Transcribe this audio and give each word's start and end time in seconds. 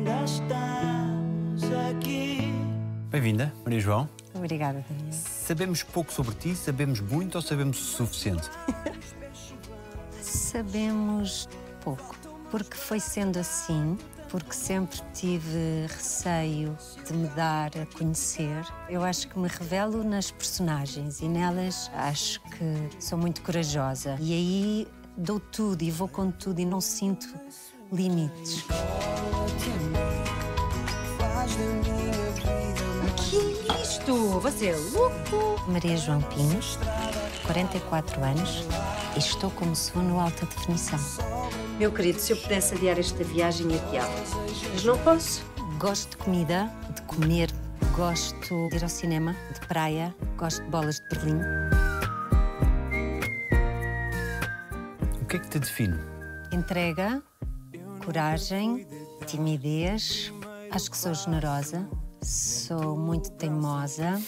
ainda 0.00 0.24
estamos 0.24 1.62
aqui. 1.90 2.52
Bem-vinda, 3.10 3.52
Maria 3.64 3.80
João. 3.80 4.08
Obrigada, 4.34 4.84
Daniel. 4.88 5.12
Sabemos 5.12 5.82
pouco 5.82 6.12
sobre 6.12 6.34
ti, 6.36 6.56
sabemos 6.56 7.00
muito 7.00 7.34
ou 7.34 7.42
sabemos 7.42 7.78
o 7.78 7.96
suficiente? 7.96 8.48
Sabemos 10.22 11.48
pouco, 11.82 12.16
porque 12.50 12.76
foi 12.76 12.98
sendo 12.98 13.38
assim, 13.38 13.98
porque 14.28 14.54
sempre 14.54 15.00
tive 15.12 15.86
receio 15.88 16.76
de 17.06 17.12
me 17.12 17.28
dar 17.28 17.70
a 17.76 17.84
conhecer. 17.98 18.64
Eu 18.88 19.04
acho 19.04 19.28
que 19.28 19.38
me 19.38 19.48
revelo 19.48 20.02
nas 20.02 20.30
personagens 20.30 21.20
e 21.20 21.28
nelas 21.28 21.90
acho 21.94 22.40
que 22.42 23.02
sou 23.02 23.18
muito 23.18 23.42
corajosa. 23.42 24.16
E 24.20 24.32
aí 24.32 24.88
dou 25.16 25.40
tudo 25.40 25.82
e 25.82 25.90
vou 25.90 26.08
com 26.08 26.30
tudo 26.30 26.60
e 26.60 26.64
não 26.64 26.80
sinto 26.80 27.28
limites. 27.92 28.64
Que 33.16 33.70
é 33.70 33.82
isto? 33.82 34.40
Você 34.40 34.66
é 34.68 34.76
louco? 34.92 35.60
Maria 35.70 35.96
João 35.96 36.20
Pinhos, 36.22 36.78
44 37.46 38.22
anos 38.24 38.64
e 39.16 39.18
estou 39.18 39.50
como 39.50 39.74
sono 39.74 40.20
alta 40.20 40.46
definição. 40.46 40.98
Meu 41.78 41.90
querido, 41.92 42.18
se 42.18 42.32
eu 42.32 42.36
pudesse 42.36 42.74
adiar 42.74 42.98
esta 42.98 43.24
viagem, 43.24 43.66
adiava. 43.74 44.12
Mas 44.72 44.84
não 44.84 44.98
posso. 44.98 45.42
Gosto 45.78 46.10
de 46.10 46.16
comida, 46.18 46.70
de 46.94 47.02
comer, 47.02 47.50
gosto 47.96 48.68
de 48.68 48.76
ir 48.76 48.82
ao 48.82 48.88
cinema, 48.88 49.34
de 49.54 49.66
praia, 49.66 50.14
gosto 50.36 50.62
de 50.62 50.68
bolas 50.68 50.96
de 50.96 51.08
Berlim. 51.08 51.40
O 55.22 55.24
que 55.24 55.36
é 55.36 55.38
que 55.38 55.48
te 55.48 55.58
define? 55.58 55.98
Entrega, 56.52 57.22
coragem, 58.04 58.86
timidez. 59.26 60.32
Acho 60.70 60.90
que 60.90 60.96
sou 60.96 61.14
generosa, 61.14 61.88
sou 62.22 62.96
muito 62.96 63.30
teimosa, 63.32 64.20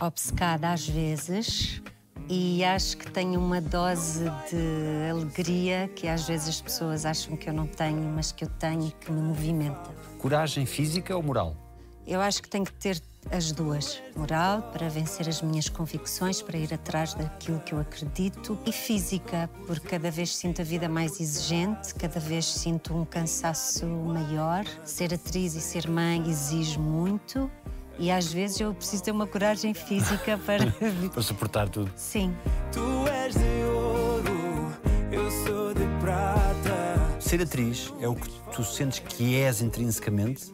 obcecada 0.00 0.72
às 0.72 0.88
vezes 0.88 1.82
e 2.28 2.64
acho 2.64 2.96
que 2.96 3.10
tenho 3.10 3.38
uma 3.38 3.60
dose 3.60 4.24
de 4.50 5.10
alegria 5.10 5.88
que 5.94 6.08
às 6.08 6.26
vezes 6.26 6.48
as 6.48 6.60
pessoas 6.60 7.06
acham 7.06 7.36
que 7.36 7.48
eu 7.48 7.54
não 7.54 7.66
tenho, 7.66 8.02
mas 8.02 8.32
que 8.32 8.44
eu 8.44 8.48
tenho 8.48 8.88
e 8.88 8.90
que 8.90 9.12
me 9.12 9.20
movimenta. 9.20 9.94
Coragem 10.18 10.66
física 10.66 11.16
ou 11.16 11.22
moral? 11.22 11.56
Eu 12.04 12.20
acho 12.20 12.42
que 12.42 12.48
tenho 12.48 12.64
que 12.64 12.72
ter 12.72 13.00
as 13.30 13.52
duas. 13.52 14.02
Moral, 14.14 14.62
para 14.72 14.88
vencer 14.88 15.28
as 15.28 15.42
minhas 15.42 15.68
convicções, 15.68 16.40
para 16.42 16.56
ir 16.56 16.72
atrás 16.72 17.14
daquilo 17.14 17.60
que 17.60 17.72
eu 17.72 17.80
acredito, 17.80 18.58
e 18.66 18.72
física, 18.72 19.50
porque 19.66 19.88
cada 19.88 20.10
vez 20.10 20.34
sinto 20.34 20.60
a 20.60 20.64
vida 20.64 20.88
mais 20.88 21.20
exigente, 21.20 21.94
cada 21.94 22.20
vez 22.20 22.44
sinto 22.44 22.94
um 22.94 23.04
cansaço 23.04 23.86
maior. 23.86 24.64
Ser 24.84 25.14
atriz 25.14 25.54
e 25.54 25.60
ser 25.60 25.88
mãe 25.88 26.22
exige 26.28 26.78
muito. 26.78 27.50
E 27.98 28.10
às 28.10 28.32
vezes 28.32 28.60
eu 28.60 28.74
preciso 28.74 29.02
ter 29.02 29.10
uma 29.10 29.26
coragem 29.26 29.72
física 29.72 30.38
para. 30.44 30.70
Para 31.12 31.22
suportar 31.22 31.68
tudo. 31.68 31.90
Sim. 31.96 32.34
Tu 32.72 33.08
és 33.08 33.34
de 33.34 33.64
ouro, 33.64 34.72
eu 35.10 35.30
sou 35.44 35.72
de 35.72 35.84
prata. 36.00 37.20
Ser 37.20 37.40
atriz 37.40 37.92
é 38.00 38.08
o 38.08 38.14
que 38.14 38.30
tu 38.54 38.62
sentes 38.62 38.98
que 38.98 39.36
és 39.36 39.62
intrinsecamente 39.62 40.52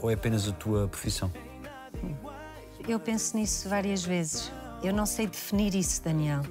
ou 0.00 0.10
é 0.10 0.14
apenas 0.14 0.48
a 0.48 0.52
tua 0.52 0.86
profissão? 0.86 1.30
Eu 2.86 3.00
penso 3.00 3.36
nisso 3.36 3.68
várias 3.68 4.04
vezes. 4.04 4.52
Eu 4.82 4.92
não 4.92 5.06
sei 5.06 5.26
definir 5.26 5.74
isso, 5.74 6.02
Daniel, 6.02 6.42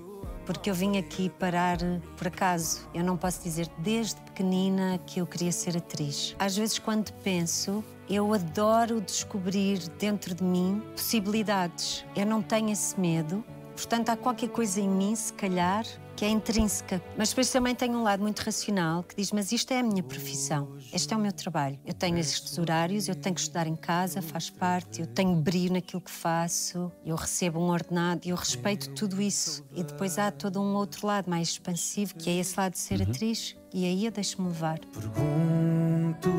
porque 0.45 0.69
eu 0.69 0.73
vim 0.73 0.97
aqui 0.97 1.29
parar 1.29 1.77
por 2.17 2.27
acaso. 2.27 2.87
Eu 2.93 3.03
não 3.03 3.15
posso 3.15 3.43
dizer 3.43 3.69
desde 3.77 4.19
pequenina 4.21 4.99
que 5.05 5.19
eu 5.21 5.27
queria 5.27 5.51
ser 5.51 5.77
atriz. 5.77 6.35
Às 6.39 6.55
vezes, 6.57 6.79
quando 6.79 7.13
penso, 7.21 7.83
eu 8.09 8.33
adoro 8.33 8.99
descobrir 8.99 9.79
dentro 9.99 10.33
de 10.33 10.43
mim 10.43 10.81
possibilidades. 10.95 12.03
Eu 12.15 12.25
não 12.25 12.41
tenho 12.41 12.71
esse 12.71 12.99
medo. 12.99 13.43
Portanto, 13.75 14.09
há 14.09 14.17
qualquer 14.17 14.49
coisa 14.49 14.81
em 14.81 14.89
mim, 14.89 15.15
se 15.15 15.33
calhar, 15.33 15.85
que 16.15 16.25
é 16.25 16.29
intrínseca. 16.29 17.01
Mas 17.17 17.29
depois 17.29 17.49
também 17.49 17.75
tenho 17.75 17.97
um 17.97 18.03
lado 18.03 18.21
muito 18.21 18.39
racional 18.39 19.03
que 19.03 19.15
diz: 19.15 19.31
Mas 19.31 19.51
isto 19.51 19.71
é 19.71 19.79
a 19.79 19.83
minha 19.83 20.03
profissão, 20.03 20.75
este 20.93 21.13
é 21.13 21.17
o 21.17 21.19
meu 21.19 21.31
trabalho. 21.31 21.79
Eu 21.85 21.93
tenho 21.93 22.17
estes 22.17 22.57
horários, 22.57 23.07
eu 23.07 23.15
tenho 23.15 23.35
que 23.35 23.41
estudar 23.41 23.67
em 23.67 23.75
casa, 23.75 24.21
faz 24.21 24.49
parte, 24.49 25.01
eu 25.01 25.07
tenho 25.07 25.35
brilho 25.35 25.73
naquilo 25.73 26.01
que 26.01 26.11
faço, 26.11 26.91
eu 27.05 27.15
recebo 27.15 27.59
um 27.59 27.69
ordenado 27.69 28.21
e 28.25 28.29
eu 28.29 28.35
respeito 28.35 28.89
tudo 28.91 29.21
isso. 29.21 29.65
E 29.73 29.83
depois 29.83 30.17
há 30.17 30.31
todo 30.31 30.61
um 30.61 30.75
outro 30.75 31.05
lado 31.07 31.29
mais 31.29 31.49
expansivo, 31.49 32.15
que 32.15 32.29
é 32.29 32.37
esse 32.37 32.57
lado 32.59 32.73
de 32.73 32.79
ser 32.79 33.01
atriz, 33.01 33.55
e 33.73 33.85
aí 33.85 34.05
eu 34.05 34.11
deixo-me 34.11 34.47
levar. 34.47 34.79
Pergunto 34.79 36.29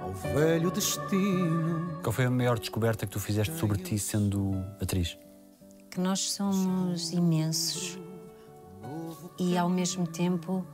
ao 0.00 0.12
velho 0.12 0.70
destino. 0.70 2.00
Qual 2.02 2.12
foi 2.12 2.24
a 2.24 2.30
maior 2.30 2.58
descoberta 2.58 3.06
que 3.06 3.12
tu 3.12 3.20
fizeste 3.20 3.56
sobre 3.56 3.78
ti 3.78 3.98
sendo 3.98 4.64
atriz? 4.80 5.18
Que 5.90 6.00
nós 6.00 6.20
somos 6.30 7.12
imensos 7.12 7.98
e 9.38 9.56
ao 9.56 9.68
mesmo 9.68 10.06
tempo 10.06 10.66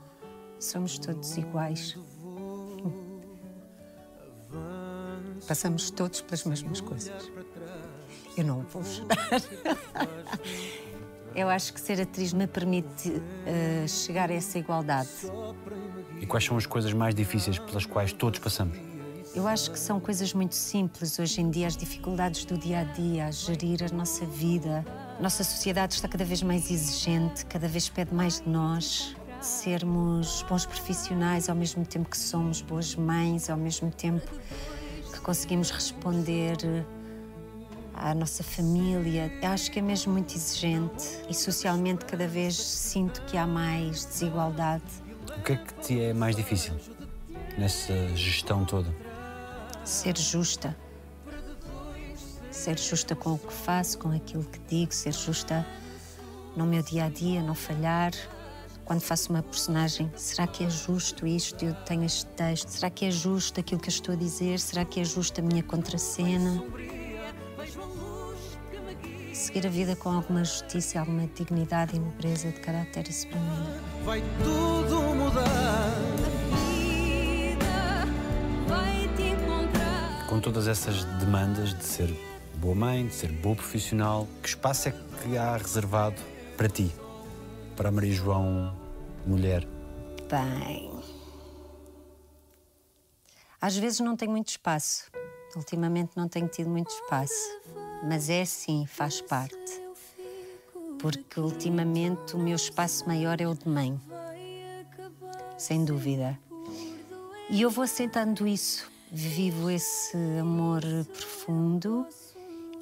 somos 0.59 0.99
todos 0.99 1.37
iguais. 1.37 1.97
Passamos 5.47 5.91
todos 5.91 6.21
pelas 6.21 6.45
mesmas 6.45 6.81
coisas. 6.81 7.31
Eu 8.37 8.45
não 8.45 8.62
vou 8.62 8.83
chorar. 8.84 9.19
Eu 11.34 11.49
acho 11.49 11.73
que 11.73 11.81
ser 11.81 12.00
atriz 12.00 12.33
me 12.33 12.47
permite 12.47 13.23
eh, 13.47 13.87
chegar 13.89 14.31
a 14.31 14.34
essa 14.34 14.59
igualdade. 14.59 15.09
E 16.21 16.27
quais 16.27 16.44
são 16.44 16.59
as 16.59 16.67
coisas 16.67 16.93
mais 16.93 17.15
difíceis 17.15 17.59
pelas 17.59 17.87
quais 17.87 18.12
todos 18.12 18.39
passamos? 18.39 18.79
Eu 19.34 19.49
acho 19.49 19.71
que 19.71 19.79
são 19.79 19.99
coisas 19.99 20.34
muito 20.34 20.55
simples 20.55 21.19
hoje 21.19 21.41
em 21.41 21.49
dia, 21.49 21.67
as 21.67 21.77
dificuldades 21.77 22.44
do 22.44 22.59
dia 22.59 22.81
a 22.81 22.84
dia, 22.84 23.27
a 23.27 23.31
gerir 23.31 23.83
a 23.83 23.94
nossa 23.94 24.27
vida. 24.27 24.84
Nossa 25.21 25.45
sociedade 25.45 25.95
está 25.95 26.09
cada 26.09 26.25
vez 26.25 26.43
mais 26.43 26.71
exigente, 26.71 27.47
cada 27.47 27.69
vez 27.69 27.89
pede 27.89 28.15
mais 28.15 28.41
de 28.41 28.49
nós. 28.49 29.15
Sermos 29.41 30.45
bons 30.49 30.67
profissionais 30.67 31.49
ao 31.49 31.56
mesmo 31.56 31.84
tempo 31.84 32.09
que 32.09 32.17
somos 32.17 32.61
boas 32.61 32.95
mães, 32.95 33.50
ao 33.50 33.56
mesmo 33.56 33.91
tempo 33.91 34.27
que 35.12 35.21
conseguimos 35.21 35.71
responder 35.71 36.56
à 37.95 38.15
nossa 38.15 38.43
família. 38.43 39.33
Eu 39.43 39.49
acho 39.50 39.71
que 39.71 39.78
é 39.78 39.83
mesmo 39.83 40.12
muito 40.12 40.34
exigente 40.34 41.21
e 41.29 41.34
socialmente 41.34 42.05
cada 42.05 42.27
vez 42.27 42.56
sinto 42.56 43.23
que 43.23 43.37
há 43.37 43.47
mais 43.47 44.05
desigualdade. 44.05 44.84
O 45.39 45.43
que 45.43 45.53
é 45.53 45.56
que 45.56 45.75
te 45.75 46.00
é 46.00 46.12
mais 46.12 46.37
difícil 46.37 46.75
nessa 47.59 48.09
gestão 48.17 48.65
toda? 48.65 48.94
ser 49.84 50.17
justa. 50.17 50.77
Ser 52.62 52.78
justa 52.78 53.17
com 53.17 53.33
o 53.33 53.39
que 53.39 53.53
faço, 53.53 53.99
com 53.99 54.12
aquilo 54.12 54.45
que 54.45 54.61
digo, 54.69 54.95
ser 54.95 55.12
justa 55.12 55.67
no 56.55 56.65
meu 56.65 56.81
dia 56.81 57.06
a 57.06 57.09
dia, 57.09 57.43
não 57.43 57.56
falhar. 57.56 58.12
Quando 58.84 59.00
faço 59.00 59.33
uma 59.33 59.43
personagem, 59.43 60.09
será 60.17 60.47
que 60.47 60.62
é 60.62 60.71
justo 60.71 61.27
isto? 61.27 61.65
Eu 61.65 61.75
tenho 61.84 62.05
este 62.05 62.25
texto. 62.27 62.69
Será 62.69 62.89
que 62.89 63.05
é 63.05 63.11
justo 63.11 63.59
aquilo 63.59 63.81
que 63.81 63.89
eu 63.89 63.93
estou 63.93 64.15
a 64.15 64.17
dizer? 64.17 64.61
Será 64.61 64.84
que 64.84 65.00
é 65.00 65.05
justo 65.05 65.41
a 65.41 65.43
minha 65.43 65.65
contracena? 65.65 66.62
Seguir 69.34 69.67
a 69.67 69.71
vida 69.71 69.97
com 69.97 70.11
alguma 70.11 70.44
justiça, 70.44 71.00
alguma 71.00 71.27
dignidade 71.27 71.97
e 71.97 71.99
nobreza 71.99 72.53
de 72.53 72.61
caráter, 72.61 73.09
isso 73.09 73.27
para 73.27 73.41
mim. 73.41 73.67
Vai 74.05 74.23
tudo 74.44 75.00
mudar. 75.17 75.91
Com 80.29 80.39
todas 80.39 80.69
essas 80.69 81.03
demandas 81.19 81.75
de 81.75 81.83
ser 81.83 82.31
boa 82.62 82.77
mãe, 82.77 83.09
de 83.09 83.12
ser 83.12 83.33
boa 83.33 83.56
profissional, 83.56 84.28
que 84.41 84.50
espaço 84.50 84.89
é 84.89 84.93
que 84.93 85.37
há 85.37 85.56
reservado 85.56 86.23
para 86.56 86.69
ti, 86.69 86.95
para 87.77 87.89
a 87.89 87.93
Maria 87.93 88.12
João, 88.12 88.73
mulher? 89.27 89.67
Bem. 90.31 90.93
Às 93.61 93.77
vezes 93.77 93.99
não 93.99 94.17
tenho 94.17 94.31
muito 94.31 94.50
espaço. 94.50 95.11
Ultimamente 95.56 96.12
não 96.14 96.29
tenho 96.29 96.47
tido 96.47 96.70
muito 96.70 96.91
espaço. 96.91 97.61
Mas 98.05 98.31
é 98.31 98.43
assim, 98.43 98.87
faz 98.87 99.20
parte. 99.20 99.82
Porque 101.00 101.41
ultimamente 101.41 102.37
o 102.37 102.38
meu 102.38 102.55
espaço 102.55 103.09
maior 103.09 103.41
é 103.41 103.49
o 103.49 103.55
de 103.55 103.69
mãe. 103.69 104.00
Sem 105.59 105.85
dúvida. 105.85 106.38
E 107.50 107.61
eu 107.61 107.70
vou 107.70 107.82
aceitando 107.82 108.47
isso. 108.47 108.88
Vivo 109.11 109.69
esse 109.69 110.17
amor 110.38 110.81
profundo 111.12 112.06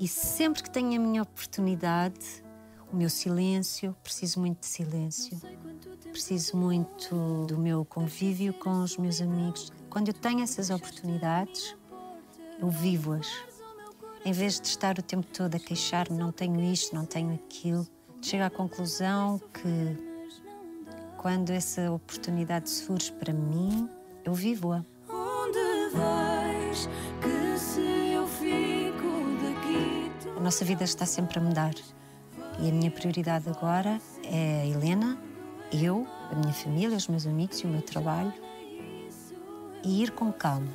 e 0.00 0.08
sempre 0.08 0.62
que 0.62 0.70
tenho 0.70 0.98
a 0.98 1.04
minha 1.04 1.22
oportunidade, 1.22 2.42
o 2.90 2.96
meu 2.96 3.10
silêncio, 3.10 3.94
preciso 4.02 4.40
muito 4.40 4.60
de 4.60 4.66
silêncio. 4.66 5.38
Preciso 6.10 6.56
muito 6.56 7.44
do 7.46 7.58
meu 7.58 7.84
convívio 7.84 8.54
com 8.54 8.82
os 8.82 8.96
meus 8.96 9.20
amigos. 9.20 9.70
Quando 9.90 10.08
eu 10.08 10.14
tenho 10.14 10.40
essas 10.40 10.70
oportunidades, 10.70 11.76
eu 12.58 12.70
vivo-as. 12.70 13.28
Em 14.24 14.32
vez 14.32 14.58
de 14.58 14.68
estar 14.68 14.98
o 14.98 15.02
tempo 15.02 15.26
todo 15.26 15.54
a 15.54 15.58
queixar-me, 15.58 16.16
não 16.16 16.32
tenho 16.32 16.58
isto, 16.60 16.94
não 16.94 17.04
tenho 17.04 17.34
aquilo, 17.34 17.86
chego 18.22 18.44
à 18.44 18.50
conclusão 18.50 19.38
que 19.52 20.10
quando 21.18 21.50
essa 21.50 21.92
oportunidade 21.92 22.70
surge 22.70 23.12
para 23.12 23.34
mim, 23.34 23.86
eu 24.24 24.32
vivo-a. 24.32 24.82
Onde 25.10 25.94
vai? 25.94 26.40
A 30.40 30.42
nossa 30.42 30.64
vida 30.64 30.84
está 30.84 31.04
sempre 31.04 31.38
a 31.38 31.42
mudar. 31.42 31.74
E 32.60 32.70
a 32.70 32.72
minha 32.72 32.90
prioridade 32.90 33.46
agora 33.50 34.00
é 34.24 34.62
a 34.62 34.66
Helena, 34.66 35.18
eu, 35.70 36.06
a 36.32 36.34
minha 36.34 36.54
família, 36.54 36.96
os 36.96 37.08
meus 37.08 37.26
amigos 37.26 37.58
e 37.58 37.66
o 37.66 37.68
meu 37.68 37.82
trabalho. 37.82 38.32
E 39.84 40.02
ir 40.02 40.12
com 40.12 40.32
calma, 40.32 40.70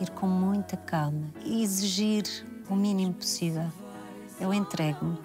ir 0.00 0.10
com 0.10 0.26
muita 0.26 0.76
calma 0.76 1.32
e 1.44 1.62
exigir 1.62 2.24
o 2.68 2.74
mínimo 2.74 3.14
possível. 3.14 3.70
Eu 4.40 4.52
entrego-me, 4.52 5.16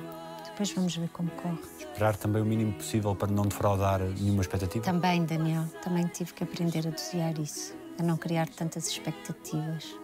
depois 0.45 0.71
vamos 0.71 0.95
ver 0.95 1.09
como 1.09 1.31
corre. 1.31 1.57
Esperar 1.79 2.15
também 2.15 2.43
o 2.43 2.45
mínimo 2.45 2.73
possível 2.73 3.15
para 3.15 3.31
não 3.31 3.41
defraudar 3.41 4.01
nenhuma 4.01 4.43
expectativa. 4.43 4.85
Também, 4.85 5.25
Daniel, 5.25 5.65
também 5.81 6.05
tive 6.05 6.31
que 6.35 6.43
aprender 6.43 6.87
a 6.87 6.91
dosear 6.91 7.39
isso, 7.39 7.73
a 7.97 8.03
não 8.03 8.17
criar 8.17 8.47
tantas 8.49 8.87
expectativas. 8.87 9.97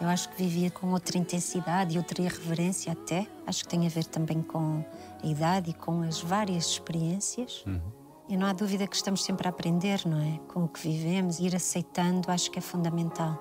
Eu 0.00 0.08
acho 0.08 0.30
que 0.30 0.42
vivia 0.42 0.70
com 0.70 0.92
outra 0.92 1.18
intensidade 1.18 1.94
e 1.94 1.98
outra 1.98 2.22
irreverência 2.22 2.92
até. 2.92 3.26
Acho 3.46 3.64
que 3.64 3.68
tem 3.68 3.86
a 3.86 3.90
ver 3.90 4.04
também 4.04 4.40
com 4.40 4.82
a 5.22 5.26
idade 5.26 5.70
e 5.70 5.74
com 5.74 6.02
as 6.02 6.20
várias 6.20 6.66
experiências. 6.66 7.64
E 8.26 8.36
não 8.36 8.46
há 8.46 8.52
dúvida 8.52 8.86
que 8.86 8.96
estamos 8.96 9.22
sempre 9.22 9.46
a 9.46 9.50
aprender, 9.50 10.00
não 10.06 10.18
é? 10.18 10.38
Com 10.48 10.64
o 10.64 10.68
que 10.68 10.80
vivemos, 10.80 11.38
ir 11.38 11.54
aceitando, 11.54 12.30
acho 12.30 12.50
que 12.50 12.58
é 12.58 12.62
fundamental. 12.62 13.36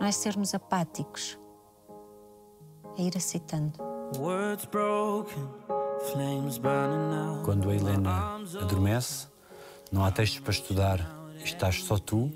Não 0.00 0.06
é 0.06 0.12
sermos 0.12 0.54
apáticos, 0.54 1.38
é 2.96 3.02
ir 3.02 3.16
aceitando. 3.16 3.72
Words 4.16 4.64
broken, 4.66 5.48
flames 6.12 6.56
burning 6.56 7.14
out. 7.14 7.44
Quando 7.44 7.68
a 7.68 7.74
Helena 7.74 8.36
adormece, 8.60 9.26
não 9.90 10.04
há 10.04 10.10
textos 10.10 10.40
para 10.40 10.52
estudar, 10.52 11.00
estás 11.44 11.82
só 11.82 11.98
tu. 11.98 12.32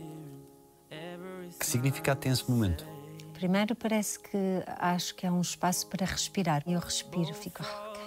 Que 1.59 1.65
significado 1.65 2.21
tem 2.21 2.33
esse 2.33 2.51
momento? 2.51 2.96
Primeiro 3.37 3.77
parece 3.77 4.19
que 4.19 4.65
acho 4.79 5.15
que 5.15 5.27
é 5.27 5.31
um 5.31 5.43
espaço 5.43 5.87
para 5.89 6.07
respirar. 6.07 6.63
Eu 6.67 6.81
respiro, 6.81 7.35
fico, 7.35 7.63
ah, 7.63 7.91
ok. 7.91 8.07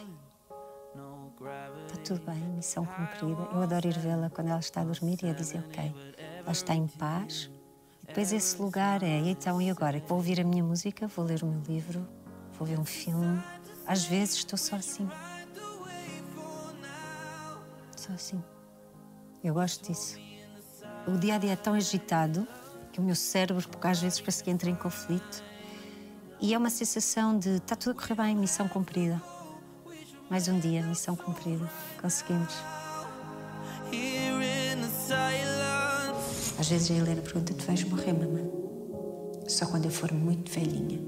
Está 1.85 2.01
tudo 2.03 2.25
bem, 2.25 2.39
missão 2.55 2.83
cumprida. 2.83 3.47
Eu 3.53 3.61
adoro 3.61 3.87
ir 3.87 3.99
vê-la 3.99 4.31
quando 4.31 4.47
ela 4.47 4.59
está 4.59 4.81
a 4.81 4.83
dormir 4.83 5.19
e 5.21 5.29
a 5.29 5.33
dizer, 5.33 5.59
ok, 5.59 5.93
ela 6.39 6.51
está 6.51 6.73
em 6.73 6.87
paz. 6.87 7.51
E 8.01 8.07
depois 8.07 8.33
esse 8.33 8.59
lugar 8.59 9.03
é, 9.03 9.19
então 9.19 9.61
e 9.61 9.69
agora? 9.69 9.99
Vou 10.07 10.17
ouvir 10.17 10.41
a 10.41 10.43
minha 10.43 10.63
música, 10.63 11.05
vou 11.05 11.23
ler 11.23 11.43
o 11.43 11.45
meu 11.45 11.61
livro, 11.61 12.07
vou 12.53 12.67
ver 12.67 12.79
um 12.79 12.85
filme. 12.85 13.39
Às 13.85 14.05
vezes 14.05 14.37
estou 14.37 14.57
só 14.57 14.77
assim. 14.77 15.07
Só 17.95 18.13
assim. 18.13 18.43
Eu 19.43 19.53
gosto 19.53 19.87
disso. 19.87 20.17
O 21.05 21.19
dia 21.19 21.35
a 21.35 21.37
dia 21.37 21.53
é 21.53 21.55
tão 21.55 21.75
agitado 21.75 22.47
o 22.99 23.03
meu 23.03 23.15
cérebro, 23.15 23.67
porque 23.67 23.87
às 23.87 24.01
vezes 24.01 24.19
parece 24.19 24.43
que 24.43 24.51
entra 24.51 24.69
em 24.69 24.75
conflito. 24.75 25.43
E 26.41 26.53
é 26.53 26.57
uma 26.57 26.69
sensação 26.69 27.37
de 27.37 27.55
está 27.55 27.75
tudo 27.75 27.97
a 27.97 28.01
correr 28.01 28.15
bem, 28.15 28.35
missão 28.35 28.67
cumprida. 28.67 29.21
Mais 30.29 30.47
um 30.47 30.59
dia, 30.59 30.83
missão 30.83 31.15
cumprida. 31.15 31.69
Conseguimos. 32.01 32.53
Às 36.59 36.69
vezes 36.69 36.91
a 36.91 36.93
Helena 36.93 37.21
pergunta: 37.21 37.53
Tu 37.53 37.65
vais 37.65 37.83
morrer, 37.85 38.13
mamãe? 38.13 38.49
Só 39.47 39.65
quando 39.65 39.85
eu 39.85 39.91
for 39.91 40.11
muito 40.13 40.51
velhinha. 40.51 40.99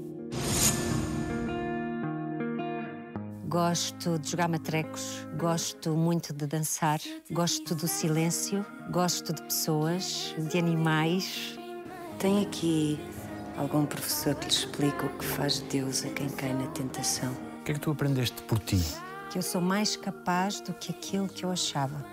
Gosto 3.46 4.18
de 4.18 4.30
jogar 4.30 4.48
matrecos, 4.48 5.26
gosto 5.38 5.90
muito 5.90 6.32
de 6.32 6.46
dançar, 6.46 6.98
gosto 7.30 7.74
do 7.74 7.86
silêncio, 7.86 8.64
gosto 8.90 9.32
de 9.34 9.42
pessoas, 9.42 10.34
de 10.50 10.58
animais. 10.58 11.58
Tem 12.22 12.40
aqui 12.40 13.00
algum 13.56 13.84
professor 13.84 14.36
que 14.36 14.44
lhe 14.44 14.52
explica 14.52 15.06
o 15.06 15.18
que 15.18 15.24
faz 15.24 15.58
Deus 15.58 16.04
a 16.04 16.08
quem 16.10 16.28
cai 16.28 16.54
na 16.54 16.68
tentação? 16.68 17.32
O 17.32 17.64
que 17.64 17.72
é 17.72 17.74
que 17.74 17.80
tu 17.80 17.90
aprendeste 17.90 18.40
por 18.42 18.60
ti? 18.60 18.78
que 19.28 19.38
eu 19.38 19.42
sou 19.42 19.60
mais 19.60 19.96
capaz 19.96 20.60
do 20.60 20.72
que 20.72 20.92
aquilo 20.92 21.26
que 21.26 21.44
eu 21.44 21.50
achava. 21.50 22.06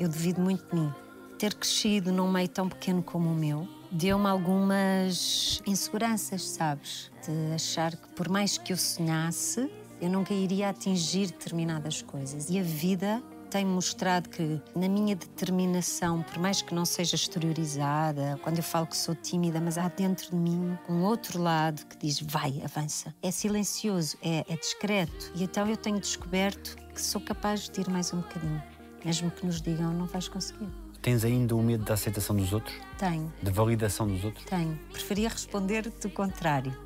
Eu 0.00 0.08
devido 0.08 0.40
muito 0.40 0.64
de 0.70 0.80
mim. 0.80 0.90
Ter 1.38 1.52
crescido 1.52 2.10
num 2.10 2.32
meio 2.32 2.48
tão 2.48 2.70
pequeno 2.70 3.02
como 3.02 3.28
o 3.28 3.34
meu 3.34 3.68
deu-me 3.90 4.26
algumas 4.26 5.60
inseguranças, 5.66 6.42
sabes? 6.48 7.10
De 7.22 7.54
achar 7.54 7.94
que, 7.96 8.08
por 8.16 8.30
mais 8.30 8.56
que 8.56 8.72
eu 8.72 8.78
sonhasse, 8.78 9.70
eu 10.00 10.08
nunca 10.08 10.32
iria 10.32 10.70
atingir 10.70 11.26
determinadas 11.26 12.00
coisas. 12.00 12.48
E 12.48 12.58
a 12.58 12.62
vida 12.62 13.22
tem-me 13.48 13.70
mostrado 13.70 14.28
que, 14.28 14.60
na 14.76 14.88
minha 14.88 15.16
determinação, 15.16 16.22
por 16.22 16.38
mais 16.38 16.62
que 16.62 16.74
não 16.74 16.84
seja 16.84 17.16
exteriorizada, 17.16 18.38
quando 18.42 18.58
eu 18.58 18.62
falo 18.62 18.86
que 18.86 18.96
sou 18.96 19.14
tímida, 19.14 19.60
mas 19.60 19.78
há 19.78 19.88
dentro 19.88 20.30
de 20.30 20.36
mim 20.36 20.78
um 20.88 21.02
outro 21.02 21.40
lado 21.42 21.84
que 21.86 21.96
diz: 21.98 22.20
vai, 22.20 22.60
avança. 22.62 23.14
É 23.22 23.30
silencioso, 23.30 24.16
é, 24.22 24.44
é 24.48 24.56
discreto. 24.56 25.32
E 25.34 25.42
então 25.44 25.66
eu 25.66 25.76
tenho 25.76 25.98
descoberto 25.98 26.76
que 26.94 27.00
sou 27.00 27.20
capaz 27.20 27.68
de 27.68 27.80
ir 27.80 27.88
mais 27.88 28.12
um 28.12 28.20
bocadinho. 28.20 28.62
Mesmo 29.04 29.30
que 29.30 29.44
nos 29.44 29.60
digam: 29.60 29.92
não 29.92 30.06
vais 30.06 30.28
conseguir. 30.28 30.68
Tens 31.00 31.24
ainda 31.24 31.54
o 31.54 31.62
medo 31.62 31.84
da 31.84 31.94
aceitação 31.94 32.36
dos 32.36 32.52
outros? 32.52 32.76
Tenho. 32.98 33.32
De 33.42 33.50
validação 33.50 34.06
dos 34.06 34.24
outros? 34.24 34.44
Tenho. 34.44 34.78
Preferia 34.92 35.28
responder-te 35.28 36.06
o 36.06 36.10
contrário. 36.10 36.76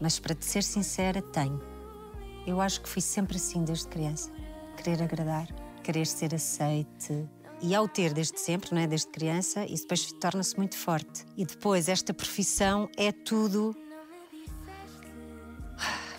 Mas 0.00 0.18
para 0.18 0.34
te 0.34 0.44
ser 0.44 0.62
sincera, 0.62 1.22
tenho. 1.22 1.60
Eu 2.46 2.60
acho 2.60 2.80
que 2.80 2.88
fui 2.88 3.00
sempre 3.00 3.36
assim 3.36 3.64
desde 3.64 3.88
criança. 3.88 4.30
Querer 4.76 5.02
agradar, 5.02 5.48
querer 5.86 6.06
ser 6.06 6.34
aceite. 6.34 7.28
E 7.62 7.74
ao 7.74 7.88
ter 7.88 8.12
desde 8.12 8.40
sempre, 8.40 8.74
não 8.74 8.82
é? 8.82 8.86
Desde 8.88 9.06
criança, 9.06 9.64
isso 9.64 9.84
depois 9.84 10.12
torna-se 10.20 10.56
muito 10.56 10.76
forte. 10.76 11.24
E 11.36 11.46
depois, 11.46 11.88
esta 11.88 12.12
profissão 12.12 12.88
é 12.96 13.12
tudo. 13.12 13.74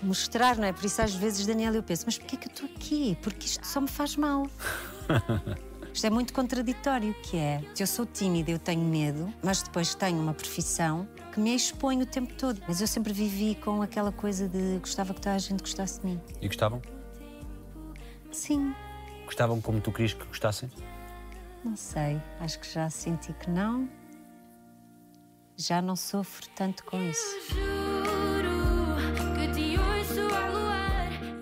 Mostrar, 0.01 0.57
não 0.57 0.63
é? 0.63 0.71
Por 0.71 0.85
isso, 0.85 1.01
às 1.01 1.13
vezes, 1.13 1.45
Daniel, 1.45 1.73
eu 1.73 1.83
penso, 1.83 2.05
mas 2.05 2.17
porquê 2.17 2.37
é 2.37 2.39
que 2.39 2.47
eu 2.47 2.51
estou 2.51 2.69
aqui? 2.75 3.17
Porque 3.21 3.45
isto 3.45 3.65
só 3.67 3.81
me 3.81 3.87
faz 3.87 4.15
mal. 4.15 4.47
Isto 5.93 6.05
é 6.05 6.09
muito 6.11 6.31
contraditório, 6.31 7.11
que 7.23 7.37
é, 7.37 7.59
eu 7.79 7.87
sou 7.87 8.05
tímida, 8.05 8.51
eu 8.51 8.59
tenho 8.59 8.83
medo, 8.83 9.33
mas 9.43 9.63
depois 9.63 9.95
tenho 9.95 10.19
uma 10.19 10.31
profissão 10.31 11.07
que 11.33 11.39
me 11.39 11.55
expõe 11.55 11.99
o 12.03 12.05
tempo 12.05 12.35
todo. 12.35 12.61
Mas 12.67 12.81
eu 12.81 12.85
sempre 12.85 13.11
vivi 13.11 13.55
com 13.55 13.81
aquela 13.81 14.11
coisa 14.11 14.47
de 14.47 14.77
gostava 14.77 15.11
que 15.11 15.21
toda 15.21 15.33
a 15.33 15.39
gente 15.39 15.61
gostasse 15.61 15.99
de 15.99 16.05
mim. 16.05 16.21
E 16.39 16.45
gostavam? 16.45 16.79
Sim, 18.31 18.75
Gostavam 19.27 19.61
como 19.61 19.79
tu 19.81 19.91
querias 19.91 20.13
que 20.13 20.25
gostassem? 20.25 20.71
não 21.63 21.75
sei, 21.75 22.19
acho 22.39 22.59
que 22.59 22.73
já 22.73 22.89
senti 22.89 23.33
que 23.33 23.49
não. 23.49 23.89
Já 25.57 25.81
não 25.81 25.97
sofro 25.97 26.47
tanto 26.55 26.85
com 26.85 26.97
isso. 27.03 27.35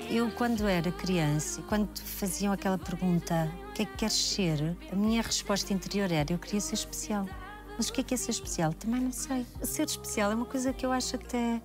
Eu, 0.09 0.31
quando 0.31 0.67
era 0.67 0.91
criança, 0.91 1.61
quando 1.69 1.95
faziam 1.99 2.51
aquela 2.51 2.77
pergunta, 2.77 3.51
o 3.69 3.73
que 3.73 3.83
é 3.83 3.85
que 3.85 3.97
queres 3.97 4.15
ser? 4.15 4.75
A 4.91 4.95
minha 4.95 5.21
resposta 5.21 5.71
interior 5.71 6.11
era, 6.11 6.33
eu 6.33 6.39
queria 6.39 6.61
ser 6.61 6.73
especial. 6.73 7.27
Mas 7.77 7.89
o 7.89 7.93
que 7.93 8.01
é 8.01 8.03
que 8.03 8.15
é 8.15 8.17
ser 8.17 8.31
especial? 8.31 8.73
Também 8.73 9.01
não 9.01 9.11
sei. 9.11 9.45
Ser 9.61 9.85
especial 9.85 10.31
é 10.31 10.35
uma 10.35 10.45
coisa 10.45 10.73
que 10.73 10.85
eu 10.85 10.91
acho 10.91 11.17
até 11.17 11.61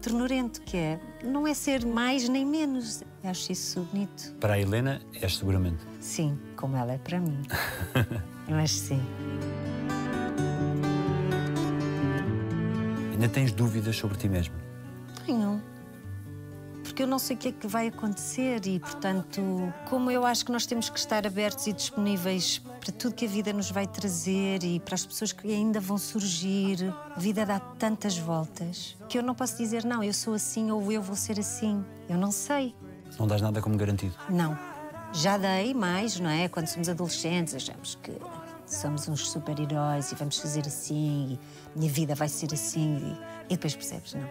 ternurento, 0.00 0.60
que 0.62 0.76
é, 0.76 1.00
não 1.22 1.46
é 1.46 1.54
ser 1.54 1.84
mais 1.84 2.28
nem 2.28 2.44
menos. 2.44 3.02
Eu 3.22 3.30
acho 3.30 3.52
isso 3.52 3.86
bonito. 3.92 4.34
Para 4.40 4.54
a 4.54 4.60
Helena, 4.60 5.00
és 5.14 5.36
seguramente. 5.36 5.84
Sim, 6.00 6.38
como 6.56 6.76
ela 6.76 6.92
é 6.92 6.98
para 6.98 7.20
mim. 7.20 7.42
Mas 8.48 8.70
sim. 8.72 9.00
Ainda 13.12 13.28
tens 13.28 13.52
dúvidas 13.52 13.96
sobre 13.96 14.16
ti 14.16 14.28
mesmo? 14.28 14.54
Tenho. 15.26 15.62
Porque 16.90 17.04
eu 17.04 17.06
não 17.06 17.20
sei 17.20 17.36
o 17.36 17.38
que 17.38 17.48
é 17.48 17.52
que 17.52 17.68
vai 17.68 17.86
acontecer 17.86 18.66
e, 18.66 18.80
portanto, 18.80 19.40
como 19.88 20.10
eu 20.10 20.26
acho 20.26 20.44
que 20.44 20.50
nós 20.50 20.66
temos 20.66 20.90
que 20.90 20.98
estar 20.98 21.24
abertos 21.24 21.68
e 21.68 21.72
disponíveis 21.72 22.58
para 22.80 22.90
tudo 22.90 23.14
que 23.14 23.26
a 23.26 23.28
vida 23.28 23.52
nos 23.52 23.70
vai 23.70 23.86
trazer 23.86 24.64
e 24.64 24.80
para 24.80 24.96
as 24.96 25.06
pessoas 25.06 25.30
que 25.30 25.46
ainda 25.46 25.78
vão 25.78 25.96
surgir, 25.96 26.92
a 27.14 27.18
vida 27.18 27.46
dá 27.46 27.60
tantas 27.60 28.18
voltas 28.18 28.96
que 29.08 29.16
eu 29.16 29.22
não 29.22 29.36
posso 29.36 29.56
dizer, 29.56 29.84
não, 29.84 30.02
eu 30.02 30.12
sou 30.12 30.34
assim 30.34 30.72
ou 30.72 30.90
eu 30.90 31.00
vou 31.00 31.14
ser 31.14 31.38
assim. 31.38 31.84
Eu 32.08 32.18
não 32.18 32.32
sei. 32.32 32.74
Não 33.16 33.26
dás 33.28 33.40
nada 33.40 33.62
como 33.62 33.76
garantido. 33.76 34.16
Não. 34.28 34.58
Já 35.12 35.38
dei 35.38 35.72
mais, 35.72 36.18
não 36.18 36.28
é? 36.28 36.48
Quando 36.48 36.66
somos 36.66 36.88
adolescentes, 36.88 37.54
achamos 37.54 37.94
que 38.02 38.10
somos 38.66 39.06
uns 39.06 39.30
super-heróis 39.30 40.10
e 40.10 40.16
vamos 40.16 40.38
fazer 40.38 40.66
assim, 40.66 41.38
e 41.74 41.78
minha 41.78 41.90
vida 41.90 42.16
vai 42.16 42.28
ser 42.28 42.52
assim. 42.52 42.96
E, 43.48 43.52
e 43.52 43.56
depois 43.56 43.76
percebes, 43.76 44.14
não. 44.14 44.28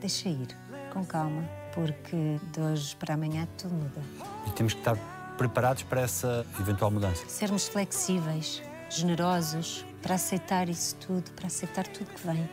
Deixa 0.00 0.28
ir, 0.28 0.56
com 0.92 1.04
calma, 1.04 1.42
porque 1.76 2.40
de 2.54 2.60
hoje 2.60 2.96
para 2.96 3.14
amanhã 3.14 3.46
tudo 3.58 3.74
muda. 3.74 4.00
E 4.46 4.50
temos 4.52 4.72
que 4.72 4.80
estar 4.80 4.96
preparados 5.36 5.82
para 5.82 6.00
essa 6.00 6.46
eventual 6.58 6.90
mudança. 6.90 7.28
Sermos 7.28 7.68
flexíveis, 7.68 8.62
generosos, 8.88 9.84
para 10.00 10.14
aceitar 10.14 10.70
isso 10.70 10.96
tudo, 10.96 11.30
para 11.32 11.48
aceitar 11.48 11.86
tudo 11.86 12.06
que 12.06 12.26
vem. 12.26 12.48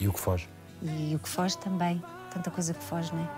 E 0.00 0.08
o 0.08 0.12
que 0.12 0.18
foge? 0.18 0.48
E 0.82 1.14
o 1.14 1.18
que 1.18 1.28
foge 1.28 1.58
também. 1.58 2.02
Tanta 2.32 2.50
coisa 2.50 2.72
que 2.72 2.82
foge, 2.82 3.12
não 3.14 3.22
é? 3.22 3.28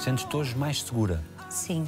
Sentes-te 0.00 0.34
hoje 0.34 0.56
mais 0.56 0.82
segura? 0.82 1.22
Sim. 1.50 1.86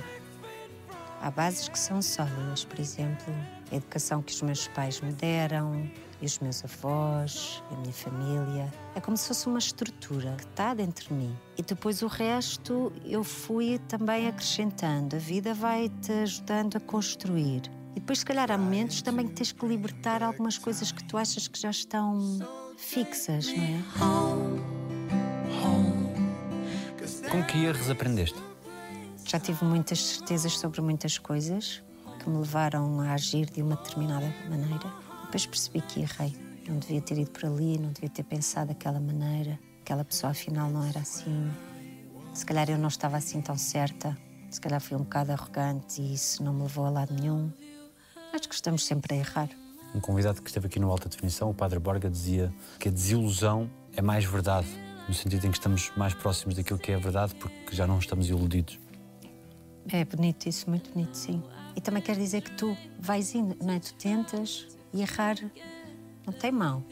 Há 1.26 1.30
bases 1.32 1.68
que 1.68 1.76
são 1.76 2.00
sólidas, 2.00 2.64
por 2.64 2.78
exemplo, 2.78 3.34
a 3.72 3.74
educação 3.74 4.22
que 4.22 4.32
os 4.32 4.40
meus 4.42 4.68
pais 4.68 5.00
me 5.00 5.12
deram, 5.12 5.90
e 6.22 6.24
os 6.24 6.38
meus 6.38 6.62
avós, 6.64 7.60
a 7.72 7.74
minha 7.78 7.92
família. 7.92 8.72
É 8.94 9.00
como 9.00 9.16
se 9.16 9.26
fosse 9.26 9.48
uma 9.48 9.58
estrutura 9.58 10.36
que 10.36 10.44
está 10.44 10.72
dentro 10.72 11.08
de 11.08 11.14
mim. 11.14 11.36
E 11.58 11.64
depois 11.64 12.00
o 12.02 12.06
resto 12.06 12.92
eu 13.04 13.24
fui 13.24 13.80
também 13.88 14.28
acrescentando. 14.28 15.16
A 15.16 15.18
vida 15.18 15.52
vai-te 15.52 16.12
ajudando 16.12 16.76
a 16.76 16.80
construir. 16.80 17.62
E 17.96 17.98
depois, 17.98 18.20
se 18.20 18.24
calhar, 18.24 18.52
há 18.52 18.56
momentos 18.56 19.02
também 19.02 19.26
que 19.26 19.34
tens 19.34 19.50
que 19.50 19.66
libertar 19.66 20.22
algumas 20.22 20.56
coisas 20.56 20.92
que 20.92 21.02
tu 21.02 21.18
achas 21.18 21.48
que 21.48 21.58
já 21.58 21.70
estão 21.70 22.38
fixas, 22.76 23.48
não 23.48 23.64
é? 23.64 23.82
Com 27.32 27.42
que 27.42 27.64
erros 27.64 27.90
aprendeste? 27.90 28.40
Já 29.26 29.40
tive 29.40 29.64
muitas 29.64 30.00
certezas 30.00 30.56
sobre 30.56 30.80
muitas 30.80 31.18
coisas 31.18 31.82
que 32.20 32.30
me 32.30 32.38
levaram 32.38 33.00
a 33.00 33.12
agir 33.12 33.50
de 33.50 33.60
uma 33.60 33.74
determinada 33.74 34.32
maneira. 34.48 34.92
Depois 35.24 35.44
percebi 35.44 35.80
que 35.80 36.00
errei. 36.00 36.32
Não 36.68 36.78
devia 36.78 37.00
ter 37.00 37.18
ido 37.18 37.32
por 37.32 37.46
ali, 37.46 37.76
não 37.76 37.90
devia 37.90 38.08
ter 38.08 38.22
pensado 38.22 38.68
daquela 38.68 39.00
maneira. 39.00 39.58
Aquela 39.80 40.04
pessoa 40.04 40.30
afinal 40.30 40.70
não 40.70 40.84
era 40.84 41.00
assim. 41.00 41.50
Se 42.32 42.46
calhar 42.46 42.70
eu 42.70 42.78
não 42.78 42.86
estava 42.86 43.16
assim 43.16 43.40
tão 43.40 43.58
certa. 43.58 44.16
Se 44.48 44.60
calhar 44.60 44.80
fui 44.80 44.96
um 44.96 45.00
bocado 45.00 45.32
arrogante 45.32 46.00
e 46.00 46.14
isso 46.14 46.44
não 46.44 46.54
me 46.54 46.62
levou 46.62 46.86
a 46.86 46.90
lado 46.90 47.12
nenhum. 47.12 47.50
Acho 48.32 48.48
que 48.48 48.54
estamos 48.54 48.86
sempre 48.86 49.16
a 49.16 49.18
errar. 49.18 49.48
Um 49.92 49.98
convidado 49.98 50.40
que 50.40 50.48
esteve 50.48 50.68
aqui 50.68 50.78
no 50.78 50.88
Alta 50.88 51.08
Definição, 51.08 51.50
o 51.50 51.54
Padre 51.54 51.80
Borga, 51.80 52.08
dizia 52.08 52.54
que 52.78 52.88
a 52.88 52.92
desilusão 52.92 53.68
é 53.96 54.00
mais 54.00 54.24
verdade, 54.24 54.68
no 55.08 55.14
sentido 55.14 55.46
em 55.46 55.50
que 55.50 55.58
estamos 55.58 55.90
mais 55.96 56.14
próximos 56.14 56.54
daquilo 56.54 56.78
que 56.78 56.92
é 56.92 56.94
a 56.94 56.98
verdade 57.00 57.34
porque 57.34 57.74
já 57.74 57.88
não 57.88 57.98
estamos 57.98 58.28
iludidos. 58.28 58.85
É 59.92 60.04
bonito 60.04 60.48
isso, 60.48 60.68
muito 60.68 60.90
bonito, 60.92 61.14
sim. 61.14 61.42
E 61.76 61.80
também 61.80 62.02
quer 62.02 62.16
dizer 62.16 62.42
que 62.42 62.50
tu 62.52 62.76
vais 62.98 63.34
indo, 63.34 63.56
não 63.62 63.74
é? 63.74 63.78
Tu 63.78 63.94
tentas 63.94 64.66
e 64.92 65.02
errar 65.02 65.36
não 66.26 66.32
tem 66.32 66.50
mal. 66.50 66.82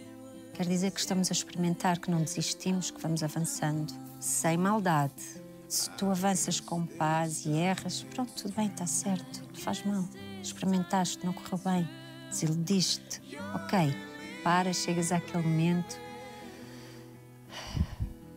Quer 0.53 0.67
dizer 0.67 0.93
que 0.93 1.01
estamos 1.01 1.31
a 1.31 1.33
experimentar, 1.33 1.99
que 1.99 2.11
não 2.11 2.23
desistimos, 2.23 2.91
que 2.91 3.01
vamos 3.01 3.25
avançando, 3.25 3.93
sem 4.21 4.57
maldade. 4.57 5.43
Se 5.67 5.91
tu 5.91 6.09
avanças 6.09 6.61
com 6.61 6.87
paz 6.87 7.45
e 7.45 7.57
erras, 7.57 8.05
pronto, 8.15 8.33
tudo 8.35 8.55
bem, 8.55 8.69
está 8.69 8.87
certo, 8.87 9.43
não 9.49 9.61
faz 9.61 9.85
mal. 9.85 10.05
Experimentaste, 10.41 11.27
não 11.27 11.33
correu 11.33 11.59
bem, 11.65 11.89
desiludiste. 12.31 13.21
Ok, 13.55 13.93
para, 14.45 14.73
chegas 14.73 15.11
àquele 15.11 15.43
momento. 15.43 15.99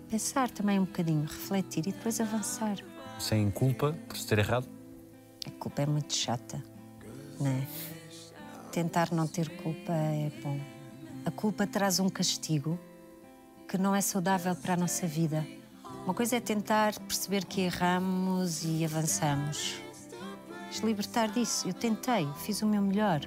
Pensar 0.10 0.50
também 0.50 0.80
um 0.80 0.86
bocadinho, 0.86 1.24
refletir 1.24 1.86
e 1.88 1.92
depois 1.92 2.20
avançar. 2.20 2.78
Sem 3.20 3.50
culpa 3.50 3.98
por 4.08 4.16
se 4.16 4.28
ter 4.28 4.40
errado? 4.40 4.68
A 5.46 5.52
culpa 5.52 5.82
é 5.82 5.86
muito 5.86 6.14
chata, 6.14 6.64
não 7.40 7.48
é? 7.48 7.68
Tentar 8.72 9.12
não 9.12 9.28
ter 9.28 9.50
culpa 9.58 9.92
é 9.92 10.32
bom. 10.42 10.60
A 11.26 11.32
culpa 11.32 11.66
traz 11.66 12.00
um 12.00 12.10
castigo 12.10 12.80
que 13.68 13.78
não 13.78 13.96
é 13.96 14.02
saudável 14.02 14.56
para 14.56 14.76
a 14.76 14.78
nossa 14.78 15.08
vida. 15.08 15.46
Uma 16.06 16.14
coisa 16.14 16.38
é 16.38 16.40
tentar 16.40 16.98
perceber 17.00 17.44
que 17.44 17.62
erramos 17.62 18.64
e 18.64 18.86
avançamos. 18.86 19.76
Mas 20.68 20.80
libertar 20.80 21.30
disso. 21.30 21.68
Eu 21.68 21.74
tentei, 21.74 22.28
fiz 22.46 22.62
o 22.62 22.66
meu 22.66 22.82
melhor. 22.82 23.22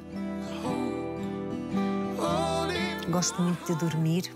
Gosto 3.11 3.43
muito 3.43 3.67
de 3.67 3.79
dormir, 3.79 4.33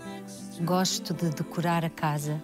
gosto 0.61 1.13
de 1.13 1.29
decorar 1.29 1.85
a 1.85 1.89
casa. 1.89 2.43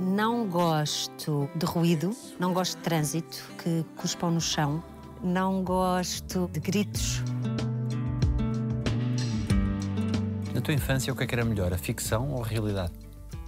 Não 0.00 0.46
gosto 0.46 1.50
de 1.56 1.66
ruído, 1.66 2.14
não 2.38 2.52
gosto 2.54 2.76
de 2.76 2.84
trânsito 2.84 3.50
que 3.60 3.84
cuspam 3.96 4.30
no 4.30 4.40
chão, 4.40 4.80
não 5.20 5.64
gosto 5.64 6.48
de 6.52 6.60
gritos. 6.60 7.20
Na 10.54 10.60
tua 10.60 10.72
infância, 10.72 11.12
o 11.12 11.16
que 11.16 11.24
é 11.24 11.26
que 11.26 11.34
era 11.34 11.44
melhor, 11.44 11.72
a 11.72 11.78
ficção 11.78 12.30
ou 12.30 12.44
a 12.44 12.46
realidade? 12.46 12.92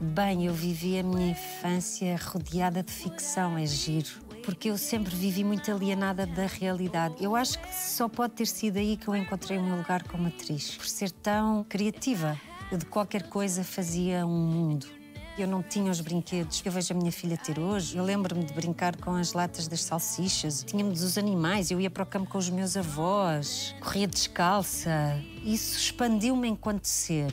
Bem, 0.01 0.47
eu 0.47 0.53
vivi 0.53 0.99
a 0.99 1.05
minha 1.05 1.29
infância 1.29 2.19
rodeada 2.21 2.83
de 2.83 2.91
ficção, 2.91 3.57
é 3.57 3.65
giro. 3.65 4.09
Porque 4.45 4.71
eu 4.71 4.77
sempre 4.77 5.15
vivi 5.15 5.45
muito 5.45 5.71
alienada 5.71 6.27
da 6.27 6.47
realidade. 6.47 7.15
Eu 7.21 7.37
acho 7.37 7.61
que 7.61 7.73
só 7.73 8.09
pode 8.09 8.33
ter 8.33 8.47
sido 8.47 8.79
aí 8.79 8.97
que 8.97 9.07
eu 9.07 9.15
encontrei 9.15 9.57
o 9.57 9.63
meu 9.63 9.77
lugar 9.77 10.03
como 10.03 10.27
atriz. 10.27 10.77
Por 10.77 10.87
ser 10.87 11.13
tão 11.13 11.63
criativa. 11.69 12.37
Eu 12.73 12.79
de 12.79 12.87
qualquer 12.87 13.29
coisa 13.29 13.63
fazia 13.63 14.27
um 14.27 14.47
mundo. 14.47 15.00
Eu 15.39 15.47
não 15.47 15.63
tinha 15.63 15.91
os 15.91 16.01
brinquedos 16.01 16.61
que 16.61 16.69
eu 16.69 16.73
vejo 16.73 16.93
a 16.93 16.97
minha 16.97 17.13
filha 17.13 17.37
ter 17.37 17.59
hoje. 17.59 17.97
Eu 17.97 18.05
lembro-me 18.05 18.45
de 18.45 18.53
brincar 18.53 18.97
com 18.97 19.15
as 19.15 19.33
latas 19.33 19.67
das 19.69 19.83
salsichas. 19.83 20.63
Tínhamos 20.63 21.01
dos 21.01 21.17
animais. 21.17 21.71
Eu 21.71 21.81
ia 21.81 21.89
para 21.91 22.03
o 22.03 22.07
campo 22.07 22.29
com 22.29 22.39
os 22.39 22.51
meus 22.51 22.77
avós. 22.77 23.75
Corria 23.81 24.07
descalça. 24.07 25.19
Isso 25.43 25.79
expandiu-me 25.79 26.49
enquanto 26.49 26.85
ser. 26.85 27.33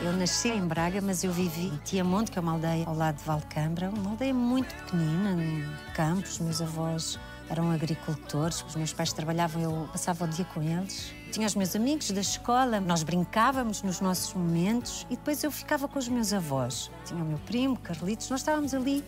Eu 0.00 0.12
nasci 0.12 0.48
em 0.48 0.66
Braga, 0.66 1.00
mas 1.00 1.24
eu 1.24 1.32
vivi 1.32 1.66
em 1.66 1.76
Tiamonte, 1.78 2.30
que 2.30 2.38
é 2.38 2.42
uma 2.42 2.52
aldeia 2.52 2.86
ao 2.86 2.94
lado 2.94 3.16
de 3.16 3.24
Valcambra, 3.24 3.90
uma 3.90 4.10
aldeia 4.10 4.32
muito 4.32 4.74
pequenina, 4.74 5.34
no 5.34 5.92
campo. 5.92 6.26
Os 6.26 6.38
meus 6.38 6.62
avós 6.62 7.18
eram 7.48 7.70
agricultores, 7.70 8.64
os 8.68 8.76
meus 8.76 8.92
pais 8.92 9.12
trabalhavam, 9.12 9.62
eu 9.62 9.88
passava 9.92 10.24
o 10.24 10.28
dia 10.28 10.44
com 10.44 10.62
eles. 10.62 11.12
Tinha 11.36 11.48
os 11.48 11.54
meus 11.54 11.76
amigos 11.76 12.10
da 12.12 12.22
escola, 12.22 12.80
nós 12.80 13.02
brincávamos 13.02 13.82
nos 13.82 14.00
nossos 14.00 14.32
momentos 14.32 15.06
e 15.10 15.16
depois 15.16 15.44
eu 15.44 15.50
ficava 15.50 15.86
com 15.86 15.98
os 15.98 16.08
meus 16.08 16.32
avós. 16.32 16.90
Tinha 17.04 17.22
o 17.22 17.26
meu 17.26 17.36
primo, 17.40 17.78
Carlitos, 17.78 18.30
nós 18.30 18.40
estávamos 18.40 18.72
ali 18.72 19.04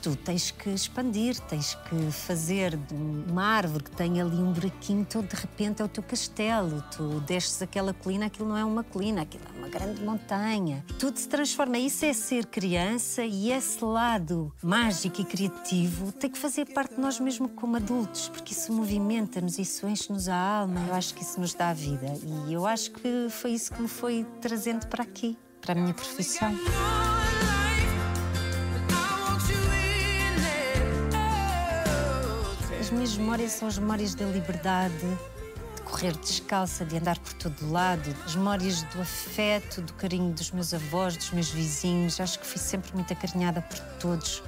tu 0.00 0.16
tens 0.16 0.50
que 0.50 0.70
expandir, 0.70 1.38
tens 1.40 1.74
que 1.74 2.10
fazer 2.10 2.76
de 2.76 2.94
uma 2.94 3.44
árvore 3.44 3.84
que 3.84 3.90
tem 3.90 4.20
ali 4.20 4.36
um 4.36 4.52
buraquinho, 4.52 5.04
todo 5.04 5.26
de 5.28 5.36
repente 5.36 5.82
é 5.82 5.84
o 5.84 5.88
teu 5.88 6.02
castelo. 6.02 6.82
Tu 6.96 7.20
desces 7.20 7.60
aquela 7.62 7.92
colina, 7.92 8.26
aquilo 8.26 8.48
não 8.48 8.56
é 8.56 8.64
uma 8.64 8.82
colina, 8.82 9.22
aquilo 9.22 9.44
é 9.54 9.58
uma 9.58 9.68
grande 9.68 10.02
montanha. 10.02 10.84
Tudo 10.98 11.18
se 11.18 11.28
transforma. 11.28 11.78
Isso 11.78 12.04
é 12.04 12.12
ser 12.12 12.46
criança 12.46 13.24
e 13.24 13.52
esse 13.52 13.84
lado 13.84 14.52
mágico 14.62 15.20
e 15.20 15.24
criativo 15.24 16.12
tem 16.12 16.30
que 16.30 16.38
fazer 16.38 16.66
parte 16.66 16.94
de 16.94 17.00
nós 17.00 17.20
mesmo 17.20 17.48
como 17.48 17.76
adultos, 17.76 18.28
porque 18.28 18.52
isso 18.52 18.72
movimenta-nos, 18.72 19.58
isso 19.58 19.86
enche-nos 19.86 20.28
a 20.28 20.36
alma. 20.36 20.80
Eu 20.88 20.94
acho 20.94 21.14
que 21.14 21.22
isso 21.22 21.40
nos 21.40 21.54
dá 21.54 21.70
a 21.70 21.74
vida 21.74 22.14
e 22.48 22.52
eu 22.52 22.66
acho 22.66 22.90
que 22.92 23.26
foi 23.28 23.52
isso 23.52 23.72
que 23.72 23.82
me 23.82 23.88
foi 23.88 24.26
trazendo 24.40 24.86
para 24.86 25.02
aqui, 25.02 25.36
para 25.60 25.72
a 25.72 25.74
minha 25.74 25.94
profissão. 25.94 26.54
Minhas 33.04 33.18
memórias 33.18 33.52
são 33.52 33.68
as 33.68 33.78
memórias 33.78 34.14
da 34.14 34.24
liberdade, 34.24 34.94
de 35.76 35.82
correr 35.82 36.16
descalça, 36.16 36.86
de 36.86 36.96
andar 36.96 37.18
por 37.18 37.34
todo 37.34 37.70
lado, 37.70 38.02
as 38.24 38.34
memórias 38.34 38.82
do 38.84 39.00
afeto, 39.02 39.82
do 39.82 39.92
carinho 39.92 40.32
dos 40.32 40.50
meus 40.50 40.72
avós, 40.72 41.14
dos 41.14 41.30
meus 41.32 41.50
vizinhos. 41.50 42.18
Acho 42.18 42.38
que 42.38 42.46
fui 42.46 42.58
sempre 42.58 42.94
muito 42.94 43.12
acarinhada 43.12 43.60
por 43.60 43.78
todos, 44.00 44.42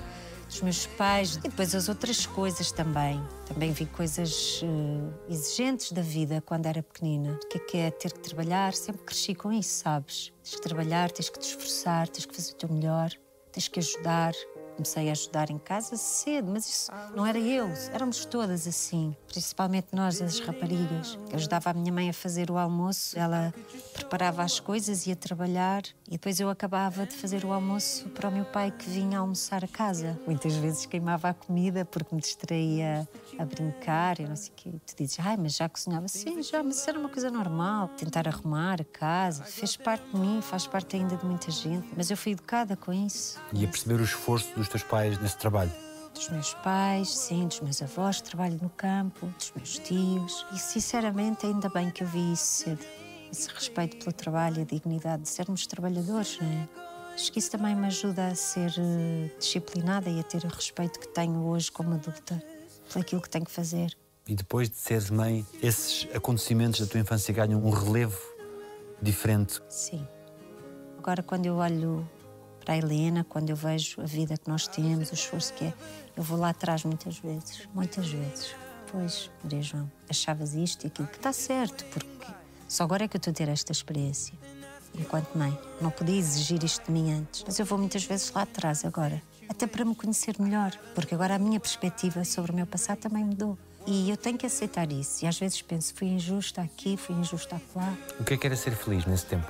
dos 0.48 0.62
meus 0.62 0.86
pais 0.86 1.36
e 1.36 1.40
depois 1.40 1.74
as 1.74 1.90
outras 1.90 2.24
coisas 2.24 2.72
também. 2.72 3.22
Também 3.44 3.72
vi 3.72 3.84
coisas 3.84 4.62
uh, 4.62 5.12
exigentes 5.28 5.92
da 5.92 6.00
vida 6.00 6.40
quando 6.40 6.64
era 6.64 6.82
pequenina. 6.82 7.34
O 7.34 7.48
que 7.48 7.58
é 7.58 7.60
que 7.60 7.76
é 7.76 7.90
ter 7.90 8.10
que 8.10 8.20
trabalhar? 8.20 8.72
Sempre 8.72 9.02
cresci 9.02 9.34
com 9.34 9.52
isso, 9.52 9.82
sabes? 9.82 10.32
Tens 10.42 10.54
que 10.54 10.62
trabalhar, 10.62 11.10
tens 11.10 11.28
que 11.28 11.38
te 11.38 11.48
esforçar, 11.48 12.08
tens 12.08 12.24
que 12.24 12.34
fazer 12.34 12.52
o 12.52 12.54
teu 12.54 12.70
melhor, 12.70 13.10
tens 13.52 13.68
que 13.68 13.80
ajudar. 13.80 14.32
Comecei 14.76 15.08
a 15.08 15.12
ajudar 15.12 15.50
em 15.50 15.58
casa 15.58 15.96
cedo, 15.96 16.50
mas 16.52 16.66
isso 16.66 16.92
não 17.14 17.26
era 17.26 17.38
eu, 17.38 17.66
éramos 17.94 18.26
todas 18.26 18.66
assim, 18.66 19.16
principalmente 19.26 19.88
nós, 19.92 20.20
as 20.20 20.38
raparigas. 20.38 21.18
Eu 21.30 21.36
ajudava 21.36 21.70
a 21.70 21.74
minha 21.74 21.90
mãe 21.92 22.10
a 22.10 22.12
fazer 22.12 22.50
o 22.50 22.58
almoço, 22.58 23.18
ela 23.18 23.54
preparava 23.94 24.42
as 24.42 24.60
coisas, 24.60 25.06
ia 25.06 25.16
trabalhar 25.16 25.82
e 26.08 26.12
depois 26.12 26.38
eu 26.38 26.48
acabava 26.48 27.04
de 27.04 27.14
fazer 27.16 27.44
o 27.44 27.52
almoço 27.52 28.08
para 28.10 28.28
o 28.28 28.32
meu 28.32 28.44
pai 28.44 28.70
que 28.70 28.88
vinha 28.88 29.18
almoçar 29.18 29.64
a 29.64 29.68
casa. 29.68 30.18
Muitas 30.26 30.54
vezes 30.54 30.86
queimava 30.86 31.30
a 31.30 31.34
comida 31.34 31.84
porque 31.84 32.14
me 32.14 32.20
distraía 32.20 33.08
a 33.38 33.44
brincar 33.44 34.20
e 34.20 34.26
não 34.26 34.36
sei 34.36 34.50
o 34.50 34.52
quê. 34.54 34.70
Tu 34.86 34.96
dizes, 34.96 35.18
ai, 35.18 35.36
mas 35.36 35.56
já 35.56 35.68
cozinhava? 35.68 36.06
Sim, 36.06 36.40
já, 36.42 36.62
mas 36.62 36.76
isso 36.76 36.88
era 36.88 36.98
uma 36.98 37.08
coisa 37.08 37.30
normal. 37.30 37.88
Tentar 37.96 38.28
arrumar 38.28 38.80
a 38.80 38.84
casa, 38.84 39.42
fez 39.44 39.76
parte 39.76 40.04
de 40.12 40.18
mim, 40.18 40.40
faz 40.40 40.66
parte 40.66 40.96
ainda 40.96 41.16
de 41.16 41.24
muita 41.24 41.50
gente. 41.50 41.88
Mas 41.96 42.10
eu 42.10 42.16
fui 42.16 42.32
educada 42.32 42.76
com 42.76 42.92
isso. 42.92 43.40
E 43.52 43.64
a 43.64 43.68
perceber 43.68 44.00
o 44.00 44.04
esforço 44.04 44.54
dos 44.54 44.68
teus 44.68 44.84
pais 44.84 45.18
nesse 45.18 45.36
trabalho? 45.36 45.72
Dos 46.14 46.30
meus 46.30 46.54
pais, 46.54 47.10
sim, 47.10 47.46
dos 47.46 47.60
meus 47.60 47.82
avós, 47.82 48.20
trabalho 48.20 48.58
no 48.62 48.70
campo, 48.70 49.26
dos 49.36 49.52
meus 49.54 49.78
tios. 49.78 50.46
E 50.52 50.58
sinceramente, 50.58 51.44
ainda 51.44 51.68
bem 51.68 51.90
que 51.90 52.04
eu 52.04 52.06
vi 52.06 52.32
isso 52.32 52.64
cedo. 52.64 53.05
Esse 53.36 53.50
respeito 53.50 53.98
pelo 53.98 54.12
trabalho 54.12 54.60
e 54.60 54.62
a 54.62 54.64
dignidade 54.64 55.24
de 55.24 55.28
sermos 55.28 55.66
trabalhadores, 55.66 56.38
não 56.40 56.48
é? 56.48 56.68
Acho 57.12 57.30
que 57.30 57.38
isso 57.38 57.50
também 57.50 57.76
me 57.76 57.86
ajuda 57.86 58.28
a 58.28 58.34
ser 58.34 58.70
uh, 58.70 59.38
disciplinada 59.38 60.08
e 60.08 60.18
a 60.18 60.22
ter 60.22 60.42
o 60.42 60.48
respeito 60.48 60.98
que 60.98 61.06
tenho 61.08 61.44
hoje 61.44 61.70
como 61.70 61.92
adulta 61.92 62.42
por 62.90 63.02
aquilo 63.02 63.20
que 63.20 63.28
tenho 63.28 63.44
que 63.44 63.50
fazer. 63.50 63.94
E 64.26 64.34
depois 64.34 64.70
de 64.70 64.76
seres 64.76 65.10
mãe, 65.10 65.46
esses 65.62 66.08
acontecimentos 66.14 66.80
da 66.80 66.86
tua 66.86 66.98
infância 66.98 67.34
ganham 67.34 67.62
um 67.62 67.68
relevo 67.68 68.18
diferente. 69.02 69.60
Sim. 69.68 70.08
Agora, 70.96 71.22
quando 71.22 71.44
eu 71.44 71.56
olho 71.56 72.08
para 72.64 72.72
a 72.72 72.78
Helena, 72.78 73.22
quando 73.22 73.50
eu 73.50 73.56
vejo 73.56 74.00
a 74.00 74.06
vida 74.06 74.38
que 74.38 74.48
nós 74.48 74.66
temos, 74.66 75.10
o 75.10 75.14
esforço 75.14 75.52
que 75.52 75.66
é, 75.66 75.74
eu 76.16 76.22
vou 76.22 76.38
lá 76.38 76.48
atrás 76.48 76.84
muitas 76.84 77.18
vezes, 77.18 77.68
muitas 77.74 78.08
vezes. 78.08 78.56
Pois, 78.90 79.30
Maria 79.44 79.62
João, 79.62 79.92
achavas 80.08 80.54
isto 80.54 80.84
e 80.84 80.86
aquilo, 80.86 81.06
que 81.06 81.18
está 81.18 81.34
certo, 81.34 81.84
porque 81.86 82.26
só 82.68 82.84
agora 82.84 83.04
é 83.04 83.08
que 83.08 83.16
eu 83.16 83.18
estou 83.18 83.30
a 83.30 83.34
ter 83.34 83.48
esta 83.48 83.72
experiência. 83.72 84.34
Enquanto 84.98 85.36
mãe, 85.36 85.56
não 85.80 85.90
podia 85.90 86.16
exigir 86.16 86.62
isto 86.64 86.86
de 86.86 86.92
mim 86.92 87.12
antes, 87.12 87.44
mas 87.46 87.58
eu 87.58 87.66
vou 87.66 87.78
muitas 87.78 88.04
vezes 88.04 88.32
lá 88.32 88.42
atrás 88.42 88.84
agora, 88.84 89.22
até 89.48 89.66
para 89.66 89.84
me 89.84 89.94
conhecer 89.94 90.34
melhor, 90.38 90.72
porque 90.94 91.14
agora 91.14 91.34
a 91.34 91.38
minha 91.38 91.60
perspectiva 91.60 92.24
sobre 92.24 92.52
o 92.52 92.54
meu 92.54 92.66
passado 92.66 92.98
também 92.98 93.24
mudou. 93.24 93.58
E 93.86 94.10
eu 94.10 94.16
tenho 94.16 94.36
que 94.36 94.46
aceitar 94.46 94.90
isso. 94.90 95.24
E 95.24 95.28
às 95.28 95.38
vezes 95.38 95.62
penso, 95.62 95.94
fui 95.94 96.08
injusta 96.08 96.60
aqui, 96.60 96.96
fui 96.96 97.14
injusta 97.14 97.60
lá. 97.74 97.96
O 98.18 98.24
que 98.24 98.34
é 98.34 98.36
que 98.36 98.46
era 98.46 98.56
ser 98.56 98.74
feliz 98.74 99.06
nesse 99.06 99.26
tempo? 99.26 99.46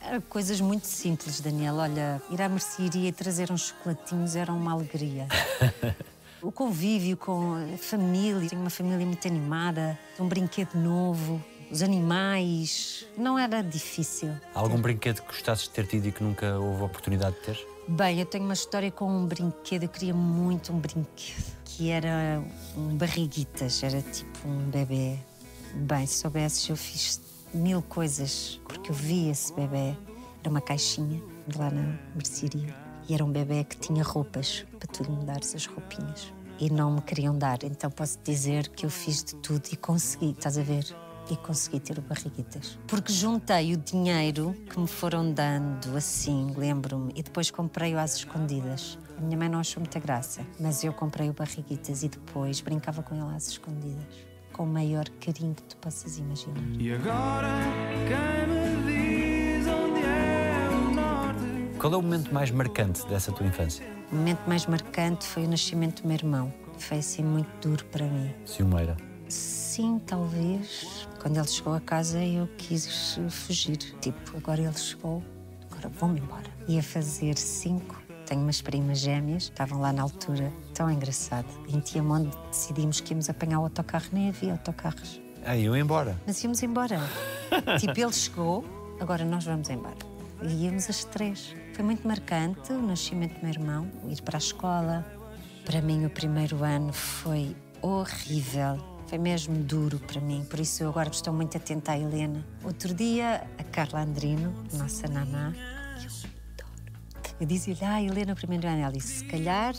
Era 0.00 0.20
coisas 0.22 0.60
muito 0.60 0.86
simples, 0.86 1.40
Daniel. 1.40 1.76
Olha, 1.76 2.22
ir 2.30 2.40
à 2.40 2.48
mercearia 2.48 3.08
e 3.08 3.12
trazer 3.12 3.50
uns 3.50 3.68
chocolatinhos 3.68 4.36
era 4.36 4.52
uma 4.52 4.72
alegria. 4.72 5.26
o 6.40 6.50
convívio 6.50 7.16
com 7.16 7.54
a 7.74 7.76
família, 7.76 8.48
tenho 8.48 8.60
uma 8.60 8.70
família 8.70 9.04
muito 9.04 9.26
animada, 9.28 9.98
um 10.18 10.28
brinquedo 10.28 10.74
novo, 10.74 11.42
os 11.74 11.82
animais. 11.82 13.04
Não 13.18 13.36
era 13.36 13.60
difícil. 13.60 14.30
Há 14.54 14.60
algum 14.60 14.80
brinquedo 14.80 15.20
que 15.22 15.26
gostasses 15.26 15.64
de 15.64 15.70
ter 15.70 15.86
tido 15.86 16.06
e 16.06 16.12
que 16.12 16.22
nunca 16.22 16.56
houve 16.58 16.84
oportunidade 16.84 17.34
de 17.36 17.42
ter? 17.42 17.66
Bem, 17.88 18.20
eu 18.20 18.26
tenho 18.26 18.44
uma 18.44 18.54
história 18.54 18.90
com 18.90 19.10
um 19.10 19.26
brinquedo, 19.26 19.82
eu 19.82 19.88
queria 19.88 20.14
muito 20.14 20.72
um 20.72 20.78
brinquedo, 20.78 21.44
que 21.64 21.90
era 21.90 22.42
um 22.76 22.96
barriguitas, 22.96 23.82
era 23.82 24.00
tipo 24.00 24.48
um 24.48 24.70
bebê. 24.70 25.18
Bem, 25.74 26.06
se 26.06 26.18
soubesses, 26.18 26.68
eu 26.68 26.76
fiz 26.76 27.20
mil 27.52 27.82
coisas, 27.82 28.60
porque 28.64 28.90
eu 28.90 28.94
vi 28.94 29.28
esse 29.28 29.52
bebê. 29.52 29.96
Era 30.40 30.50
uma 30.50 30.60
caixinha 30.60 31.20
lá 31.56 31.70
na 31.70 31.98
mercearia. 32.14 32.74
E 33.08 33.14
era 33.14 33.24
um 33.24 33.32
bebê 33.32 33.64
que 33.64 33.76
tinha 33.76 34.02
roupas 34.02 34.64
para 34.78 34.86
tu 34.86 35.02
lhe 35.02 35.10
mudares 35.10 35.54
as 35.54 35.66
roupinhas. 35.66 36.32
E 36.58 36.70
não 36.70 36.92
me 36.92 37.02
queriam 37.02 37.36
dar, 37.36 37.64
então 37.64 37.90
posso 37.90 38.18
dizer 38.22 38.68
que 38.68 38.86
eu 38.86 38.90
fiz 38.90 39.24
de 39.24 39.34
tudo 39.36 39.68
e 39.72 39.76
consegui, 39.76 40.30
estás 40.30 40.56
a 40.56 40.62
ver? 40.62 41.03
E 41.30 41.36
consegui 41.36 41.80
ter 41.80 41.98
o 41.98 42.02
Barriguitas. 42.02 42.78
Porque 42.86 43.12
juntei 43.12 43.72
o 43.72 43.76
dinheiro 43.76 44.54
que 44.70 44.78
me 44.78 44.86
foram 44.86 45.32
dando 45.32 45.96
assim, 45.96 46.52
lembro-me, 46.56 47.12
e 47.16 47.22
depois 47.22 47.50
comprei-o 47.50 47.98
às 47.98 48.16
escondidas. 48.16 48.98
A 49.16 49.20
minha 49.20 49.36
mãe 49.36 49.48
não 49.48 49.60
achou 49.60 49.80
muita 49.80 49.98
graça, 50.00 50.42
mas 50.60 50.84
eu 50.84 50.92
comprei 50.92 51.30
o 51.30 51.32
Barriguitas 51.32 52.02
e 52.02 52.08
depois 52.08 52.60
brincava 52.60 53.02
com 53.02 53.14
ele 53.14 53.34
às 53.34 53.48
escondidas. 53.48 54.04
Com 54.52 54.64
o 54.64 54.66
maior 54.66 55.08
carinho 55.20 55.54
que 55.54 55.62
tu 55.62 55.76
possas 55.78 56.18
imaginar. 56.18 56.62
E 56.78 56.92
agora 56.92 57.48
quem 58.06 58.46
me 58.48 59.56
diz 59.56 59.66
onde 59.66 60.00
é 60.00 60.68
o 60.70 60.94
norte? 60.94 61.78
Qual 61.78 61.92
é 61.92 61.96
o 61.96 62.02
momento 62.02 62.32
mais 62.32 62.50
marcante 62.50 63.04
dessa 63.06 63.32
tua 63.32 63.46
infância? 63.46 63.84
O 64.12 64.16
momento 64.16 64.46
mais 64.46 64.66
marcante 64.66 65.26
foi 65.26 65.44
o 65.44 65.48
nascimento 65.48 66.02
do 66.02 66.08
meu 66.08 66.16
irmão. 66.16 66.54
Foi 66.78 66.98
assim 66.98 67.22
muito 67.24 67.48
duro 67.68 67.84
para 67.86 68.06
mim. 68.06 68.32
Ciumeira. 68.44 68.96
Sim, 69.34 70.00
talvez. 70.06 71.08
Quando 71.20 71.36
ele 71.36 71.48
chegou 71.48 71.74
a 71.74 71.80
casa, 71.80 72.22
eu 72.22 72.46
quis 72.56 73.18
fugir. 73.28 73.76
Tipo, 74.00 74.36
agora 74.36 74.62
ele 74.62 74.78
chegou, 74.78 75.20
agora 75.68 75.88
vou-me 75.88 76.20
embora. 76.20 76.48
Ia 76.68 76.80
fazer 76.80 77.36
cinco. 77.36 78.00
Tenho 78.26 78.42
umas 78.42 78.62
primas 78.62 79.00
gêmeas, 79.00 79.44
estavam 79.44 79.80
lá 79.80 79.92
na 79.92 80.02
altura. 80.02 80.52
Tão 80.72 80.88
engraçado. 80.88 81.48
Em 81.68 81.80
Tiamonde 81.80 82.30
decidimos 82.48 83.00
que 83.00 83.12
íamos 83.12 83.28
apanhar 83.28 83.58
o 83.58 83.64
autocarro, 83.64 84.06
nem 84.12 84.28
havia 84.28 84.52
autocarros. 84.52 85.20
Ah, 85.44 85.58
eu 85.58 85.76
embora. 85.76 86.16
Mas 86.24 86.42
íamos 86.44 86.62
embora. 86.62 87.00
tipo, 87.80 87.98
ele 87.98 88.12
chegou, 88.12 88.64
agora 89.00 89.24
nós 89.24 89.44
vamos 89.44 89.68
embora. 89.68 89.98
E 90.42 90.66
íamos 90.66 90.88
as 90.88 91.04
três. 91.04 91.52
Foi 91.72 91.84
muito 91.84 92.06
marcante 92.06 92.72
o 92.72 92.80
nascimento 92.80 93.34
do 93.34 93.40
meu 93.40 93.50
irmão, 93.50 93.90
ir 94.08 94.22
para 94.22 94.36
a 94.36 94.38
escola. 94.38 95.04
Para 95.64 95.82
mim, 95.82 96.06
o 96.06 96.10
primeiro 96.10 96.62
ano 96.62 96.92
foi 96.92 97.56
horrível. 97.82 98.93
Foi 99.06 99.18
mesmo 99.18 99.56
duro 99.62 99.98
para 99.98 100.20
mim, 100.20 100.44
por 100.48 100.58
isso 100.58 100.82
eu 100.82 100.88
agora 100.88 101.10
estou 101.10 101.32
muito 101.32 101.56
atenta 101.56 101.92
à 101.92 101.98
Helena. 101.98 102.44
Outro 102.64 102.94
dia, 102.94 103.46
a 103.58 103.64
Carla 103.64 104.02
Andrino, 104.02 104.52
nossa 104.72 105.06
naná, 105.06 105.52
eu 107.38 107.46
dizia-lhe, 107.46 107.84
ah, 107.84 108.02
Helena, 108.02 108.34
primeiro 108.34 108.66
ano, 108.66 108.82
ela 108.82 108.92
disse, 108.92 109.18
se 109.18 109.24
calhar 109.24 109.74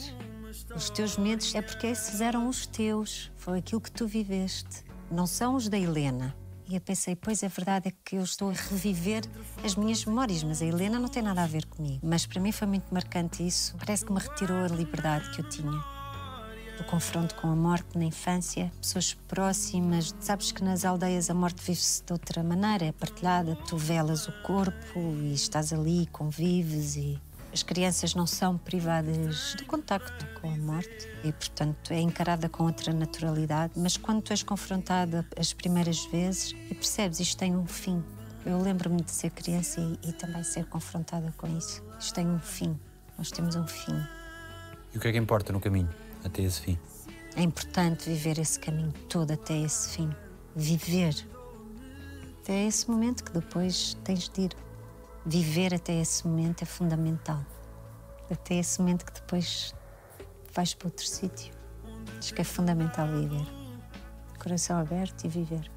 os 0.75 0.89
teus 0.89 1.17
medos 1.17 1.55
é 1.55 1.61
porque 1.61 1.88
esses 1.88 2.21
eram 2.21 2.47
os 2.47 2.67
teus, 2.67 3.31
foi 3.35 3.59
aquilo 3.59 3.81
que 3.81 3.91
tu 3.91 4.07
viveste, 4.07 4.83
não 5.09 5.25
são 5.25 5.55
os 5.55 5.67
da 5.67 5.77
Helena. 5.77 6.35
E 6.67 6.75
eu 6.75 6.81
pensei, 6.81 7.15
pois 7.15 7.43
é 7.43 7.47
verdade, 7.47 7.89
é 7.89 7.93
que 8.03 8.15
eu 8.15 8.23
estou 8.23 8.49
a 8.49 8.53
reviver 8.53 9.23
as 9.63 9.75
minhas 9.75 10.03
memórias, 10.03 10.43
mas 10.43 10.61
a 10.61 10.65
Helena 10.65 10.99
não 10.99 11.07
tem 11.07 11.21
nada 11.21 11.43
a 11.43 11.47
ver 11.47 11.65
comigo. 11.65 11.99
Mas 12.03 12.25
para 12.25 12.41
mim 12.41 12.51
foi 12.51 12.67
muito 12.67 12.91
marcante 12.93 13.45
isso, 13.45 13.75
parece 13.77 14.05
que 14.05 14.11
me 14.11 14.19
retirou 14.19 14.63
a 14.63 14.67
liberdade 14.67 15.29
que 15.31 15.41
eu 15.41 15.49
tinha 15.49 15.94
do 16.75 16.83
confronto 16.83 17.35
com 17.35 17.47
a 17.47 17.55
morte 17.55 17.97
na 17.97 18.05
infância, 18.05 18.71
pessoas 18.81 19.13
próximas. 19.27 20.13
Sabes 20.19 20.51
que 20.51 20.63
nas 20.63 20.85
aldeias 20.85 21.29
a 21.29 21.33
morte 21.33 21.61
vive-se 21.63 22.03
de 22.03 22.13
outra 22.13 22.43
maneira, 22.43 22.85
é 22.85 22.91
partilhada. 22.91 23.57
Tu 23.67 23.77
velas 23.77 24.27
o 24.27 24.31
corpo 24.43 24.99
e 25.21 25.33
estás 25.33 25.73
ali, 25.73 26.07
convives 26.11 26.95
e 26.95 27.19
as 27.53 27.63
crianças 27.63 28.13
não 28.13 28.27
são 28.27 28.57
privadas 28.57 29.55
do 29.55 29.65
contacto 29.65 30.27
com 30.41 30.53
a 30.53 30.57
morte 30.57 31.07
e, 31.23 31.31
portanto, 31.31 31.91
é 31.91 32.01
encarada 32.01 32.49
com 32.49 32.65
outra 32.65 32.91
naturalidade. 32.91 33.73
Mas 33.77 33.95
quando 33.95 34.21
tu 34.21 34.31
és 34.31 34.43
confrontada 34.43 35.25
as 35.39 35.53
primeiras 35.53 36.05
vezes 36.07 36.53
e 36.69 36.75
percebes 36.75 37.21
isto 37.21 37.38
tem 37.38 37.55
um 37.55 37.65
fim. 37.65 38.03
Eu 38.45 38.61
lembro-me 38.61 39.01
de 39.01 39.11
ser 39.11 39.29
criança 39.31 39.79
e, 39.79 40.09
e 40.09 40.11
também 40.11 40.43
ser 40.43 40.65
confrontada 40.65 41.33
com 41.38 41.47
isso. 41.57 41.81
Isto 41.97 42.15
tem 42.15 42.27
um 42.27 42.39
fim. 42.39 42.77
Nós 43.17 43.31
temos 43.31 43.55
um 43.55 43.65
fim. 43.65 44.03
E 44.93 44.97
o 44.97 45.01
que 45.01 45.07
é 45.07 45.11
que 45.13 45.17
importa 45.17 45.53
no 45.53 45.61
caminho 45.61 45.89
até 46.25 46.41
esse 46.41 46.61
fim? 46.61 46.79
É 47.35 47.41
importante 47.41 48.09
viver 48.09 48.39
esse 48.39 48.59
caminho 48.59 48.91
todo 49.07 49.31
até 49.31 49.57
esse 49.57 49.89
fim. 49.89 50.09
Viver. 50.55 51.15
Até 52.41 52.65
esse 52.65 52.89
momento 52.89 53.23
que 53.23 53.31
depois 53.31 53.95
tens 54.03 54.27
de 54.29 54.41
ir. 54.41 54.51
Viver 55.25 55.73
até 55.73 55.99
esse 56.01 56.27
momento 56.27 56.63
é 56.63 56.65
fundamental. 56.65 57.43
Até 58.31 58.55
esse 58.55 58.79
momento 58.79 59.05
que 59.05 59.13
depois 59.13 59.73
vais 60.53 60.73
para 60.73 60.88
outro 60.88 61.05
sítio. 61.05 61.53
Acho 62.17 62.33
que 62.33 62.41
é 62.41 62.45
fundamental 62.45 63.07
viver. 63.07 63.45
Coração 64.39 64.79
aberto 64.79 65.25
e 65.25 65.27
viver. 65.27 65.69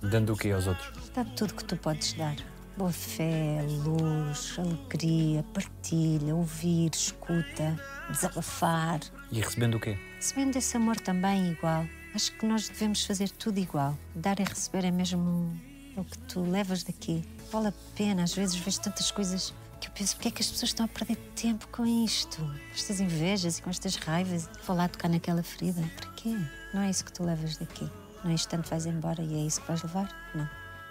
Dando 0.00 0.32
o 0.32 0.36
quê 0.36 0.50
aos 0.52 0.66
outros? 0.66 1.10
Dá 1.10 1.24
tudo 1.24 1.54
que 1.54 1.64
tu 1.64 1.76
podes 1.76 2.14
dar. 2.14 2.36
Boa 2.76 2.92
fé, 2.92 3.62
luz, 3.84 4.56
alegria, 4.58 5.42
partilha, 5.52 6.34
ouvir, 6.34 6.90
escuta, 6.94 7.76
desabafar. 8.10 9.00
E 9.32 9.40
recebendo 9.40 9.76
o 9.76 9.80
quê? 9.80 9.96
Recebendo 10.16 10.56
esse 10.56 10.76
amor 10.76 10.98
também 10.98 11.52
igual. 11.52 11.86
Acho 12.14 12.32
que 12.32 12.44
nós 12.44 12.68
devemos 12.68 13.04
fazer 13.04 13.30
tudo 13.30 13.58
igual. 13.58 13.96
Dar 14.14 14.40
e 14.40 14.44
receber 14.44 14.84
é 14.84 14.90
mesmo 14.90 15.56
o 15.96 16.04
que 16.04 16.18
tu 16.18 16.42
levas 16.42 16.82
daqui. 16.82 17.24
Vale 17.52 17.68
a 17.68 17.72
pena. 17.96 18.24
Às 18.24 18.34
vezes 18.34 18.56
vejo 18.56 18.80
tantas 18.80 19.10
coisas 19.10 19.54
que 19.80 19.88
eu 19.88 19.92
penso, 19.92 20.16
porque 20.16 20.28
é 20.28 20.30
que 20.30 20.42
as 20.42 20.50
pessoas 20.50 20.70
estão 20.70 20.84
a 20.84 20.88
perder 20.88 21.16
tempo 21.34 21.68
com 21.68 21.86
isto? 21.86 22.38
Com 22.38 22.74
estas 22.74 23.00
invejas 23.00 23.58
e 23.58 23.62
com 23.62 23.70
estas 23.70 23.96
raivas. 23.96 24.48
Vou 24.66 24.76
lá 24.76 24.88
tocar 24.88 25.08
naquela 25.08 25.42
ferida. 25.42 25.82
Para 25.96 26.10
quê? 26.12 26.36
Não 26.74 26.82
é 26.82 26.90
isso 26.90 27.04
que 27.04 27.12
tu 27.12 27.22
levas 27.24 27.56
daqui. 27.56 27.88
Não 28.22 28.30
é 28.30 28.34
instante 28.34 28.68
vais 28.68 28.84
embora 28.86 29.22
e 29.22 29.34
é 29.34 29.46
isso 29.46 29.60
que 29.60 29.68
vais 29.68 29.82
levar? 29.82 30.08
Não. 30.34 30.48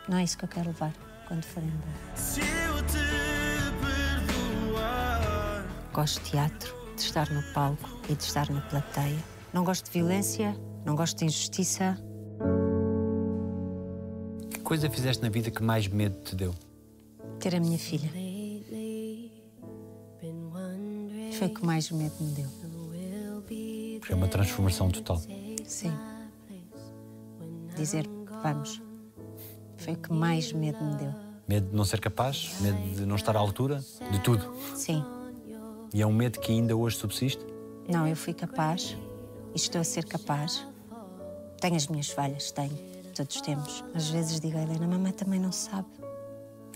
Não 0.07 0.17
é 0.17 0.23
isso 0.23 0.37
que 0.37 0.45
eu 0.45 0.49
quero 0.49 0.67
levar 0.67 0.93
quando 1.27 1.43
for 1.43 1.61
embora. 1.61 1.91
Se 2.15 2.39
eu 2.39 2.83
te 2.87 2.97
perdoar, 3.79 5.65
Gosto 5.93 6.23
de 6.23 6.31
teatro, 6.31 6.78
de 6.99 7.05
estar 7.05 7.29
no 7.31 7.41
palco 7.53 7.89
e 8.09 8.15
de 8.15 8.23
estar 8.23 8.49
na 8.49 8.61
plateia. 8.61 9.17
Não 9.53 9.63
gosto 9.63 9.85
de 9.85 9.91
violência, 9.91 10.55
não 10.85 10.95
gosto 10.95 11.17
de 11.17 11.25
injustiça. 11.25 11.97
Que 14.51 14.59
coisa 14.59 14.89
fizeste 14.89 15.23
na 15.23 15.29
vida 15.29 15.49
que 15.49 15.63
mais 15.63 15.87
medo 15.87 16.19
te 16.21 16.35
deu? 16.35 16.53
Ter 17.39 17.55
a 17.55 17.59
minha 17.59 17.79
filha. 17.79 18.09
Foi 21.37 21.47
o 21.47 21.53
que 21.53 21.65
mais 21.65 21.89
medo 21.89 22.15
me 22.19 22.31
deu. 22.33 22.49
É 24.09 24.15
uma 24.15 24.27
transformação 24.27 24.89
total. 24.89 25.21
Sim. 25.65 25.93
Dizer 27.75 28.09
vamos. 28.43 28.81
Foi 29.77 29.93
o 29.93 29.97
que 29.97 30.11
mais 30.11 30.51
medo 30.51 30.83
me 30.83 30.95
deu. 30.95 31.13
Medo 31.47 31.69
de 31.69 31.75
não 31.75 31.85
ser 31.85 31.99
capaz, 31.99 32.59
medo 32.59 32.77
de 32.95 33.05
não 33.05 33.15
estar 33.15 33.35
à 33.35 33.39
altura, 33.39 33.83
de 34.11 34.19
tudo. 34.19 34.53
Sim. 34.75 35.03
E 35.93 36.01
é 36.01 36.05
um 36.07 36.13
medo 36.13 36.39
que 36.39 36.51
ainda 36.51 36.75
hoje 36.75 36.97
subsiste? 36.97 37.43
Não, 37.87 38.07
eu 38.07 38.15
fui 38.15 38.33
capaz 38.33 38.95
e 39.53 39.57
estou 39.57 39.81
a 39.81 39.83
ser 39.83 40.05
capaz. 40.05 40.65
Tenho 41.59 41.75
as 41.75 41.87
minhas 41.87 42.09
falhas, 42.09 42.51
tenho. 42.51 42.77
Todos 43.15 43.41
temos. 43.41 43.83
Às 43.93 44.09
vezes 44.09 44.39
digo 44.39 44.57
a 44.57 44.61
Helena, 44.61 44.87
mamãe 44.87 45.11
também 45.11 45.39
não 45.39 45.51
sabe. 45.51 45.87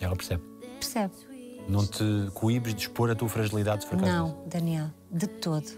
Ela 0.01 0.15
percebe. 0.15 0.43
Percebe? 0.79 1.13
Não 1.69 1.85
te 1.87 2.03
coíbes 2.33 2.73
de 2.75 2.81
expor 2.81 3.09
a 3.09 3.15
tua 3.15 3.29
fragilidade 3.29 3.85
disso. 3.85 3.95
Não, 3.95 4.43
Daniel, 4.47 4.87
de 5.09 5.27
todo. 5.27 5.69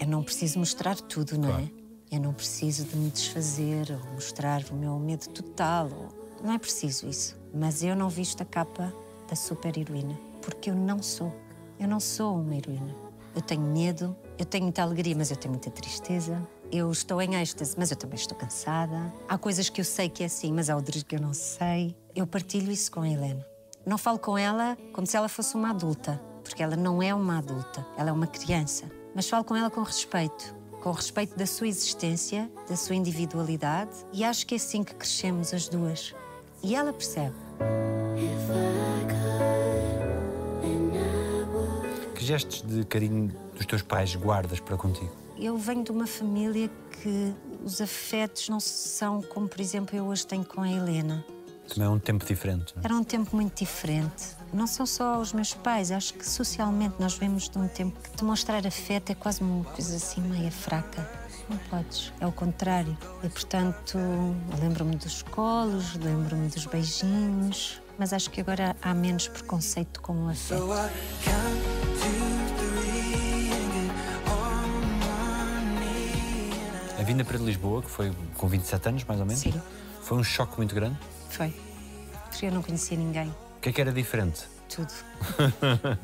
Eu 0.00 0.06
não 0.08 0.22
preciso 0.22 0.58
mostrar 0.58 0.96
tudo, 0.96 1.38
não 1.38 1.50
é? 1.58 1.68
Eu 2.10 2.20
não 2.20 2.32
preciso 2.32 2.84
de 2.84 2.96
me 2.96 3.10
desfazer 3.10 3.86
ou 3.92 4.14
mostrar 4.14 4.62
o 4.70 4.74
meu 4.74 4.98
medo 4.98 5.28
total. 5.28 5.88
ou- 5.92 6.26
Não 6.42 6.52
é 6.52 6.58
preciso 6.58 7.08
isso. 7.08 7.36
Mas 7.54 7.82
eu 7.82 7.94
não 7.96 8.08
visto 8.08 8.40
a 8.42 8.44
capa 8.44 8.92
da 9.28 9.36
super-heroína, 9.36 10.18
porque 10.42 10.70
eu 10.70 10.74
não 10.74 11.02
sou. 11.02 11.32
Eu 11.78 11.86
não 11.86 12.00
sou 12.00 12.40
uma 12.40 12.56
heroína. 12.56 12.94
Eu 13.34 13.42
tenho 13.42 13.60
medo, 13.60 14.16
eu 14.38 14.46
tenho 14.46 14.64
muita 14.64 14.82
alegria, 14.82 15.14
mas 15.14 15.30
eu 15.30 15.36
tenho 15.36 15.52
muita 15.52 15.70
tristeza. 15.70 16.40
Eu 16.72 16.90
estou 16.90 17.20
em 17.20 17.34
êxtase, 17.34 17.74
mas 17.76 17.90
eu 17.90 17.96
também 17.96 18.16
estou 18.16 18.36
cansada. 18.36 19.12
Há 19.28 19.36
coisas 19.36 19.68
que 19.68 19.80
eu 19.80 19.84
sei 19.84 20.08
que 20.08 20.22
é 20.22 20.26
assim, 20.26 20.52
mas 20.52 20.70
há 20.70 20.74
outras 20.74 21.02
que 21.02 21.14
eu 21.14 21.20
não 21.20 21.34
sei. 21.34 21.94
Eu 22.14 22.26
partilho 22.26 22.72
isso 22.72 22.90
com 22.90 23.02
a 23.02 23.08
Helena. 23.08 23.46
Não 23.84 23.98
falo 23.98 24.18
com 24.18 24.38
ela 24.38 24.76
como 24.92 25.06
se 25.06 25.16
ela 25.16 25.28
fosse 25.28 25.54
uma 25.54 25.70
adulta, 25.70 26.20
porque 26.42 26.62
ela 26.62 26.76
não 26.76 27.02
é 27.02 27.14
uma 27.14 27.38
adulta, 27.38 27.86
ela 27.96 28.08
é 28.08 28.12
uma 28.12 28.26
criança. 28.26 28.90
Mas 29.14 29.28
falo 29.28 29.44
com 29.44 29.54
ela 29.54 29.70
com 29.70 29.82
respeito, 29.82 30.54
com 30.82 30.90
respeito 30.90 31.36
da 31.36 31.46
sua 31.46 31.68
existência, 31.68 32.50
da 32.68 32.74
sua 32.74 32.96
individualidade, 32.96 33.92
e 34.12 34.24
acho 34.24 34.46
que 34.46 34.54
é 34.54 34.56
assim 34.56 34.82
que 34.82 34.94
crescemos 34.94 35.52
as 35.52 35.68
duas. 35.68 36.14
E 36.62 36.74
ela 36.74 36.92
percebe. 36.92 37.36
Que 38.16 39.95
gestos 42.26 42.62
de 42.62 42.84
carinho 42.84 43.32
dos 43.54 43.66
teus 43.66 43.82
pais 43.82 44.14
guardas 44.14 44.60
para 44.60 44.76
contigo? 44.76 45.10
Eu 45.38 45.56
venho 45.58 45.84
de 45.84 45.90
uma 45.90 46.06
família 46.06 46.70
que 47.02 47.34
os 47.62 47.80
afetos 47.80 48.48
não 48.48 48.58
são 48.60 49.22
como, 49.22 49.48
por 49.48 49.60
exemplo, 49.60 49.96
eu 49.96 50.06
hoje 50.06 50.26
tenho 50.26 50.44
com 50.44 50.62
a 50.62 50.70
Helena. 50.70 51.24
Também 51.68 51.86
é 51.86 51.90
um 51.90 51.98
tempo 51.98 52.24
diferente. 52.24 52.72
não 52.74 52.82
é? 52.82 52.86
Era 52.86 52.94
um 52.94 53.04
tempo 53.04 53.34
muito 53.34 53.58
diferente. 53.58 54.36
Não 54.52 54.66
são 54.66 54.86
só 54.86 55.18
os 55.18 55.32
meus 55.32 55.52
pais, 55.52 55.90
acho 55.90 56.14
que 56.14 56.26
socialmente 56.26 56.94
nós 56.98 57.14
vemos 57.14 57.48
de 57.48 57.58
um 57.58 57.68
tempo 57.68 57.98
que 58.00 58.16
demonstrar 58.16 58.66
afeto 58.66 59.10
é 59.10 59.14
quase 59.14 59.42
uma 59.42 59.64
coisa 59.64 59.96
assim 59.96 60.20
meia 60.20 60.50
fraca. 60.50 61.08
Não 61.48 61.58
podes, 61.68 62.12
é 62.20 62.26
o 62.26 62.32
contrário. 62.32 62.96
E 63.22 63.28
portanto, 63.28 63.98
lembro-me 64.60 64.96
dos 64.96 65.22
colos, 65.22 65.94
lembro-me 65.96 66.48
dos 66.48 66.66
beijinhos, 66.66 67.80
mas 67.98 68.12
acho 68.12 68.30
que 68.30 68.40
agora 68.40 68.74
há 68.80 68.94
menos 68.94 69.28
preconceito 69.28 70.00
com 70.00 70.26
o 70.26 70.28
afeto. 70.28 70.62
Vinda 77.06 77.24
para 77.24 77.38
Lisboa, 77.38 77.82
que 77.82 77.90
foi 77.90 78.12
com 78.36 78.48
27 78.48 78.88
anos, 78.88 79.04
mais 79.04 79.20
ou 79.20 79.26
menos, 79.26 79.40
Sim. 79.40 79.54
foi 80.02 80.18
um 80.18 80.24
choque 80.24 80.56
muito 80.56 80.74
grande. 80.74 80.98
Foi. 81.30 81.54
Porque 82.28 82.46
eu 82.46 82.52
não 82.52 82.62
conhecia 82.62 82.96
ninguém. 82.98 83.28
O 83.28 83.60
que 83.60 83.68
é 83.68 83.72
que 83.72 83.80
era 83.80 83.92
diferente? 83.92 84.56
tudo. 84.68 84.92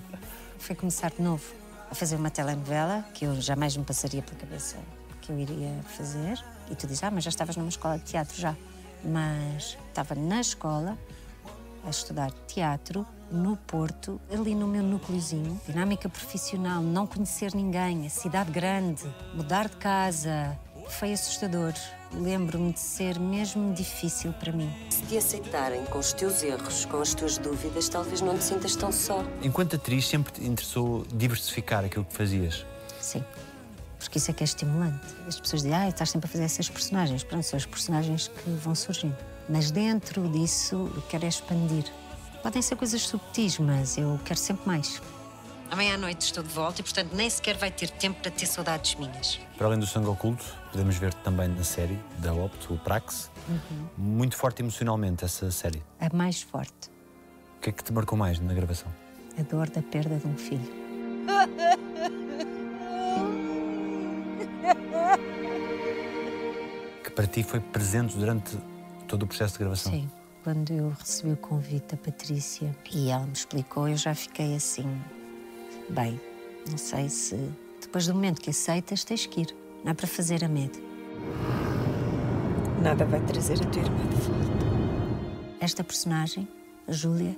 Foi 0.58 0.74
começar 0.76 1.10
de 1.10 1.20
novo 1.20 1.44
a 1.90 1.94
fazer 1.94 2.16
uma 2.16 2.30
telenovela 2.30 3.04
que 3.12 3.24
eu 3.26 3.40
jamais 3.40 3.76
me 3.76 3.84
passaria 3.84 4.22
pela 4.22 4.38
cabeça 4.38 4.76
que 5.20 5.30
eu 5.30 5.38
iria 5.38 5.72
fazer. 5.96 6.42
E 6.70 6.74
tu 6.74 6.86
dizes, 6.86 7.02
ah, 7.02 7.10
mas 7.10 7.24
já 7.24 7.30
estavas 7.30 7.56
numa 7.56 7.68
escola 7.68 7.98
de 7.98 8.04
teatro 8.04 8.40
já. 8.40 8.56
Mas 9.04 9.76
estava 9.88 10.14
na 10.14 10.40
escola 10.40 10.96
a 11.84 11.90
estudar 11.90 12.30
teatro 12.46 13.06
no 13.30 13.56
Porto, 13.56 14.20
ali 14.32 14.54
no 14.54 14.68
meu 14.68 14.82
núcleozinho, 14.82 15.60
dinâmica 15.66 16.08
profissional, 16.08 16.82
não 16.82 17.06
conhecer 17.06 17.54
ninguém, 17.54 18.06
a 18.06 18.10
cidade 18.10 18.50
grande, 18.50 19.02
mudar 19.34 19.68
de 19.68 19.76
casa, 19.76 20.56
foi 20.88 21.12
assustador. 21.12 21.72
Lembro-me 22.12 22.72
de 22.72 22.80
ser 22.80 23.18
mesmo 23.18 23.72
difícil 23.72 24.32
para 24.34 24.52
mim. 24.52 24.70
Se 24.90 25.02
te 25.02 25.16
aceitarem 25.16 25.84
com 25.86 25.98
os 25.98 26.12
teus 26.12 26.42
erros, 26.42 26.84
com 26.84 27.00
as 27.00 27.14
tuas 27.14 27.38
dúvidas, 27.38 27.88
talvez 27.88 28.20
não 28.20 28.36
te 28.36 28.44
sintas 28.44 28.76
tão 28.76 28.92
só. 28.92 29.24
Enquanto 29.42 29.76
atriz, 29.76 30.06
sempre 30.06 30.32
te 30.32 30.44
interessou 30.44 31.06
diversificar 31.12 31.84
aquilo 31.84 32.04
que 32.04 32.14
fazias. 32.14 32.66
Sim. 33.00 33.24
Porque 33.98 34.18
isso 34.18 34.30
é 34.30 34.34
que 34.34 34.42
é 34.42 34.44
estimulante. 34.44 35.00
As 35.26 35.40
pessoas 35.40 35.62
dizem, 35.62 35.76
ah, 35.76 35.88
estás 35.88 36.10
sempre 36.10 36.28
a 36.28 36.30
fazer 36.30 36.44
essas 36.44 36.68
personagens. 36.68 37.24
Pronto, 37.24 37.44
são 37.44 37.56
as 37.56 37.64
personagens 37.64 38.28
que 38.28 38.50
vão 38.50 38.74
surgindo. 38.74 39.16
Mas 39.48 39.70
dentro 39.70 40.28
disso, 40.28 40.90
eu 40.94 41.02
quero 41.08 41.24
é 41.24 41.28
expandir. 41.28 41.84
Podem 42.42 42.60
ser 42.60 42.76
coisas 42.76 43.00
subtis, 43.02 43.58
mas 43.58 43.96
eu 43.96 44.18
quero 44.24 44.38
sempre 44.38 44.66
mais. 44.66 45.00
Amanhã 45.70 45.94
à 45.94 45.98
noite 45.98 46.22
estou 46.22 46.42
de 46.42 46.50
volta 46.50 46.80
e, 46.80 46.84
portanto, 46.84 47.14
nem 47.14 47.30
sequer 47.30 47.56
vai 47.56 47.70
ter 47.70 47.88
tempo 47.88 48.20
para 48.20 48.30
ter 48.30 48.46
saudades 48.46 48.94
minhas. 48.96 49.40
Para 49.56 49.68
além 49.68 49.78
do 49.78 49.86
sangue 49.86 50.08
oculto, 50.08 50.44
podemos 50.72 50.96
ver 50.96 51.12
também 51.14 51.48
na 51.48 51.62
série 51.62 51.98
da 52.18 52.32
Opto, 52.32 52.74
o 52.74 52.78
Prax. 52.78 53.30
Muito 53.96 54.36
forte 54.36 54.62
emocionalmente 54.62 55.24
essa 55.24 55.50
série. 55.50 55.82
A 56.00 56.14
mais 56.16 56.42
forte, 56.42 56.90
O 57.58 57.60
que 57.60 57.70
é 57.70 57.72
que 57.72 57.84
te 57.84 57.92
marcou 57.92 58.18
mais 58.18 58.40
na 58.40 58.52
gravação? 58.54 58.90
a 59.38 59.42
dor 59.44 59.70
da 59.70 59.80
perda 59.80 60.16
de 60.18 60.26
um 60.26 60.36
filho. 60.36 60.70
Que 67.04 67.10
para 67.10 67.26
ti 67.26 67.42
foi 67.42 67.60
presente 67.60 68.16
durante 68.16 68.56
todo 69.08 69.24
o 69.24 69.26
processo 69.26 69.54
de 69.54 69.58
gravação? 69.60 69.92
Sim. 69.92 70.10
Quando 70.44 70.72
eu 70.72 70.90
recebi 70.98 71.32
o 71.32 71.36
convite 71.36 71.94
da 71.94 71.96
Patrícia 71.96 72.74
e 72.92 73.10
ela 73.10 73.24
me 73.24 73.32
explicou, 73.32 73.88
eu 73.88 73.96
já 73.96 74.14
fiquei 74.14 74.56
assim. 74.56 75.00
Bem, 75.88 76.20
não 76.68 76.76
sei 76.78 77.08
se. 77.08 77.36
Depois 77.80 78.06
do 78.06 78.14
momento 78.14 78.40
que 78.40 78.50
aceitas, 78.50 79.04
tens 79.04 79.26
que 79.26 79.42
ir. 79.42 79.56
Não 79.84 79.90
é 79.90 79.94
para 79.94 80.06
fazer 80.06 80.44
a 80.44 80.48
média. 80.48 80.80
Nada 82.80 83.04
vai 83.04 83.20
trazer 83.20 83.60
a 83.62 83.66
tua 83.66 83.82
irmã 83.82 84.06
de 84.06 84.16
volta. 84.16 84.62
Esta 85.60 85.82
personagem, 85.82 86.48
a 86.86 86.92
Júlia, 86.92 87.36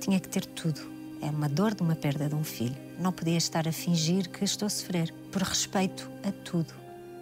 tinha 0.00 0.18
que 0.18 0.28
ter 0.28 0.46
tudo. 0.46 0.80
É 1.20 1.30
uma 1.30 1.48
dor 1.48 1.74
de 1.74 1.82
uma 1.82 1.94
perda 1.94 2.28
de 2.28 2.34
um 2.34 2.44
filho. 2.44 2.76
Não 2.98 3.12
podia 3.12 3.36
estar 3.36 3.66
a 3.68 3.72
fingir 3.72 4.28
que 4.28 4.44
estou 4.44 4.66
a 4.66 4.70
sofrer, 4.70 5.12
por 5.32 5.42
respeito 5.42 6.10
a 6.26 6.32
tudo. 6.32 6.72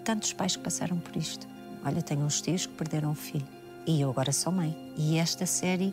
Tantos 0.04 0.32
pais 0.32 0.56
que 0.56 0.62
passaram 0.62 0.98
por 0.98 1.16
isto. 1.16 1.46
Olha, 1.85 2.02
tenho 2.02 2.22
uns 2.22 2.40
tios 2.40 2.66
que 2.66 2.74
perderam 2.74 3.11
um 3.11 3.14
filho. 3.14 3.46
E 3.87 4.00
eu 4.00 4.11
agora 4.11 4.32
sou 4.32 4.52
mãe. 4.52 4.76
E 4.96 5.16
esta 5.18 5.46
série, 5.46 5.92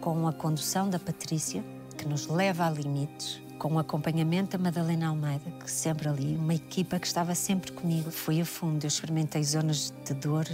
com 0.00 0.28
a 0.28 0.32
condução 0.32 0.88
da 0.88 0.98
Patrícia, 0.98 1.64
que 1.96 2.06
nos 2.06 2.26
leva 2.26 2.66
a 2.66 2.70
limites, 2.70 3.40
com 3.58 3.74
o 3.74 3.78
acompanhamento 3.78 4.56
da 4.56 4.62
Madalena 4.62 5.08
Almeida, 5.08 5.50
que 5.62 5.70
sempre 5.70 6.08
ali, 6.08 6.36
uma 6.36 6.54
equipa 6.54 6.98
que 6.98 7.06
estava 7.06 7.34
sempre 7.34 7.72
comigo. 7.72 8.10
Fui 8.10 8.40
a 8.40 8.44
fundo, 8.44 8.84
eu 8.84 8.88
experimentei 8.88 9.42
zonas 9.42 9.92
de 10.04 10.14
dor 10.14 10.46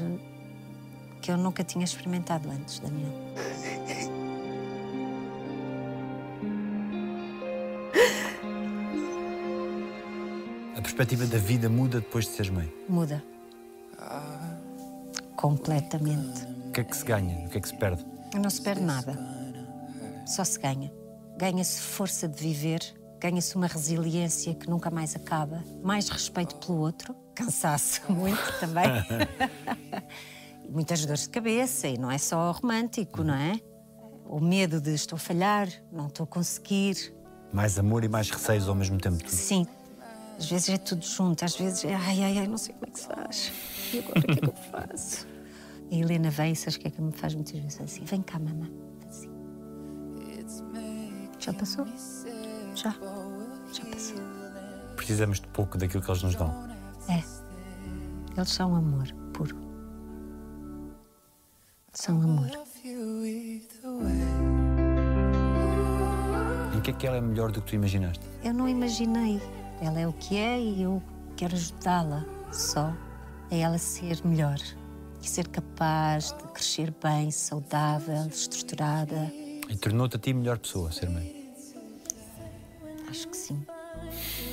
que 1.20 1.30
eu 1.30 1.36
nunca 1.36 1.62
tinha 1.62 1.84
experimentado 1.84 2.50
antes, 2.50 2.78
Daniel. 2.78 3.12
A 10.76 10.82
perspectiva 10.82 11.26
da 11.26 11.38
vida 11.38 11.68
muda 11.68 12.00
depois 12.00 12.24
de 12.24 12.32
seres 12.32 12.50
mãe. 12.50 12.72
Muda. 12.88 13.22
Completamente. 15.36 16.44
O 16.68 16.72
que 16.72 16.80
é 16.80 16.84
que 16.84 16.96
se 16.96 17.04
ganha? 17.04 17.46
O 17.46 17.50
que 17.50 17.58
é 17.58 17.60
que 17.60 17.68
se 17.68 17.76
perde? 17.76 18.04
Não 18.34 18.48
se 18.48 18.62
perde 18.62 18.82
nada. 18.82 19.18
Só 20.26 20.44
se 20.44 20.58
ganha. 20.58 20.90
Ganha-se 21.40 21.81
força 21.81 22.29
de 22.29 22.38
viver, 22.38 22.81
ganha-se 23.18 23.57
uma 23.57 23.66
resiliência 23.66 24.55
que 24.55 24.68
nunca 24.68 24.90
mais 24.90 25.16
acaba, 25.16 25.64
mais 25.83 26.11
respeito 26.11 26.55
pelo 26.57 26.81
outro, 26.81 27.16
cansaço 27.35 28.03
muito 28.12 28.61
também. 28.61 28.85
Muitas 30.68 31.07
dores 31.07 31.22
de 31.22 31.31
cabeça, 31.31 31.88
e 31.88 31.96
não 31.96 32.11
é 32.11 32.18
só 32.18 32.53
romântico, 32.53 33.24
não 33.24 33.33
é? 33.33 33.59
O 34.26 34.38
medo 34.38 34.83
de 34.83 34.92
estou 34.92 35.16
a 35.16 35.18
falhar, 35.18 35.66
não 35.90 36.09
estou 36.09 36.24
a 36.24 36.26
conseguir. 36.26 37.11
Mais 37.55 37.79
amor 37.79 38.05
e 38.05 38.09
mais 38.09 38.29
receios 38.29 38.68
ao 38.68 38.74
mesmo 38.74 38.98
tempo. 38.98 39.26
Sim. 39.26 39.66
Às 40.37 40.44
vezes 40.44 40.68
é 40.68 40.76
tudo 40.76 41.07
junto, 41.07 41.42
às 41.42 41.57
vezes 41.57 41.87
é 41.87 41.94
ai, 41.94 42.22
ai, 42.22 42.38
ai, 42.40 42.46
não 42.46 42.59
sei 42.59 42.74
como 42.74 42.85
é 42.87 42.90
que 42.90 43.00
se 43.00 43.07
faz. 43.07 43.53
E 43.94 43.98
agora 44.00 44.18
o 44.18 44.22
que 44.24 44.31
é 44.33 44.37
que 44.37 44.44
eu 44.44 44.55
faço? 44.70 45.26
A 45.90 45.94
Helena 45.96 46.29
vem, 46.29 46.55
sabes 46.55 46.76
o 46.76 46.81
que 46.81 46.88
é 46.88 46.90
que 46.90 47.00
me 47.00 47.12
faz 47.12 47.35
muitas 47.35 47.59
vezes 47.59 47.81
assim? 47.81 48.05
Vem 48.05 48.20
cá, 48.20 48.38
mamãe. 48.38 48.89
Já 51.50 51.58
passou? 51.58 51.86
Já. 52.76 52.94
Já 53.72 53.84
passou. 53.86 54.16
Precisamos 54.94 55.40
de 55.40 55.48
pouco 55.48 55.76
daquilo 55.76 56.02
que 56.02 56.10
eles 56.10 56.22
nos 56.22 56.36
dão. 56.36 56.54
É. 57.08 57.24
Eles 58.36 58.50
são 58.50 58.76
amor 58.76 59.08
puro. 59.32 59.56
São 61.92 62.22
amor. 62.22 62.46
Em 66.76 66.80
que 66.80 66.90
é 66.90 66.94
que 66.94 67.06
ela 67.06 67.16
é 67.16 67.20
melhor 67.20 67.50
do 67.50 67.60
que 67.60 67.70
tu 67.70 67.74
imaginaste? 67.74 68.24
Eu 68.44 68.54
não 68.54 68.68
imaginei. 68.68 69.42
Ela 69.82 69.98
é 69.98 70.06
o 70.06 70.12
que 70.12 70.36
é 70.36 70.60
e 70.60 70.82
eu 70.82 71.02
quero 71.36 71.56
ajudá-la 71.56 72.24
só 72.52 72.94
a 73.50 73.54
ela 73.54 73.78
ser 73.78 74.24
melhor. 74.24 74.58
E 75.20 75.28
ser 75.28 75.48
capaz 75.48 76.32
de 76.32 76.44
crescer 76.52 76.94
bem, 77.02 77.30
saudável, 77.30 78.26
estruturada. 78.28 79.30
E 79.68 79.76
tornou-te 79.76 80.16
a 80.16 80.18
ti 80.18 80.32
melhor 80.32 80.58
pessoa, 80.58 80.90
ser 80.90 81.10
mãe. 81.10 81.39
Acho 83.10 83.26
que 83.26 83.36
sim. 83.36 83.66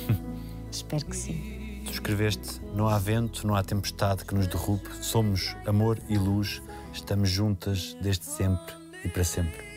Espero 0.70 1.06
que 1.06 1.16
sim. 1.16 1.82
Tu 1.84 1.92
escreveste: 1.92 2.60
Não 2.74 2.88
há 2.88 2.98
vento, 2.98 3.46
não 3.46 3.54
há 3.54 3.62
tempestade 3.62 4.24
que 4.24 4.34
nos 4.34 4.48
derrube. 4.48 4.82
Somos 5.00 5.54
amor 5.64 5.96
e 6.08 6.18
luz. 6.18 6.60
Estamos 6.92 7.30
juntas 7.30 7.96
desde 8.02 8.24
sempre 8.24 8.74
e 9.04 9.08
para 9.08 9.22
sempre. 9.22 9.68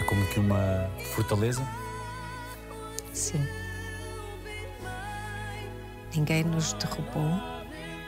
É 0.00 0.04
como 0.08 0.26
que 0.26 0.40
uma 0.40 0.90
fortaleza. 1.14 1.62
Sim. 3.12 3.61
Ninguém 6.14 6.44
nos 6.44 6.74
derrubou 6.74 7.40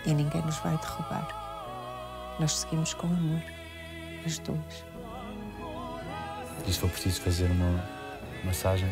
e 0.04 0.12
ninguém 0.12 0.42
nos 0.42 0.58
vai 0.58 0.76
derrubar. 0.76 2.36
Nós 2.38 2.58
seguimos 2.58 2.92
com 2.92 3.06
amor, 3.06 3.42
as 4.26 4.38
duas. 4.38 4.84
E 6.66 6.72
se 6.72 6.78
for 6.78 6.90
preciso 6.90 7.22
fazer 7.22 7.50
uma 7.50 7.82
massagem, 8.44 8.90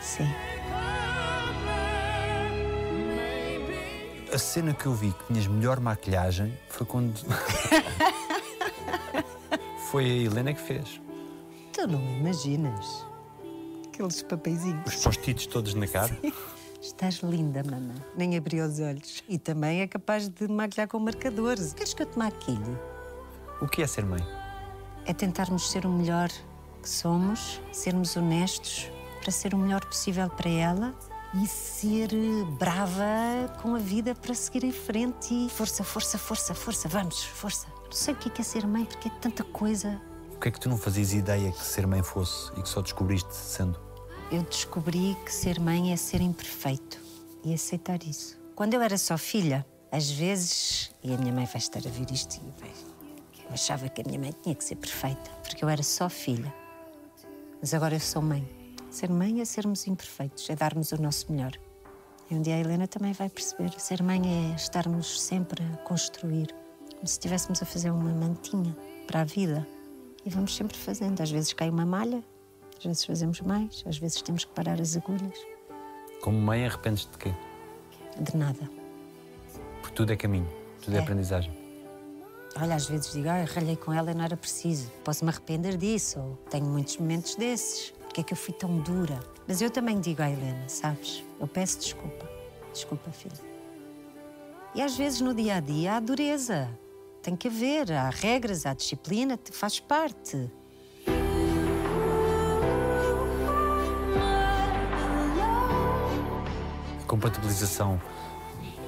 Sim. 0.00 0.28
a 4.32 4.38
cena 4.38 4.74
que 4.74 4.86
eu 4.86 4.94
vi 4.94 5.12
que 5.12 5.26
tinhas 5.26 5.46
melhor 5.46 5.78
maquilhagem 5.78 6.52
foi 6.68 6.86
quando. 6.86 7.20
foi 9.90 10.04
a 10.04 10.08
Helena 10.08 10.52
que 10.52 10.60
fez. 10.60 11.00
Tu 11.84 11.88
não 11.88 12.00
imaginas. 12.00 13.04
Aqueles 13.88 14.22
papeizinhos. 14.22 14.86
Os 14.86 15.04
post-its 15.04 15.46
todos 15.46 15.74
na 15.74 15.86
cara. 15.86 16.18
Estás 16.80 17.16
linda, 17.16 17.62
mamã. 17.62 17.92
Nem 18.16 18.38
abri 18.38 18.58
os 18.58 18.80
olhos. 18.80 19.22
E 19.28 19.38
também 19.38 19.82
é 19.82 19.86
capaz 19.86 20.26
de 20.26 20.48
maquilhar 20.48 20.88
com 20.88 20.98
marcadores. 20.98 21.74
Queres 21.74 21.92
que 21.92 22.02
eu 22.02 22.06
te 22.06 22.18
maquilhe? 22.18 22.78
O 23.60 23.68
que 23.68 23.82
é 23.82 23.86
ser 23.86 24.06
mãe? 24.06 24.26
É 25.04 25.12
tentarmos 25.12 25.70
ser 25.70 25.84
o 25.84 25.90
melhor 25.90 26.30
que 26.80 26.88
somos, 26.88 27.60
sermos 27.70 28.16
honestos 28.16 28.90
para 29.20 29.30
ser 29.30 29.52
o 29.52 29.58
melhor 29.58 29.84
possível 29.84 30.30
para 30.30 30.48
ela 30.48 30.94
e 31.34 31.46
ser 31.46 32.08
brava 32.58 33.52
com 33.60 33.74
a 33.74 33.78
vida 33.78 34.14
para 34.14 34.32
seguir 34.32 34.64
em 34.64 34.72
frente 34.72 35.34
e 35.34 35.50
força, 35.50 35.84
força, 35.84 36.16
força, 36.16 36.54
força, 36.54 36.88
vamos, 36.88 37.22
força. 37.24 37.66
Não 37.84 37.92
sei 37.92 38.14
o 38.14 38.16
que 38.16 38.30
é 38.30 38.32
que 38.32 38.40
é 38.40 38.44
ser 38.44 38.66
mãe 38.66 38.86
porque 38.86 39.08
é 39.08 39.12
tanta 39.20 39.44
coisa. 39.44 40.00
O 40.44 40.46
que 40.46 40.50
é 40.50 40.52
que 40.52 40.60
tu 40.60 40.68
não 40.68 40.76
fazias 40.76 41.14
ideia 41.14 41.50
que 41.50 41.64
ser 41.64 41.86
mãe 41.86 42.02
fosse 42.02 42.52
e 42.58 42.60
que 42.60 42.68
só 42.68 42.82
descobriste 42.82 43.34
sendo? 43.34 43.80
Eu 44.30 44.42
descobri 44.42 45.16
que 45.24 45.32
ser 45.32 45.58
mãe 45.58 45.90
é 45.90 45.96
ser 45.96 46.20
imperfeito 46.20 47.00
e 47.42 47.54
aceitar 47.54 48.02
isso. 48.02 48.38
Quando 48.54 48.74
eu 48.74 48.82
era 48.82 48.98
só 48.98 49.16
filha, 49.16 49.64
às 49.90 50.10
vezes, 50.10 50.92
e 51.02 51.14
a 51.14 51.16
minha 51.16 51.32
mãe 51.32 51.46
vai 51.46 51.56
estar 51.56 51.78
a 51.78 51.90
ver 51.90 52.10
isto 52.10 52.36
e 52.36 52.60
vai, 52.60 52.70
eu 53.42 53.54
achava 53.54 53.88
que 53.88 54.02
a 54.02 54.04
minha 54.04 54.18
mãe 54.18 54.34
tinha 54.42 54.54
que 54.54 54.62
ser 54.62 54.76
perfeita, 54.76 55.30
porque 55.42 55.64
eu 55.64 55.68
era 55.70 55.82
só 55.82 56.10
filha. 56.10 56.54
Mas 57.58 57.72
agora 57.72 57.94
eu 57.94 58.00
sou 58.00 58.20
mãe. 58.20 58.46
Ser 58.90 59.08
mãe 59.08 59.40
é 59.40 59.46
sermos 59.46 59.86
imperfeitos, 59.86 60.50
é 60.50 60.54
darmos 60.54 60.92
o 60.92 61.00
nosso 61.00 61.32
melhor. 61.32 61.52
E 62.30 62.34
um 62.34 62.42
dia 62.42 62.56
a 62.56 62.58
Helena 62.58 62.86
também 62.86 63.14
vai 63.14 63.30
perceber. 63.30 63.72
Ser 63.80 64.02
mãe 64.02 64.20
é 64.52 64.56
estarmos 64.56 65.22
sempre 65.22 65.64
a 65.64 65.76
construir, 65.78 66.54
como 66.90 67.06
se 67.06 67.14
estivéssemos 67.14 67.62
a 67.62 67.64
fazer 67.64 67.90
uma 67.90 68.12
mantinha 68.12 68.76
para 69.06 69.22
a 69.22 69.24
vida. 69.24 69.66
E 70.24 70.30
vamos 70.30 70.54
sempre 70.54 70.76
fazendo. 70.76 71.20
Às 71.20 71.30
vezes 71.30 71.52
cai 71.52 71.68
uma 71.68 71.84
malha, 71.84 72.22
às 72.78 72.84
vezes 72.84 73.04
fazemos 73.04 73.40
mais, 73.40 73.82
às 73.86 73.98
vezes 73.98 74.20
temos 74.22 74.44
que 74.44 74.52
parar 74.52 74.80
as 74.80 74.96
agulhas. 74.96 75.38
Como 76.22 76.38
mãe, 76.38 76.64
arrependes-te 76.66 77.10
de 77.12 77.18
quê? 77.18 77.34
De 78.18 78.36
nada. 78.36 78.70
Porque 79.82 79.94
tudo 79.94 80.12
é 80.12 80.16
caminho, 80.16 80.48
tudo 80.82 80.94
é, 80.96 81.00
É. 81.00 81.02
aprendizagem. 81.02 81.52
Olha, 82.56 82.76
às 82.76 82.86
vezes 82.86 83.12
digo, 83.12 83.28
ah, 83.28 83.44
ralhei 83.44 83.74
com 83.76 83.92
ela 83.92 84.12
e 84.12 84.14
não 84.14 84.24
era 84.24 84.36
preciso. 84.36 84.88
Posso 85.02 85.24
me 85.24 85.30
arrepender 85.30 85.76
disso, 85.76 86.20
ou 86.20 86.36
tenho 86.48 86.64
muitos 86.66 86.96
momentos 86.96 87.34
desses. 87.34 87.90
Porque 88.04 88.20
é 88.20 88.24
que 88.24 88.32
eu 88.32 88.36
fui 88.36 88.54
tão 88.54 88.78
dura? 88.78 89.18
Mas 89.46 89.60
eu 89.60 89.68
também 89.70 90.00
digo 90.00 90.22
à 90.22 90.30
Helena, 90.30 90.68
sabes? 90.68 91.24
Eu 91.40 91.48
peço 91.48 91.80
desculpa. 91.80 92.30
Desculpa, 92.72 93.10
filha. 93.10 93.34
E 94.72 94.80
às 94.80 94.96
vezes 94.96 95.20
no 95.20 95.34
dia 95.34 95.56
a 95.56 95.60
dia 95.60 95.96
há 95.96 96.00
dureza. 96.00 96.70
Tem 97.24 97.34
que 97.34 97.48
haver, 97.48 97.90
há 97.90 98.10
regras, 98.10 98.66
há 98.66 98.74
disciplina, 98.74 99.40
faz 99.50 99.80
parte. 99.80 100.52
A 107.00 107.06
compatibilização 107.06 107.98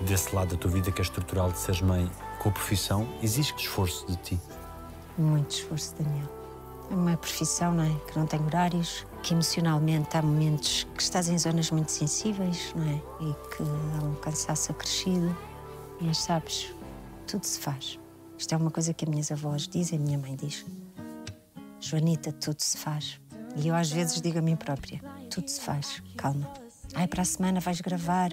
desse 0.03 0.37
lado 0.37 0.55
da 0.55 0.61
tua 0.61 0.71
vida 0.71 0.93
que 0.93 1.01
é 1.01 1.03
estrutural 1.03 1.51
de 1.51 1.59
seres 1.59 1.81
mãe 1.81 2.11
com 2.39 2.51
a 2.51 2.53
profissão 2.53 3.09
exige 3.23 3.55
esforço 3.57 4.07
de 4.07 4.17
ti. 4.17 4.41
Muito 5.17 5.53
esforço, 5.53 5.95
Daniel. 5.99 6.29
É 6.91 6.95
uma 6.95 7.17
profissão, 7.17 7.73
não 7.73 7.85
é? 7.85 8.01
Que 8.01 8.19
não 8.19 8.27
tem 8.27 8.45
horários, 8.45 9.07
que 9.23 9.33
emocionalmente 9.33 10.15
há 10.15 10.21
momentos 10.21 10.87
que 10.95 11.01
estás 11.03 11.31
em 11.31 11.39
zonas 11.39 11.71
muito 11.71 11.91
sensíveis, 11.91 12.75
não 12.77 12.85
é? 12.85 12.97
E 13.23 13.57
que 13.57 13.63
há 13.63 14.05
um 14.05 14.15
cansaço 14.17 14.73
acrescido. 14.73 15.35
Mas 15.99 16.19
sabes, 16.19 16.75
tudo 17.27 17.45
se 17.45 17.59
faz. 17.59 17.99
Isto 18.39 18.55
é 18.55 18.57
uma 18.57 18.71
coisa 18.71 18.93
que 18.93 19.05
as 19.05 19.11
minhas 19.11 19.33
avós 19.33 19.67
dizem, 19.67 19.99
a 19.99 20.03
minha 20.03 20.19
mãe 20.19 20.37
diz. 20.37 20.65
Joanita, 21.81 22.33
tudo 22.33 22.61
se 22.61 22.77
faz. 22.77 23.21
E 23.57 23.69
eu 23.69 23.75
às 23.75 23.91
vezes 23.91 24.21
digo 24.21 24.39
a 24.39 24.43
mim 24.43 24.57
própria: 24.57 25.01
tudo 25.31 25.49
se 25.49 25.61
faz, 25.61 26.03
calma. 26.17 26.51
Ai, 26.95 27.07
para 27.07 27.23
a 27.23 27.25
semana 27.25 27.61
vais 27.61 27.81
gravar 27.81 28.31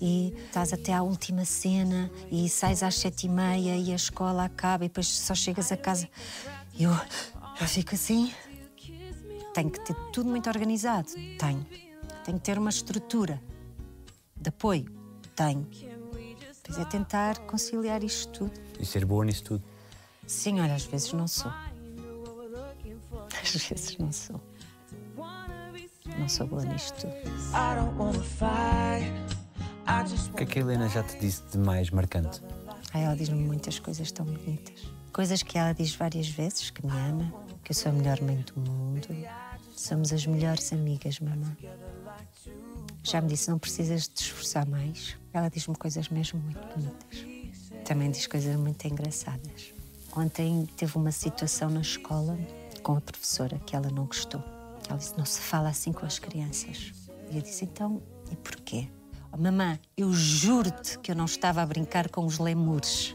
e 0.00 0.34
estás 0.46 0.72
até 0.72 0.92
à 0.92 1.02
última 1.02 1.44
cena 1.44 2.10
e 2.30 2.48
sais 2.48 2.82
às 2.82 2.96
sete 2.96 3.26
e 3.26 3.28
meia 3.28 3.76
e 3.76 3.92
a 3.92 3.94
escola 3.94 4.44
acaba 4.44 4.84
e 4.84 4.88
depois 4.88 5.06
só 5.06 5.34
chegas 5.34 5.70
a 5.70 5.76
casa. 5.76 6.08
E 6.74 6.84
eu 6.84 6.92
já 7.58 7.66
fico 7.66 7.94
assim. 7.94 8.32
Tenho 9.52 9.70
que 9.70 9.80
ter 9.80 9.94
tudo 10.12 10.30
muito 10.30 10.48
organizado. 10.48 11.08
Tenho. 11.38 11.66
Tenho 12.24 12.38
que 12.38 12.44
ter 12.44 12.58
uma 12.58 12.70
estrutura 12.70 13.40
de 14.36 14.48
apoio. 14.48 14.86
Tenho. 15.34 15.68
Pois 16.72 16.78
é 16.78 16.84
tentar 16.84 17.36
conciliar 17.40 18.04
isto 18.04 18.30
tudo. 18.46 18.52
E 18.78 18.86
ser 18.86 19.04
boa 19.04 19.24
nisso 19.24 19.42
tudo. 19.42 19.64
Sim, 20.24 20.60
olha, 20.60 20.76
às 20.76 20.84
vezes 20.84 21.12
não 21.12 21.26
sou. 21.26 21.50
Às 23.42 23.56
vezes 23.56 23.98
não 23.98 24.12
sou. 24.12 24.40
Não 26.16 26.28
sou 26.28 26.46
boa 26.46 26.64
nisto 26.64 26.94
tudo. 27.00 27.12
O 30.32 30.36
que 30.36 30.44
é 30.44 30.46
que 30.46 30.58
a 30.60 30.62
Helena 30.62 30.88
já 30.88 31.02
te 31.02 31.18
disse 31.18 31.42
de 31.50 31.58
mais 31.58 31.90
marcante? 31.90 32.40
Ai, 32.94 33.02
ela 33.02 33.16
diz-me 33.16 33.42
muitas 33.42 33.80
coisas 33.80 34.12
tão 34.12 34.24
bonitas. 34.24 34.92
Coisas 35.12 35.42
que 35.42 35.58
ela 35.58 35.72
diz 35.72 35.96
várias 35.96 36.28
vezes, 36.28 36.70
que 36.70 36.86
me 36.86 36.92
ama, 36.92 37.34
que 37.64 37.72
eu 37.72 37.74
sou 37.74 37.90
a 37.90 37.94
melhor 37.96 38.20
mãe 38.22 38.36
do 38.36 38.60
mundo. 38.60 39.08
Somos 39.74 40.12
as 40.12 40.24
melhores 40.24 40.72
amigas, 40.72 41.18
mamã. 41.18 41.56
Já 43.02 43.20
me 43.20 43.28
disse, 43.28 43.50
não 43.50 43.58
precisas 43.58 44.02
de 44.02 44.10
te 44.10 44.22
esforçar 44.24 44.66
mais. 44.66 45.16
Ela 45.32 45.48
diz-me 45.48 45.74
coisas 45.76 46.08
mesmo 46.08 46.38
muito 46.40 46.60
bonitas. 46.68 47.26
Também 47.84 48.10
diz 48.10 48.26
coisas 48.26 48.54
muito 48.56 48.86
engraçadas. 48.86 49.72
Ontem 50.16 50.68
teve 50.76 50.96
uma 50.96 51.12
situação 51.12 51.70
na 51.70 51.80
escola 51.80 52.38
com 52.82 52.96
a 52.96 53.00
professora 53.00 53.58
que 53.60 53.74
ela 53.76 53.90
não 53.90 54.06
gostou. 54.06 54.42
Ela 54.88 54.98
disse, 54.98 55.16
não 55.16 55.24
se 55.24 55.40
fala 55.40 55.68
assim 55.68 55.92
com 55.92 56.04
as 56.04 56.18
crianças. 56.18 56.92
E 57.30 57.36
eu 57.36 57.42
disse, 57.42 57.64
então, 57.64 58.02
e 58.30 58.36
porquê? 58.36 58.88
Oh, 59.32 59.36
mamã, 59.36 59.78
eu 59.96 60.12
juro-te 60.12 60.98
que 60.98 61.12
eu 61.12 61.14
não 61.14 61.26
estava 61.26 61.62
a 61.62 61.66
brincar 61.66 62.08
com 62.08 62.26
os 62.26 62.38
lemures. 62.38 63.14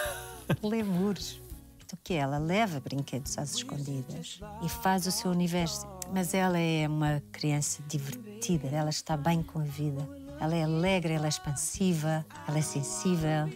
lemures. 0.62 1.40
Do 1.88 1.98
que 2.02 2.14
ela 2.14 2.38
leva 2.38 2.80
brinquedos 2.80 3.36
às 3.36 3.54
escondidas 3.54 4.40
e 4.62 4.68
faz 4.70 5.06
o 5.06 5.12
seu 5.12 5.30
universo. 5.30 5.86
Mas 6.10 6.34
ela 6.34 6.58
é 6.58 6.88
uma 6.88 7.22
criança 7.30 7.82
divertida, 7.86 8.68
ela 8.68 8.90
está 8.90 9.16
bem 9.16 9.42
com 9.42 9.60
a 9.60 9.64
vida. 9.64 10.08
Ela 10.40 10.56
é 10.56 10.64
alegre, 10.64 11.12
ela 11.12 11.26
é 11.26 11.28
expansiva, 11.28 12.26
ela 12.48 12.58
é 12.58 12.62
sensível. 12.62 13.48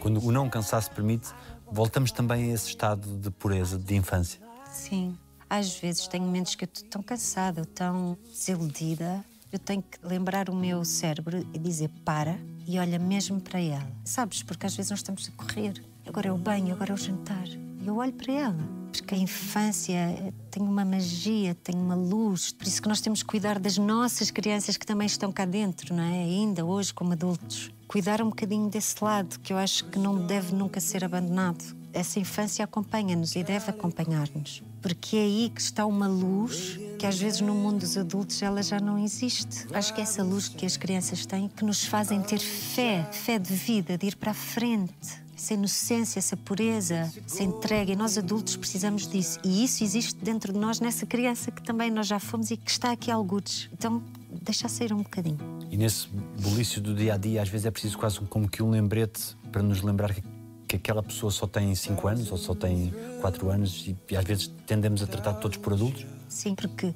Quando 0.00 0.22
o 0.22 0.30
não 0.30 0.50
cansaço 0.50 0.90
permite, 0.90 1.28
voltamos 1.70 2.12
também 2.12 2.50
a 2.50 2.54
esse 2.54 2.68
estado 2.68 3.16
de 3.16 3.30
pureza, 3.30 3.78
de 3.78 3.96
infância. 3.96 4.40
Sim. 4.70 5.16
Às 5.48 5.78
vezes 5.78 6.06
tenho 6.08 6.24
momentos 6.24 6.54
que 6.54 6.64
eu 6.64 6.68
estou 6.72 6.88
tão 6.88 7.02
cansada, 7.02 7.64
tão 7.64 8.18
desiludida. 8.30 9.24
Eu 9.50 9.58
tenho 9.58 9.80
que 9.80 9.98
lembrar 10.02 10.50
o 10.50 10.54
meu 10.54 10.84
cérebro 10.84 11.46
e 11.54 11.58
dizer 11.58 11.88
para 12.04 12.36
e 12.66 12.78
olha 12.78 12.98
mesmo 12.98 13.40
para 13.40 13.60
ela. 13.60 13.90
Sabes? 14.04 14.42
Porque 14.42 14.66
às 14.66 14.76
vezes 14.76 14.90
nós 14.90 14.98
estamos 14.98 15.28
a 15.28 15.42
correr. 15.42 15.82
Agora 16.06 16.28
é 16.28 16.32
o 16.32 16.36
banho, 16.36 16.74
agora 16.74 16.90
é 16.90 16.94
o 16.94 16.98
jantar. 16.98 17.46
E 17.46 17.86
eu 17.86 17.96
olho 17.96 18.12
para 18.12 18.32
ela. 18.32 18.85
Porque 19.00 19.14
a 19.14 19.18
infância 19.18 20.32
tem 20.50 20.62
uma 20.62 20.84
magia, 20.84 21.54
tem 21.54 21.74
uma 21.74 21.94
luz. 21.94 22.52
Por 22.52 22.66
isso 22.66 22.80
que 22.80 22.88
nós 22.88 23.00
temos 23.00 23.22
que 23.22 23.28
cuidar 23.28 23.58
das 23.58 23.78
nossas 23.78 24.30
crianças 24.30 24.76
que 24.76 24.86
também 24.86 25.06
estão 25.06 25.30
cá 25.32 25.44
dentro, 25.44 25.94
não 25.94 26.02
é? 26.02 26.22
Ainda 26.22 26.64
hoje, 26.64 26.92
como 26.92 27.12
adultos. 27.12 27.70
Cuidar 27.86 28.20
um 28.20 28.30
bocadinho 28.30 28.68
desse 28.68 29.02
lado, 29.02 29.38
que 29.40 29.52
eu 29.52 29.58
acho 29.58 29.84
que 29.84 29.98
não 29.98 30.26
deve 30.26 30.54
nunca 30.54 30.80
ser 30.80 31.04
abandonado. 31.04 31.76
Essa 31.92 32.20
infância 32.20 32.64
acompanha-nos 32.64 33.36
e 33.36 33.42
deve 33.42 33.70
acompanhar-nos. 33.70 34.62
Porque 34.82 35.16
é 35.16 35.20
aí 35.20 35.50
que 35.54 35.60
está 35.60 35.86
uma 35.86 36.06
luz 36.06 36.78
que 36.98 37.06
às 37.06 37.18
vezes 37.18 37.40
no 37.40 37.54
mundo 37.54 37.80
dos 37.80 37.96
adultos 37.96 38.40
ela 38.42 38.62
já 38.62 38.78
não 38.80 38.98
existe. 38.98 39.66
Acho 39.72 39.94
que 39.94 40.00
é 40.00 40.04
essa 40.04 40.22
luz 40.22 40.48
que 40.48 40.66
as 40.66 40.76
crianças 40.76 41.24
têm 41.24 41.48
que 41.48 41.64
nos 41.64 41.84
fazem 41.84 42.22
ter 42.22 42.38
fé, 42.38 43.08
fé 43.12 43.38
de 43.38 43.54
vida, 43.54 43.96
de 43.96 44.06
ir 44.06 44.16
para 44.16 44.30
a 44.30 44.34
frente. 44.34 45.25
Essa 45.36 45.52
inocência, 45.52 46.18
essa 46.18 46.36
pureza, 46.36 47.12
essa 47.26 47.42
entrega. 47.42 47.92
E 47.92 47.96
nós 47.96 48.16
adultos 48.16 48.56
precisamos 48.56 49.06
disso. 49.06 49.38
E 49.44 49.62
isso 49.64 49.84
existe 49.84 50.16
dentro 50.24 50.52
de 50.52 50.58
nós, 50.58 50.80
nessa 50.80 51.04
criança 51.04 51.50
que 51.50 51.62
também 51.62 51.90
nós 51.90 52.06
já 52.06 52.18
fomos 52.18 52.50
e 52.50 52.56
que 52.56 52.70
está 52.70 52.90
aqui 52.90 53.10
algures. 53.10 53.68
Então, 53.72 54.02
deixa 54.42 54.66
sair 54.68 54.92
um 54.94 55.02
bocadinho. 55.02 55.38
E 55.70 55.76
nesse 55.76 56.08
bulício 56.40 56.80
do 56.80 56.94
dia 56.94 57.14
a 57.14 57.16
dia, 57.18 57.42
às 57.42 57.48
vezes 57.50 57.66
é 57.66 57.70
preciso 57.70 57.98
quase 57.98 58.18
como 58.20 58.48
que 58.48 58.62
um 58.62 58.70
lembrete 58.70 59.36
para 59.52 59.62
nos 59.62 59.82
lembrar 59.82 60.14
que, 60.14 60.22
que 60.66 60.76
aquela 60.76 61.02
pessoa 61.02 61.30
só 61.30 61.46
tem 61.46 61.74
5 61.74 62.08
anos 62.08 62.32
ou 62.32 62.38
só 62.38 62.54
tem 62.54 62.94
4 63.20 63.50
anos 63.50 63.84
e, 63.86 63.96
e 64.10 64.16
às 64.16 64.24
vezes 64.24 64.50
tendemos 64.66 65.02
a 65.02 65.06
tratar 65.06 65.34
todos 65.34 65.58
por 65.58 65.74
adultos. 65.74 66.06
Sim, 66.28 66.54
porque 66.54 66.94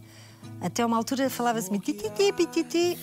Até 0.61 0.85
uma 0.85 0.97
altura 0.97 1.29
falava-se-me 1.29 1.79
tititi, 1.79 2.33
pititi. 2.33 2.99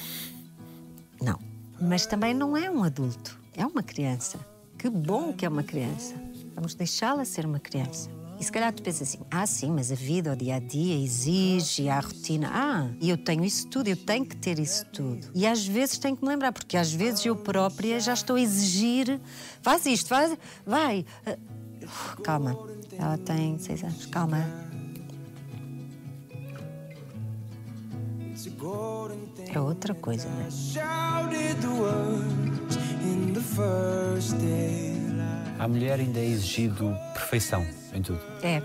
Não, 1.21 1.39
mas 1.79 2.05
também 2.05 2.33
não 2.33 2.55
é 2.55 2.69
um 2.69 2.83
adulto, 2.83 3.39
é 3.55 3.65
uma 3.65 3.83
criança. 3.83 4.39
Que 4.77 4.89
bom 4.89 5.33
que 5.33 5.45
é 5.45 5.49
uma 5.49 5.63
criança. 5.63 6.13
Vamos 6.55 6.75
deixá-la 6.75 7.25
ser 7.25 7.45
uma 7.45 7.59
criança. 7.59 8.09
E 8.39 8.43
se 8.43 8.51
calhar 8.51 8.71
tu 8.71 8.83
pensas 8.83 9.09
assim: 9.09 9.19
ah, 9.31 9.45
sim, 9.47 9.71
mas 9.71 9.91
a 9.91 9.95
vida, 9.95 10.33
o 10.33 10.35
dia 10.35 10.55
a 10.55 10.59
dia 10.59 10.95
exige, 11.03 11.89
a 11.89 11.99
rotina. 11.99 12.49
Ah, 12.51 12.89
e 13.01 13.09
eu 13.09 13.17
tenho 13.17 13.43
isso 13.43 13.67
tudo, 13.67 13.87
eu 13.87 13.97
tenho 13.97 14.25
que 14.25 14.35
ter 14.35 14.59
isso 14.59 14.85
tudo. 14.85 15.27
E 15.33 15.47
às 15.47 15.65
vezes 15.65 15.97
tenho 15.97 16.15
que 16.15 16.23
me 16.23 16.29
lembrar, 16.29 16.51
porque 16.51 16.77
às 16.77 16.91
vezes 16.91 17.25
eu 17.25 17.35
própria 17.35 17.99
já 17.99 18.13
estou 18.13 18.35
a 18.35 18.41
exigir: 18.41 19.19
faz 19.61 19.85
isto, 19.87 20.07
faz, 20.07 20.37
vai. 20.65 21.03
Ah, 21.25 21.37
Calma, 22.23 22.57
ela 22.97 23.17
tem 23.17 23.57
seis 23.59 23.83
anos, 23.83 24.05
calma. 24.07 24.45
É 29.53 29.59
outra 29.59 29.93
coisa, 29.95 30.27
não 30.29 30.41
é? 30.41 30.49
À 35.59 35.67
mulher 35.67 35.99
ainda 35.99 36.19
é 36.19 36.25
exigido 36.25 36.95
perfeição 37.13 37.65
em 37.93 38.01
tudo. 38.01 38.21
É. 38.41 38.61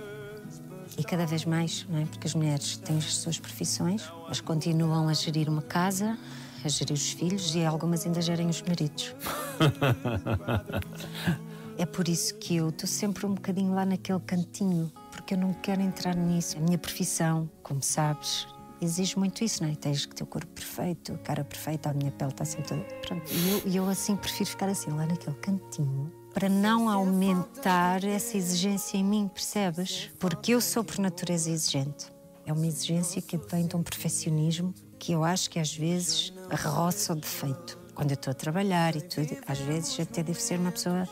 E 0.97 1.03
cada 1.03 1.25
vez 1.25 1.45
mais, 1.45 1.87
não 1.89 1.99
é? 1.99 2.05
Porque 2.05 2.27
as 2.27 2.35
mulheres 2.35 2.77
têm 2.77 2.99
as 2.99 3.15
suas 3.15 3.39
profissões, 3.39 4.11
elas 4.25 4.41
continuam 4.41 5.09
a 5.09 5.15
gerir 5.15 5.49
uma 5.49 5.63
casa, 5.63 6.19
a 6.63 6.69
gerir 6.69 6.93
os 6.93 7.13
filhos 7.13 7.55
e 7.55 7.65
algumas 7.65 8.05
ainda 8.05 8.21
gerem 8.21 8.49
os 8.49 8.61
maridos. 8.63 9.15
é 11.79 11.87
por 11.87 12.09
isso 12.09 12.35
que 12.35 12.57
eu 12.57 12.69
estou 12.69 12.87
sempre 12.87 13.25
um 13.25 13.35
bocadinho 13.35 13.75
lá 13.75 13.87
naquele 13.87 14.21
cantinho, 14.21 14.93
porque 15.11 15.33
eu 15.33 15.39
não 15.39 15.55
quero 15.55 15.81
entrar 15.81 16.15
nisso. 16.15 16.59
A 16.59 16.61
minha 16.61 16.79
profissão, 16.79 17.49
como 17.63 17.83
sabes, 17.83 18.47
exige 18.85 19.19
muito 19.19 19.43
isso, 19.45 19.63
não 19.63 19.71
é? 19.71 19.75
Tens 19.75 20.07
que 20.07 20.15
ter 20.15 20.25
o 20.25 20.27
corpo 20.27 20.51
perfeito, 20.53 21.13
a 21.13 21.19
cara 21.19 21.45
perfeita, 21.45 21.91
a 21.91 21.95
minha 21.95 22.11
pele 22.11 22.31
está 22.31 22.45
sempre 22.45 22.69
toda. 22.69 22.83
Pronto. 23.07 23.33
E 23.33 23.77
eu, 23.77 23.85
eu 23.85 23.89
assim 23.89 24.17
prefiro 24.17 24.51
ficar 24.51 24.69
assim, 24.69 24.91
lá 24.91 25.07
naquele 25.07 25.37
cantinho, 25.37 26.13
para 26.33 26.49
não 26.49 26.89
aumentar 26.89 28.05
essa 28.05 28.37
exigência 28.37 28.97
em 28.97 29.05
mim, 29.05 29.29
percebes? 29.33 30.11
Porque 30.19 30.55
eu 30.55 30.61
sou 30.61 30.83
por 30.83 30.99
natureza 30.99 31.51
exigente. 31.51 32.07
É 32.47 32.53
uma 32.53 32.67
exigência 32.67 33.23
que 33.23 33.37
vem 33.37 33.67
de 33.67 33.77
um 33.77 33.83
perfeccionismo 33.83 34.75
que 34.99 35.13
eu 35.13 35.25
acho 35.25 35.51
que 35.51 35.59
às 35.59 35.75
vezes 35.75 36.33
roça 36.65 37.13
o 37.13 37.17
defeito. 37.17 37.79
Quando 37.95 38.13
eu 38.13 38.15
estou 38.15 38.31
a 38.31 38.35
trabalhar 38.35 38.97
e 38.97 39.01
tudo, 39.01 39.37
às 39.47 39.59
vezes 39.59 39.99
até 40.01 40.23
devo 40.23 40.41
ser 40.41 40.59
uma 40.59 40.73
pessoa, 40.73 41.09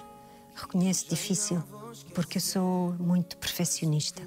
reconheço, 0.54 1.08
difícil, 1.08 1.62
porque 2.14 2.38
eu 2.38 2.42
sou 2.42 2.94
muito 2.98 3.36
perfeccionista. 3.36 4.22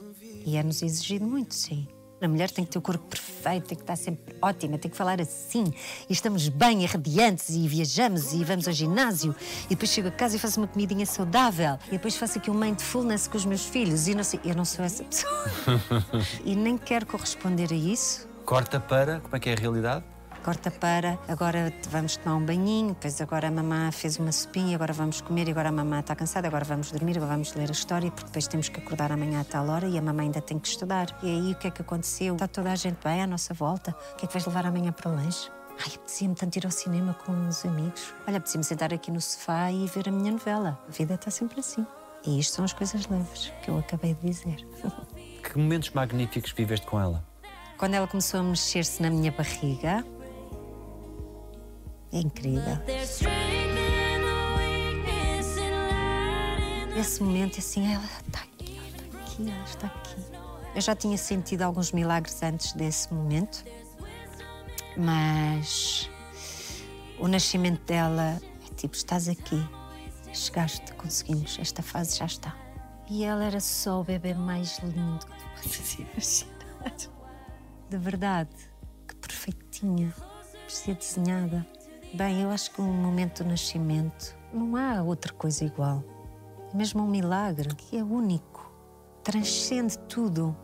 E 0.46 0.58
é-nos 0.58 0.82
exigido 0.82 1.26
muito, 1.26 1.56
sim. 1.56 1.88
A 2.26 2.30
mulher 2.30 2.50
tem 2.50 2.64
que 2.64 2.72
ter 2.72 2.78
o 2.78 2.82
corpo 2.82 3.04
perfeito, 3.06 3.68
tem 3.68 3.78
que 3.78 3.84
estar 3.84 3.96
sempre 3.96 4.36
ótima, 4.42 4.78
tem 4.78 4.90
que 4.90 4.96
falar 4.96 5.20
assim. 5.20 5.74
E 6.10 6.14
estamos 6.14 6.48
bem, 6.50 6.84
e 6.84 6.86
radiantes, 6.86 7.50
e 7.50 7.68
viajamos, 7.68 8.34
e 8.34 8.44
vamos 8.44 8.68
ao 8.68 8.74
ginásio. 8.74 9.36
E 9.66 9.70
depois 9.70 9.92
chego 9.92 10.08
a 10.08 10.12
casa 10.12 10.36
e 10.36 10.40
faço 10.40 10.60
uma 10.60 10.68
comidinha 10.68 11.06
saudável. 11.06 11.78
E 11.88 11.92
depois 11.92 12.16
faço 12.16 12.38
aqui 12.38 12.50
um 12.50 12.54
mindfulness 12.54 13.28
com 13.28 13.38
os 13.38 13.46
meus 13.46 13.66
filhos. 13.66 14.08
E 14.08 14.16
não 14.16 14.24
sei, 14.24 14.40
eu 14.46 14.56
não 14.56 14.66
sou 14.66 14.86
essa 14.86 15.04
pessoa. 15.04 15.52
e 16.46 16.56
nem 16.56 16.78
quero 16.78 17.06
corresponder 17.06 17.72
a 17.72 17.76
isso. 17.76 18.28
Corta 18.46 18.80
para, 18.80 19.20
como 19.20 19.36
é 19.36 19.40
que 19.40 19.50
é 19.50 19.54
a 19.54 19.56
realidade? 19.56 20.13
Corta 20.44 20.70
para, 20.70 21.18
agora 21.26 21.74
vamos 21.90 22.18
tomar 22.18 22.36
um 22.36 22.46
banhinho, 22.46 22.90
depois 22.90 23.22
agora 23.22 23.48
a 23.48 23.52
mamã 23.52 23.90
fez 23.94 24.18
uma 24.18 24.32
sopinha, 24.34 24.76
agora 24.76 24.92
vamos 24.92 25.22
comer, 25.22 25.50
agora 25.50 25.70
a 25.70 25.72
mamã 25.72 26.02
está 26.02 26.14
cansada, 26.18 26.48
agora 26.50 26.66
vamos 26.66 26.92
dormir, 26.92 27.16
agora 27.16 27.32
vamos 27.32 27.54
ler 27.54 27.70
a 27.70 27.72
história, 27.72 28.12
porque 28.12 28.26
depois 28.26 28.46
temos 28.48 28.68
que 28.68 28.78
acordar 28.78 29.10
amanhã 29.14 29.40
a 29.40 29.46
tal 29.46 29.70
hora 29.70 29.88
e 29.88 29.98
a 29.98 30.02
mamãe 30.02 30.26
ainda 30.26 30.42
tem 30.42 30.60
que 30.60 30.68
estudar. 30.68 31.18
E 31.24 31.30
aí 31.30 31.54
o 31.54 31.56
que 31.56 31.68
é 31.68 31.72
que 31.72 31.82
aconteceu? 31.82 32.34
Está 32.34 32.50
toda 32.50 32.74
a 32.74 32.76
gente 32.76 32.98
bem 33.02 33.22
à 33.22 33.28
nossa 33.28 33.54
volta? 33.54 33.96
O 34.12 34.16
que 34.18 34.26
é 34.26 34.28
que 34.28 34.34
vais 34.34 34.46
levar 34.46 34.66
amanhã 34.66 34.92
para 34.92 35.10
o 35.10 35.16
lanche? 35.16 35.50
Ai, 35.80 35.94
apetecia-me 35.96 36.36
tanto 36.36 36.58
ir 36.58 36.66
ao 36.66 36.72
cinema 36.72 37.14
com 37.26 37.48
os 37.48 37.66
amigos. 37.66 38.14
Olha, 38.28 38.36
apetecia-me 38.36 38.66
sentar 38.66 38.94
aqui 38.94 39.12
no 39.12 39.22
sofá 39.22 39.72
e 39.72 39.88
ver 39.88 40.10
a 40.10 40.12
minha 40.12 40.34
novela. 40.34 40.78
A 40.90 40.92
vida 40.92 41.14
está 41.14 41.32
sempre 41.32 41.62
assim. 41.62 41.88
E 42.26 42.38
isto 42.38 42.56
são 42.56 42.66
as 42.66 42.74
coisas 42.74 43.08
leves 43.08 43.54
que 43.64 43.70
eu 43.70 43.78
acabei 43.78 44.14
de 44.16 44.28
dizer. 44.28 44.68
Que 45.42 45.60
momentos 45.60 45.92
magníficos 45.92 46.52
viveste 46.54 46.88
com 46.88 47.00
ela? 47.00 47.24
Quando 47.78 47.96
ela 47.96 48.08
começou 48.08 48.40
a 48.40 48.44
mexer-se 48.44 49.02
na 49.02 49.10
minha 49.10 49.30
barriga, 49.30 50.06
light 52.14 52.46
in 52.46 52.60
Esse 56.96 57.24
momento, 57.24 57.58
assim, 57.60 57.92
ela 57.92 58.06
está 58.06 58.40
aqui, 58.40 58.78
ela 58.78 58.88
está 58.88 59.18
aqui, 59.18 59.52
ela 59.52 59.64
está 59.64 59.88
aqui. 59.88 60.16
Eu 60.76 60.82
já 60.82 60.96
tinha 60.96 61.18
sentido 61.18 61.64
alguns 61.64 61.92
milagres 61.92 62.42
antes 62.44 62.74
desse 62.74 63.14
momento, 63.14 63.64
mas 64.96 66.10
o 67.20 67.28
nascimento 67.28 67.84
dela 67.86 68.40
é 68.70 68.76
tipo: 68.76 68.96
estás 68.96 69.28
aqui, 69.28 69.68
chegaste, 70.34 70.94
conseguimos, 70.94 71.58
esta 71.60 71.82
fase 71.82 72.18
já 72.18 72.26
está. 72.26 72.56
E 73.10 73.24
ela 73.24 73.44
era 73.44 73.60
só 73.60 74.02
o 74.02 74.04
bebê 74.04 74.34
mais 74.34 74.80
lindo 74.80 75.26
que 75.26 75.38
tu 75.38 75.50
possas 75.50 75.94
imaginar. 75.96 76.54
De 77.90 77.98
verdade, 77.98 78.56
que 79.08 79.16
perfeitinha, 79.16 80.14
parecia 80.64 80.96
desenhada. 80.96 81.68
Bem, 82.14 82.44
eu 82.44 82.52
acho 82.52 82.70
que 82.70 82.80
no 82.80 82.94
momento 82.94 83.44
do 83.44 83.50
nascimento 83.50 84.36
não 84.54 84.76
há 84.76 85.02
outra 85.02 85.34
coisa 85.34 85.66
igual. 85.66 86.04
É 86.72 86.78
mesmo 86.78 87.02
um 87.02 87.08
milagre 87.08 87.74
que 87.74 87.98
é 87.98 88.04
único, 88.04 88.72
transcende 89.24 89.98
tudo. 90.08 90.56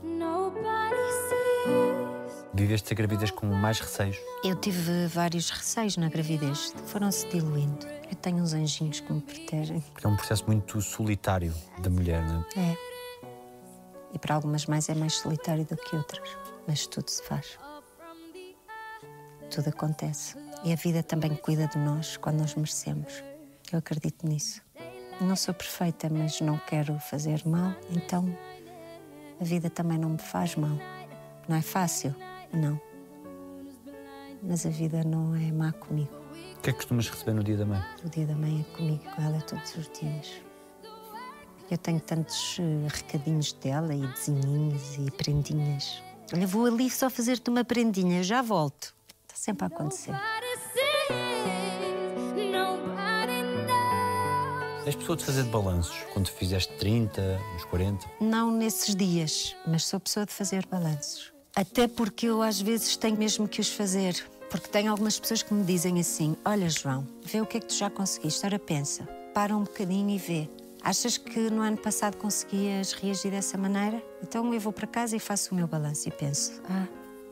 Viveste 2.54 2.94
a 2.94 2.96
gravidez 2.96 3.32
com 3.32 3.48
mais 3.48 3.80
receios? 3.80 4.16
Eu 4.44 4.56
tive 4.56 5.08
vários 5.08 5.50
receios 5.50 5.98
na 5.98 6.08
gravidez, 6.08 6.72
foram-se 6.86 7.28
diluindo. 7.30 7.88
Eu 8.08 8.16
tenho 8.16 8.44
uns 8.44 8.54
anjinhos 8.54 9.00
que 9.00 9.12
me 9.12 9.22
protegem. 9.22 9.82
Porque 9.82 10.06
é 10.06 10.10
um 10.10 10.16
processo 10.16 10.46
muito 10.46 10.80
solitário 10.84 11.52
da 11.80 11.90
mulher, 11.90 12.22
não 12.28 12.46
é? 12.56 12.60
É. 12.60 12.78
E 14.14 14.20
para 14.20 14.36
algumas 14.36 14.68
mais 14.68 14.88
é 14.88 14.94
mais 14.94 15.16
solitário 15.16 15.66
do 15.66 15.76
que 15.76 15.96
outras. 15.96 16.30
Mas 16.68 16.86
tudo 16.86 17.10
se 17.10 17.24
faz. 17.24 17.58
Tudo 19.50 19.70
acontece. 19.70 20.49
E 20.64 20.74
a 20.74 20.76
vida 20.76 21.02
também 21.02 21.36
cuida 21.36 21.68
de 21.68 21.78
nós 21.78 22.18
quando 22.18 22.40
nós 22.40 22.56
merecemos. 22.56 23.24
Eu 23.72 23.80
acredito 23.80 24.28
nisso. 24.28 24.62
Não 25.22 25.36
sou 25.36 25.54
perfeita, 25.54 26.10
mas 26.10 26.40
não 26.42 26.58
quero 26.58 26.98
fazer 27.00 27.46
mal, 27.46 27.74
então 27.90 28.26
a 29.40 29.44
vida 29.44 29.70
também 29.70 29.98
não 29.98 30.12
me 30.12 30.18
faz 30.18 30.56
mal. 30.56 30.78
Não 31.48 31.56
é 31.56 31.62
fácil? 31.62 32.16
Não. 32.54 32.80
Mas 34.42 34.66
a 34.66 34.70
vida 34.70 35.04
não 35.04 35.36
é 35.36 35.52
má 35.52 35.72
comigo. 35.74 36.14
O 36.58 36.62
que 36.62 36.70
é 36.70 36.74
que 36.74 36.78
costumas 36.80 37.10
receber 37.10 37.34
no 37.34 37.44
dia 37.44 37.58
da 37.58 37.66
mãe? 37.66 37.82
O 38.04 38.10
dia 38.10 38.26
da 38.26 38.36
mãe 38.36 38.66
é 38.68 38.76
comigo, 38.76 39.04
com 39.16 39.22
ela 39.22 39.42
todos 39.42 39.76
os 39.76 39.90
dias. 39.98 40.42
Eu 41.70 41.78
tenho 41.78 42.00
tantos 42.00 42.58
eh, 42.60 42.88
recadinhos 42.88 43.54
dela 43.54 43.94
e 43.94 44.06
desenhinhos 44.08 44.98
e 44.98 45.12
prendinhas. 45.12 46.02
Olha, 46.34 46.48
vou 46.48 46.66
ali 46.66 46.90
só 46.90 47.10
fazer-te 47.10 47.50
uma 47.50 47.64
prendinha, 47.64 48.24
já 48.24 48.42
volto. 48.42 48.96
Está 49.28 49.36
sempre 49.36 49.66
a 49.66 49.68
acontecer. 49.68 50.12
És 54.86 54.96
pessoa 54.96 55.16
de 55.16 55.24
fazer 55.24 55.44
de 55.44 55.50
balanços, 55.50 55.96
quando 56.14 56.30
fizeste 56.30 56.74
30, 56.78 57.40
uns 57.56 57.64
40. 57.66 58.08
Não 58.20 58.50
nesses 58.50 58.96
dias, 58.96 59.56
mas 59.68 59.86
sou 59.86 60.00
pessoa 60.00 60.26
de 60.26 60.34
fazer 60.34 60.66
balanços. 60.66 61.32
Até 61.56 61.88
porque 61.88 62.26
eu 62.26 62.42
às 62.42 62.60
vezes 62.60 62.98
tenho 62.98 63.16
mesmo 63.16 63.48
que 63.48 63.62
os 63.62 63.70
fazer. 63.70 64.16
Porque 64.50 64.68
tenho 64.68 64.90
algumas 64.90 65.20
pessoas 65.20 65.44
que 65.44 65.54
me 65.54 65.64
dizem 65.64 66.00
assim: 66.00 66.36
Olha, 66.44 66.68
João, 66.70 67.08
vê 67.24 67.40
o 67.40 67.46
que 67.46 67.58
é 67.58 67.60
que 67.60 67.68
tu 67.68 67.76
já 67.76 67.90
conseguiste. 67.90 68.44
Ora, 68.44 68.58
pensa, 68.58 69.04
para 69.34 69.56
um 69.56 69.64
bocadinho 69.64 70.10
e 70.10 70.18
vê. 70.18 70.50
Achas 70.82 71.18
que 71.18 71.52
no 71.52 71.62
ano 71.62 71.78
passado 71.78 72.18
conseguias 72.18 72.94
reagir 72.94 73.30
dessa 73.30 73.58
maneira? 73.58 74.02
Então 74.24 74.52
eu 74.54 74.60
vou 74.60 74.74
para 74.74 74.88
casa 74.88 75.16
e 75.16 75.20
faço 75.20 75.54
o 75.54 75.56
meu 75.56 75.68
balanço 75.68 76.08
e 76.08 76.12
penso: 76.12 76.62
Ah, 76.68 76.88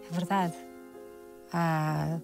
é 0.07 0.13
verdade. 0.13 0.53
Há 1.51 2.19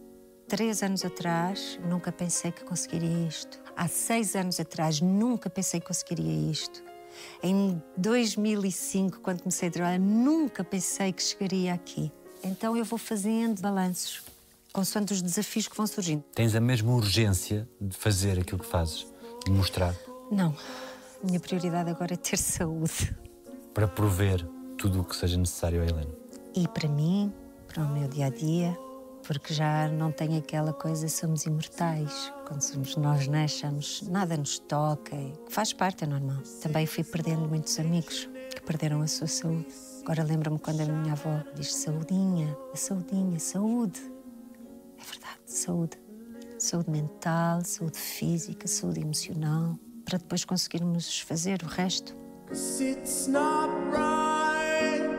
três 0.48 0.84
anos 0.84 1.04
atrás 1.06 1.80
nunca 1.88 2.12
pensei 2.12 2.52
que 2.52 2.64
conseguiria 2.64 3.28
isto. 3.28 3.60
Há 3.76 3.88
seis 3.88 4.36
anos 4.36 4.60
atrás 4.60 5.02
nunca 5.02 5.50
pensei 5.50 5.80
que 5.80 5.88
conseguiria 5.88 6.52
isto. 6.52 6.84
Em 7.41 7.82
2005, 7.98 9.20
quando 9.20 9.41
comecei 9.41 9.70
a 9.70 9.72
trabalhar, 9.72 10.00
nunca 10.00 10.64
pensei 10.64 11.12
que 11.14 11.22
chegaria 11.22 11.74
aqui. 11.74 12.12
Então 12.44 12.76
eu 12.76 12.84
vou 12.84 12.98
fazendo 13.00 13.62
balanços, 13.62 14.22
consoante 14.72 15.14
os 15.14 15.22
desafios 15.22 15.68
que 15.68 15.78
vão 15.78 15.88
surgindo. 15.88 16.24
Tens 16.34 16.56
a 16.56 16.60
mesma 16.60 16.91
urgência 16.94 17.68
de 17.80 17.96
fazer 17.96 18.39
aquilo 18.39 18.60
que 18.60 18.66
fazes, 18.66 19.06
de 19.46 19.52
mostrar, 19.52 19.96
Não, 20.32 20.56
a 21.24 21.26
minha 21.26 21.39
prioridade 21.39 21.89
agora 21.89 22.14
é 22.16 22.18
ter 22.18 22.38
saúde. 22.38 23.16
para 23.74 23.88
prover 23.88 24.46
tudo 24.78 25.02
o 25.02 25.04
que 25.04 25.16
seja 25.16 25.38
necessário 25.38 25.82
a 25.82 25.86
Helena. 25.86 26.12
E 26.56 26.68
para 26.68 26.88
mim, 26.89 27.32
para 27.68 27.84
o 27.84 27.88
meu 27.89 28.08
dia 28.08 28.26
a 28.28 28.30
dia, 28.30 28.78
porque 29.26 29.53
já 29.53 29.88
não 29.88 30.11
tem 30.11 30.38
aquela 30.38 30.74
coisa, 30.74 31.07
somos 31.07 31.45
imortais. 31.45 32.32
Quando 32.45 32.61
somos 32.61 32.95
nós 32.95 33.28
nascemos, 33.28 34.01
nada 34.03 34.38
nos 34.38 34.59
toca, 34.59 35.15
e 35.15 35.34
faz 35.49 35.74
parte, 35.74 36.03
é 36.03 36.07
normal. 36.07 36.41
Também 36.61 36.86
fui 36.86 37.03
perdendo 37.03 37.47
muitos 37.47 37.80
amigos 37.80 38.30
que 38.53 38.61
perderam 38.61 39.01
a 39.01 39.07
sua 39.07 39.28
saúde. 39.28 39.67
Agora 40.01 40.24
lembro-me 40.24 40.59
quando 40.59 40.82
a 40.82 40.86
minha 40.86 41.13
avó 41.13 41.41
diz 41.55 41.74
saudinha, 41.74 42.55
a 42.74 42.78
saudinha, 42.78 43.39
saúde. 43.39 43.99
É 44.97 45.03
verdade, 45.03 45.39
saúde. 45.45 45.97
Saúde 46.59 46.91
mental, 46.91 47.61
saúde 47.65 47.97
física, 47.97 48.67
saúde 48.67 49.01
emocional, 49.01 49.78
para 50.05 50.17
depois 50.17 50.45
conseguirmos 50.45 51.19
fazer 51.21 51.61
o 51.63 51.67
resto. 51.67 52.15
It's 52.51 53.28
not 53.28 53.69
right. 53.91 55.09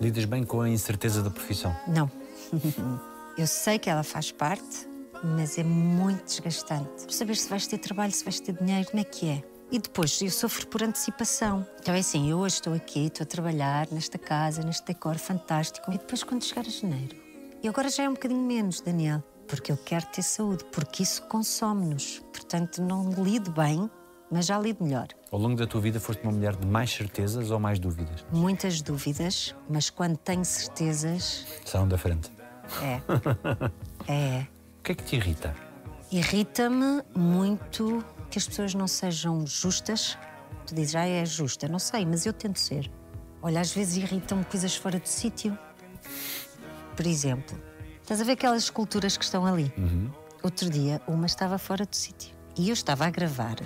Lidas 0.00 0.24
bem 0.26 0.44
com 0.44 0.60
a 0.60 0.68
incerteza 0.68 1.22
da 1.22 1.30
profissão. 1.30 1.74
Não. 1.88 2.10
Eu 3.36 3.46
sei 3.46 3.78
que 3.78 3.90
ela 3.90 4.02
faz 4.02 4.32
parte, 4.32 4.88
mas 5.22 5.58
é 5.58 5.62
muito 5.62 6.24
desgastante. 6.24 7.14
Saber 7.14 7.36
se 7.36 7.48
vais 7.50 7.66
ter 7.66 7.76
trabalho, 7.76 8.10
se 8.10 8.24
vais 8.24 8.40
ter 8.40 8.54
dinheiro, 8.54 8.88
como 8.88 9.00
é 9.00 9.04
que 9.04 9.28
é? 9.28 9.44
E 9.70 9.78
depois, 9.78 10.22
eu 10.22 10.30
sofro 10.30 10.66
por 10.68 10.82
antecipação. 10.82 11.66
Então 11.78 11.94
é 11.94 11.98
assim, 11.98 12.30
eu 12.30 12.38
hoje 12.38 12.54
estou 12.54 12.72
aqui, 12.72 13.06
estou 13.06 13.24
a 13.24 13.26
trabalhar 13.26 13.88
nesta 13.90 14.16
casa, 14.16 14.62
neste 14.62 14.86
decor 14.86 15.16
fantástico. 15.18 15.92
E 15.92 15.98
depois, 15.98 16.22
quando 16.22 16.44
chegar 16.44 16.64
a 16.64 16.70
janeiro, 16.70 17.14
e 17.62 17.68
agora 17.68 17.90
já 17.90 18.04
é 18.04 18.08
um 18.08 18.14
bocadinho 18.14 18.40
menos, 18.40 18.80
Daniel, 18.80 19.22
porque 19.46 19.70
eu 19.70 19.76
quero 19.76 20.06
ter 20.06 20.22
saúde, 20.22 20.64
porque 20.72 21.02
isso 21.02 21.20
consome-nos. 21.24 22.20
Portanto, 22.32 22.80
não 22.80 23.10
lido 23.22 23.50
bem, 23.50 23.90
mas 24.30 24.46
já 24.46 24.58
lido 24.58 24.82
melhor. 24.82 25.08
Ao 25.30 25.38
longo 25.38 25.56
da 25.56 25.66
tua 25.66 25.80
vida 25.80 26.00
foste 26.00 26.22
uma 26.22 26.32
mulher 26.32 26.56
de 26.56 26.66
mais 26.66 26.90
certezas 26.90 27.50
ou 27.50 27.60
mais 27.60 27.78
dúvidas? 27.78 28.24
Muitas 28.32 28.80
dúvidas, 28.80 29.54
mas 29.68 29.90
quando 29.90 30.16
tenho 30.16 30.44
certezas, 30.44 31.44
São 31.66 31.86
da 31.86 31.98
frente. 31.98 32.30
É. 32.82 33.00
É. 34.08 34.46
O 34.78 34.82
que 34.84 34.92
é 34.92 34.94
que 34.94 35.02
te 35.02 35.16
irrita? 35.16 35.52
Irrita-me 36.12 37.02
muito 37.16 38.04
que 38.30 38.38
as 38.38 38.46
pessoas 38.46 38.72
não 38.72 38.86
sejam 38.86 39.44
justas. 39.44 40.16
Tu 40.64 40.74
dizes, 40.76 40.94
ah, 40.94 41.06
é 41.06 41.24
justa. 41.24 41.66
Não 41.66 41.80
sei, 41.80 42.06
mas 42.06 42.24
eu 42.24 42.32
tento 42.32 42.60
ser. 42.60 42.88
Olha, 43.42 43.60
às 43.60 43.72
vezes 43.72 43.96
irritam-me 43.96 44.44
coisas 44.44 44.76
fora 44.76 45.00
do 45.00 45.08
sítio. 45.08 45.58
Por 46.94 47.06
exemplo, 47.06 47.60
estás 48.00 48.20
a 48.20 48.24
ver 48.24 48.32
aquelas 48.32 48.62
esculturas 48.64 49.16
que 49.16 49.24
estão 49.24 49.44
ali? 49.44 49.72
Outro 50.42 50.70
dia, 50.70 51.02
uma 51.06 51.26
estava 51.26 51.58
fora 51.58 51.84
do 51.84 51.94
sítio. 51.94 52.34
E 52.56 52.68
eu 52.68 52.72
estava 52.72 53.06
a 53.06 53.10
gravar 53.10 53.56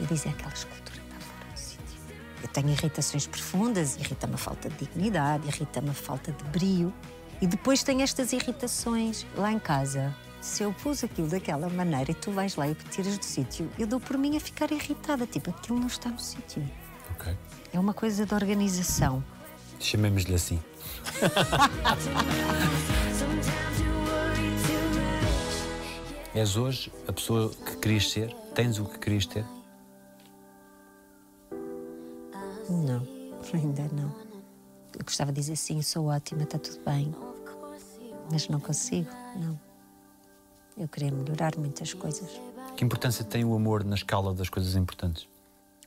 e 0.00 0.04
dizia, 0.06 0.30
aquela 0.30 0.52
escultura 0.52 0.98
está 1.02 1.20
fora 1.20 1.52
do 1.52 1.58
sítio. 1.58 2.00
Eu 2.42 2.48
tenho 2.48 2.70
irritações 2.70 3.26
profundas, 3.26 3.96
irrita-me 3.96 4.34
a 4.34 4.38
falta 4.38 4.70
de 4.70 4.76
dignidade, 4.86 5.46
irrita-me 5.48 5.90
a 5.90 5.94
falta 5.94 6.32
de 6.32 6.44
brio. 6.44 6.92
E 7.40 7.46
depois 7.46 7.82
tenho 7.82 8.02
estas 8.02 8.32
irritações 8.32 9.26
lá 9.36 9.50
em 9.50 9.58
casa. 9.58 10.14
Se 10.40 10.62
eu 10.62 10.72
pus 10.72 11.04
aquilo 11.04 11.28
daquela 11.28 11.68
maneira 11.68 12.10
e 12.10 12.14
tu 12.14 12.30
vais 12.30 12.56
lá 12.56 12.68
e 12.68 12.74
tiras 12.74 13.18
do 13.18 13.24
sítio, 13.24 13.70
eu 13.78 13.86
dou 13.86 14.00
por 14.00 14.18
mim 14.18 14.36
a 14.36 14.40
ficar 14.40 14.70
irritada. 14.70 15.26
Tipo, 15.26 15.50
aquilo 15.50 15.78
não 15.78 15.86
está 15.86 16.10
no 16.10 16.18
sítio. 16.18 16.62
Ok. 17.12 17.36
É 17.72 17.78
uma 17.78 17.94
coisa 17.94 18.26
de 18.26 18.34
organização. 18.34 19.22
Chamemos-lhe 19.78 20.34
assim. 20.34 20.60
És 26.32 26.56
hoje 26.56 26.92
a 27.08 27.12
pessoa 27.12 27.50
que 27.50 27.76
querias 27.78 28.08
ser? 28.10 28.32
Tens 28.54 28.78
o 28.78 28.84
que 28.84 28.98
querias 28.98 29.26
ter? 29.26 29.44
Não, 32.68 33.06
ainda 33.52 33.88
não. 33.92 34.14
Eu 34.96 35.04
gostava 35.04 35.32
de 35.32 35.40
dizer 35.40 35.56
sim, 35.56 35.82
sou 35.82 36.06
ótima, 36.06 36.44
está 36.44 36.56
tudo 36.58 36.78
bem. 36.84 37.12
Mas 38.30 38.48
não 38.48 38.60
consigo, 38.60 39.10
não. 39.36 39.58
Eu 40.78 40.88
queria 40.88 41.10
melhorar 41.10 41.56
muitas 41.58 41.92
coisas. 41.92 42.30
Que 42.76 42.84
importância 42.84 43.24
tem 43.24 43.44
o 43.44 43.54
amor 43.54 43.84
na 43.84 43.94
escala 43.96 44.32
das 44.32 44.48
coisas 44.48 44.76
importantes? 44.76 45.28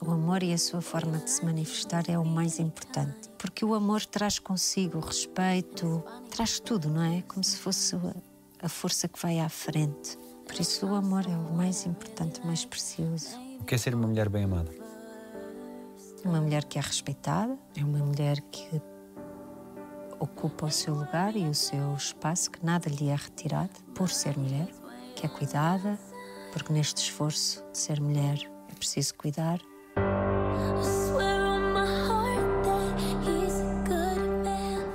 O 0.02 0.12
amor 0.12 0.44
e 0.44 0.52
a 0.54 0.58
sua 0.58 0.82
forma 0.82 1.18
de 1.18 1.30
se 1.32 1.46
manifestar 1.46 2.04
é 2.10 2.20
o 2.20 2.26
mais 2.26 2.60
importante. 2.60 3.30
Porque 3.38 3.64
o 3.64 3.74
amor 3.74 4.06
traz 4.06 4.38
consigo 4.38 4.98
o 4.98 5.02
respeito, 5.02 6.04
traz 6.30 6.60
tudo, 6.60 6.90
não 6.90 7.02
é? 7.02 7.22
Como 7.22 7.44
se 7.44 7.58
fosse 7.58 7.96
a- 8.62 8.68
força 8.70 9.08
que 9.08 9.20
vai 9.22 9.40
à 9.40 9.48
frente. 9.48 10.18
Por 10.46 10.60
isso, 10.60 10.86
o 10.86 10.94
amor 10.94 11.26
é 11.26 11.36
o 11.38 11.54
mais 11.54 11.86
importante, 11.86 12.42
o 12.42 12.46
mais 12.46 12.66
precioso. 12.66 13.38
O 13.62 13.64
que 13.64 13.76
é 13.76 13.78
ser 13.78 13.96
uma 13.96 14.08
mulher 14.08 14.28
bem 14.28 14.44
amada? 14.44 14.70
Uma 16.26 16.42
mulher 16.42 16.66
que 16.66 16.78
é 16.78 16.82
respeitada, 16.82 17.58
é 17.78 17.84
uma 17.84 18.00
mulher 18.00 18.42
que 18.52 18.82
ocupa 20.24 20.68
o 20.68 20.72
seu 20.72 20.94
lugar 20.96 21.36
e 21.36 21.46
o 21.48 21.54
seu 21.54 21.94
espaço, 21.96 22.50
que 22.50 22.66
nada 22.66 22.90
lhe 22.90 23.10
é 23.10 23.16
retirado 23.16 23.72
por 23.94 24.10
ser 24.10 24.38
mulher, 24.38 24.68
que 25.16 25.26
é 25.26 25.30
cuidada, 25.30 26.00
porque 26.52 26.72
neste 26.72 26.98
esforço 27.02 27.64
de 27.72 27.78
ser 27.78 28.00
mulher 28.00 28.40
é 28.72 28.76
preciso 28.76 29.14
cuidar. 29.16 29.60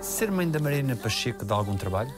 Ser 0.01 0.31
mãe 0.31 0.51
da 0.51 0.59
Mariana 0.59 0.97
Pacheco 0.97 1.45
dá 1.45 1.55
algum 1.55 1.76
trabalho? 1.76 2.12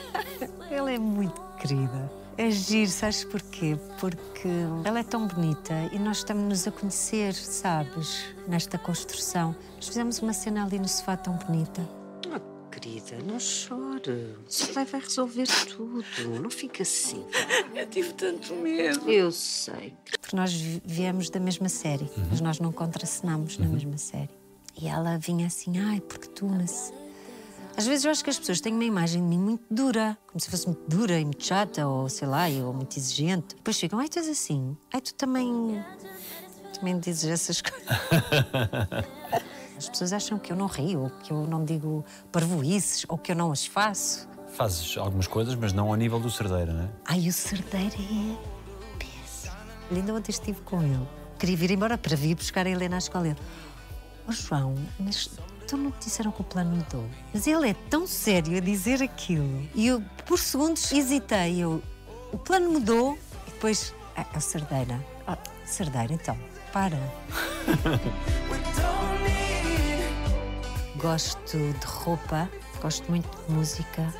Ela 0.70 0.92
é 0.92 0.98
muito 0.98 1.40
querida. 1.58 2.12
É 2.36 2.50
giro, 2.50 2.90
sabes 2.90 3.24
porquê? 3.24 3.78
Porque 4.00 4.48
ela 4.84 4.98
é 4.98 5.04
tão 5.04 5.24
bonita 5.28 5.72
e 5.92 6.00
nós 6.00 6.16
estamos-nos 6.16 6.66
a 6.66 6.72
conhecer, 6.72 7.32
sabes? 7.32 8.24
Nesta 8.48 8.76
construção. 8.76 9.54
Nós 9.76 9.86
fizemos 9.86 10.18
uma 10.18 10.32
cena 10.32 10.64
ali 10.64 10.80
no 10.80 10.88
sofá 10.88 11.16
tão 11.16 11.36
bonita. 11.36 12.03
Querida, 12.84 13.16
não 13.24 13.40
chore. 13.40 14.34
Isso 14.46 14.70
vai, 14.74 14.84
vai 14.84 15.00
resolver 15.00 15.46
tudo. 15.74 16.04
Não 16.42 16.50
fica 16.50 16.82
assim. 16.82 17.24
Eu 17.74 17.86
tive 17.88 18.12
tanto 18.12 18.54
medo. 18.56 19.10
Eu 19.10 19.32
sei. 19.32 19.94
Porque 20.20 20.36
nós 20.36 20.52
vi- 20.52 20.82
viemos 20.84 21.30
da 21.30 21.40
mesma 21.40 21.70
série, 21.70 22.10
mas 22.30 22.42
nós 22.42 22.60
não 22.60 22.70
contracenamos 22.70 23.56
na 23.56 23.66
mesma 23.66 23.96
série. 23.96 24.28
E 24.78 24.86
ela 24.86 25.16
vinha 25.16 25.46
assim, 25.46 25.78
ai, 25.78 25.98
porque 26.02 26.28
tu 26.28 26.44
nasce. 26.44 26.92
Às 27.74 27.86
vezes 27.86 28.04
eu 28.04 28.10
acho 28.10 28.22
que 28.22 28.28
as 28.28 28.38
pessoas 28.38 28.60
têm 28.60 28.74
uma 28.74 28.84
imagem 28.84 29.22
de 29.22 29.28
mim 29.28 29.38
muito 29.38 29.64
dura, 29.70 30.18
como 30.26 30.38
se 30.38 30.50
fosse 30.50 30.66
muito 30.66 30.82
dura 30.86 31.18
e 31.18 31.24
muito 31.24 31.42
chata, 31.42 31.88
ou 31.88 32.06
sei 32.10 32.28
lá, 32.28 32.44
ou 32.66 32.74
muito 32.74 32.98
exigente. 32.98 33.56
Depois 33.56 33.80
ficam, 33.80 33.98
ai, 33.98 34.08
tu 34.10 34.18
és 34.18 34.28
assim. 34.28 34.76
Ai, 34.92 35.00
tu 35.00 35.14
também. 35.14 35.82
também 36.74 36.98
dizes 37.00 37.24
essas 37.30 37.62
coisas. 37.62 37.82
As 39.76 39.88
pessoas 39.88 40.12
acham 40.12 40.38
que 40.38 40.52
eu 40.52 40.56
não 40.56 40.66
rio, 40.66 41.02
ou 41.02 41.10
que 41.10 41.32
eu 41.32 41.46
não 41.46 41.64
digo 41.64 42.04
parvoices, 42.30 43.04
ou 43.08 43.18
que 43.18 43.32
eu 43.32 43.36
não 43.36 43.50
as 43.50 43.66
faço. 43.66 44.28
Fazes 44.54 44.96
algumas 44.96 45.26
coisas, 45.26 45.54
mas 45.54 45.72
não 45.72 45.88
ao 45.88 45.96
nível 45.96 46.20
do 46.20 46.30
Cerdeira, 46.30 46.72
não 46.72 46.84
é? 46.84 46.88
Ai, 47.06 47.28
o 47.28 47.32
Cerdeira 47.32 47.96
é 47.96 48.36
péssimo. 48.98 49.56
Ainda 49.90 50.14
ontem 50.14 50.30
estive 50.30 50.60
com 50.60 50.82
ele. 50.82 51.06
Queria 51.38 51.56
vir 51.56 51.70
embora 51.72 51.98
para 51.98 52.16
vir 52.16 52.36
buscar 52.36 52.66
a 52.66 52.70
Helena 52.70 52.96
à 52.96 52.98
escola. 52.98 53.26
Ele, 53.26 53.36
oh, 54.28 54.32
João, 54.32 54.76
mas 54.98 55.28
então 55.64 55.78
não 55.78 55.90
te 55.90 56.04
disseram 56.04 56.30
que 56.30 56.40
o 56.40 56.44
plano 56.44 56.76
mudou? 56.76 57.04
Mas 57.32 57.46
ele 57.46 57.70
é 57.70 57.74
tão 57.90 58.06
sério 58.06 58.56
a 58.56 58.60
dizer 58.60 59.02
aquilo. 59.02 59.68
E 59.74 59.88
eu, 59.88 60.02
por 60.24 60.38
segundos, 60.38 60.92
hesitei. 60.92 61.58
Eu, 61.58 61.82
o 62.32 62.38
plano 62.38 62.70
mudou 62.70 63.18
e 63.48 63.50
depois, 63.50 63.92
ah, 64.16 64.24
é 64.32 64.38
o 64.38 64.40
Cerdeira. 64.40 65.04
Ah, 65.26 65.36
Cerdeira, 65.64 66.12
então, 66.12 66.38
para. 66.72 66.98
Gosto 71.04 71.58
de 71.58 71.86
roupa, 71.86 72.48
gosto 72.80 73.10
muito 73.10 73.28
de 73.28 73.52
música, 73.52 74.10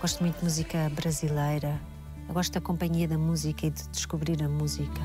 gosto 0.00 0.22
muito 0.22 0.38
de 0.38 0.44
música 0.44 0.90
brasileira. 0.94 1.78
Eu 2.26 2.32
gosto 2.32 2.54
da 2.54 2.62
companhia 2.62 3.06
da 3.06 3.18
música 3.18 3.66
e 3.66 3.70
de 3.70 3.86
descobrir 3.90 4.42
a 4.42 4.48
música. 4.48 5.02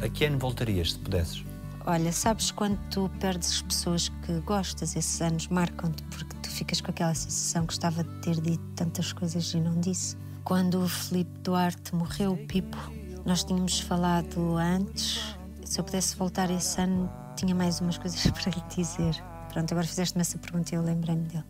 A 0.00 0.08
que 0.08 0.26
ano 0.26 0.38
voltarias, 0.38 0.92
se 0.92 1.00
pudesses? 1.00 1.44
Olha, 1.84 2.12
sabes 2.12 2.52
quando 2.52 2.78
tu 2.90 3.10
perdes 3.18 3.54
as 3.54 3.62
pessoas 3.62 4.08
que 4.08 4.38
gostas, 4.42 4.94
esses 4.94 5.20
anos 5.20 5.48
marcam-te 5.48 6.04
porque 6.04 6.36
tu 6.40 6.50
ficas 6.50 6.80
com 6.80 6.92
aquela 6.92 7.12
sensação 7.16 7.62
que 7.62 7.74
gostava 7.74 8.04
de 8.04 8.20
ter 8.20 8.40
dito 8.40 8.62
tantas 8.76 9.12
coisas 9.12 9.52
e 9.52 9.58
não 9.58 9.80
disse. 9.80 10.16
Quando 10.44 10.80
o 10.80 10.88
Filipe 10.88 11.36
Duarte 11.40 11.92
morreu, 11.92 12.34
o 12.34 12.46
Pipo, 12.46 12.78
nós 13.26 13.42
tínhamos 13.42 13.80
falado 13.80 14.56
antes. 14.56 15.36
Se 15.64 15.80
eu 15.80 15.84
pudesse 15.84 16.16
voltar 16.16 16.52
esse 16.52 16.80
ano, 16.80 17.10
tinha 17.38 17.54
mais 17.54 17.80
umas 17.80 17.96
coisas 17.96 18.20
para 18.30 18.50
lhe 18.50 18.62
dizer. 18.74 19.22
Pronto, 19.52 19.72
agora 19.72 19.86
fizeste-me 19.86 20.20
essa 20.20 20.38
pergunta 20.38 20.74
e 20.74 20.76
eu 20.76 20.82
lembrei-me 20.82 21.22
dele. 21.22 21.44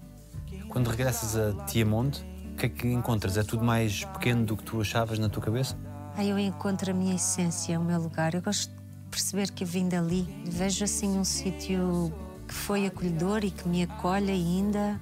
Quando 0.68 0.88
regressas 0.88 1.36
a 1.36 1.64
Tiamonte, 1.64 2.24
o 2.52 2.56
que 2.56 2.66
é 2.66 2.68
que 2.68 2.88
encontras? 2.88 3.36
É 3.36 3.42
tudo 3.42 3.64
mais 3.64 4.04
pequeno 4.04 4.44
do 4.44 4.56
que 4.56 4.64
tu 4.64 4.80
achavas 4.80 5.18
na 5.18 5.28
tua 5.28 5.42
cabeça? 5.42 5.76
Aí 6.14 6.30
eu 6.30 6.38
encontro 6.38 6.90
a 6.90 6.94
minha 6.94 7.14
essência, 7.14 7.78
o 7.78 7.84
meu 7.84 8.00
lugar. 8.00 8.34
Eu 8.34 8.42
gosto 8.42 8.70
de 8.70 8.76
perceber 9.10 9.50
que 9.50 9.64
eu 9.64 9.68
vim 9.68 9.88
dali. 9.88 10.42
Vejo 10.46 10.84
assim 10.84 11.18
um 11.18 11.24
sítio 11.24 12.12
que 12.46 12.54
foi 12.54 12.86
acolhedor 12.86 13.44
e 13.44 13.50
que 13.50 13.68
me 13.68 13.82
acolhe 13.82 14.30
ainda, 14.30 15.00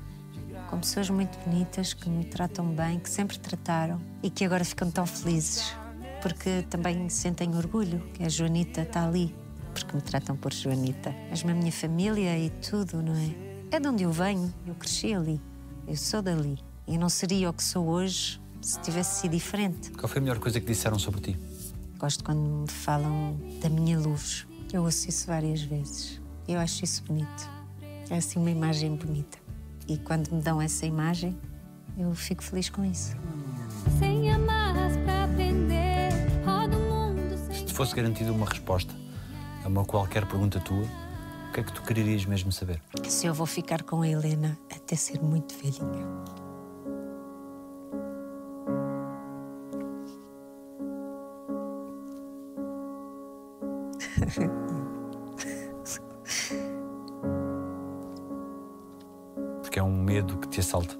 com 0.68 0.78
pessoas 0.78 1.10
muito 1.10 1.38
bonitas 1.40 1.94
que 1.94 2.08
me 2.08 2.24
tratam 2.24 2.66
bem, 2.66 2.98
que 2.98 3.08
sempre 3.08 3.38
trataram 3.38 4.00
e 4.22 4.30
que 4.30 4.44
agora 4.44 4.64
ficam 4.64 4.90
tão 4.90 5.06
felizes 5.06 5.74
porque 6.26 6.64
também 6.68 7.08
sentem 7.08 7.54
orgulho 7.54 8.00
que 8.12 8.24
a 8.24 8.28
Joanita 8.28 8.82
está 8.82 9.06
ali, 9.06 9.32
me 9.96 10.02
tratam 10.02 10.36
por 10.36 10.52
Joanita. 10.52 11.14
Mesmo 11.30 11.50
a 11.50 11.54
minha 11.54 11.72
família 11.72 12.38
e 12.38 12.50
tudo, 12.50 13.02
não 13.02 13.14
é? 13.14 13.76
É 13.76 13.80
de 13.80 13.88
onde 13.88 14.04
eu 14.04 14.12
venho, 14.12 14.52
eu 14.66 14.74
cresci 14.74 15.12
ali, 15.12 15.40
eu 15.88 15.96
sou 15.96 16.22
dali. 16.22 16.58
E 16.86 16.96
não 16.96 17.08
seria 17.08 17.50
o 17.50 17.52
que 17.52 17.64
sou 17.64 17.88
hoje 17.88 18.40
se 18.60 18.78
tivesse 18.80 19.22
sido 19.22 19.32
diferente. 19.32 19.90
Qual 19.92 20.08
foi 20.08 20.18
a 20.18 20.20
melhor 20.20 20.38
coisa 20.38 20.60
que 20.60 20.66
disseram 20.66 20.98
sobre 20.98 21.20
ti? 21.20 21.38
Gosto 21.98 22.22
quando 22.22 22.40
me 22.40 22.68
falam 22.68 23.36
da 23.60 23.68
minha 23.68 23.98
luz. 23.98 24.46
Eu 24.72 24.84
ouço 24.84 25.08
isso 25.08 25.26
várias 25.26 25.62
vezes. 25.62 26.20
Eu 26.46 26.60
acho 26.60 26.84
isso 26.84 27.02
bonito. 27.04 27.50
É 28.10 28.18
assim 28.18 28.38
uma 28.38 28.50
imagem 28.50 28.94
bonita. 28.94 29.38
E 29.88 29.96
quando 29.96 30.30
me 30.30 30.42
dão 30.42 30.60
essa 30.60 30.84
imagem, 30.84 31.36
eu 31.96 32.14
fico 32.14 32.44
feliz 32.44 32.68
com 32.68 32.84
isso. 32.84 33.16
Sem 33.98 34.30
amarras 34.30 34.96
pra 34.98 35.26
prender, 35.28 36.12
roda 36.44 36.76
o 36.76 36.80
mundo 36.80 37.36
sem 37.46 37.56
Se 37.56 37.64
te 37.64 37.72
fosse 37.72 37.94
garantida 37.94 38.30
uma 38.30 38.46
resposta 38.46 39.05
a 39.66 39.68
uma 39.68 39.84
qualquer 39.84 40.24
pergunta 40.26 40.60
tua, 40.60 40.84
o 41.48 41.52
que 41.52 41.58
é 41.58 41.62
que 41.64 41.72
tu 41.72 41.82
quererias 41.82 42.24
mesmo 42.24 42.52
saber? 42.52 42.80
Se 43.08 43.26
eu 43.26 43.34
vou 43.34 43.46
ficar 43.46 43.82
com 43.82 44.00
a 44.00 44.08
Helena 44.08 44.56
até 44.72 44.94
ser 44.94 45.20
muito 45.20 45.56
velhinha. 45.56 46.06
Porque 59.62 59.80
é 59.80 59.82
um 59.82 60.00
medo 60.00 60.38
que 60.38 60.46
te 60.46 60.60
assalta. 60.60 60.96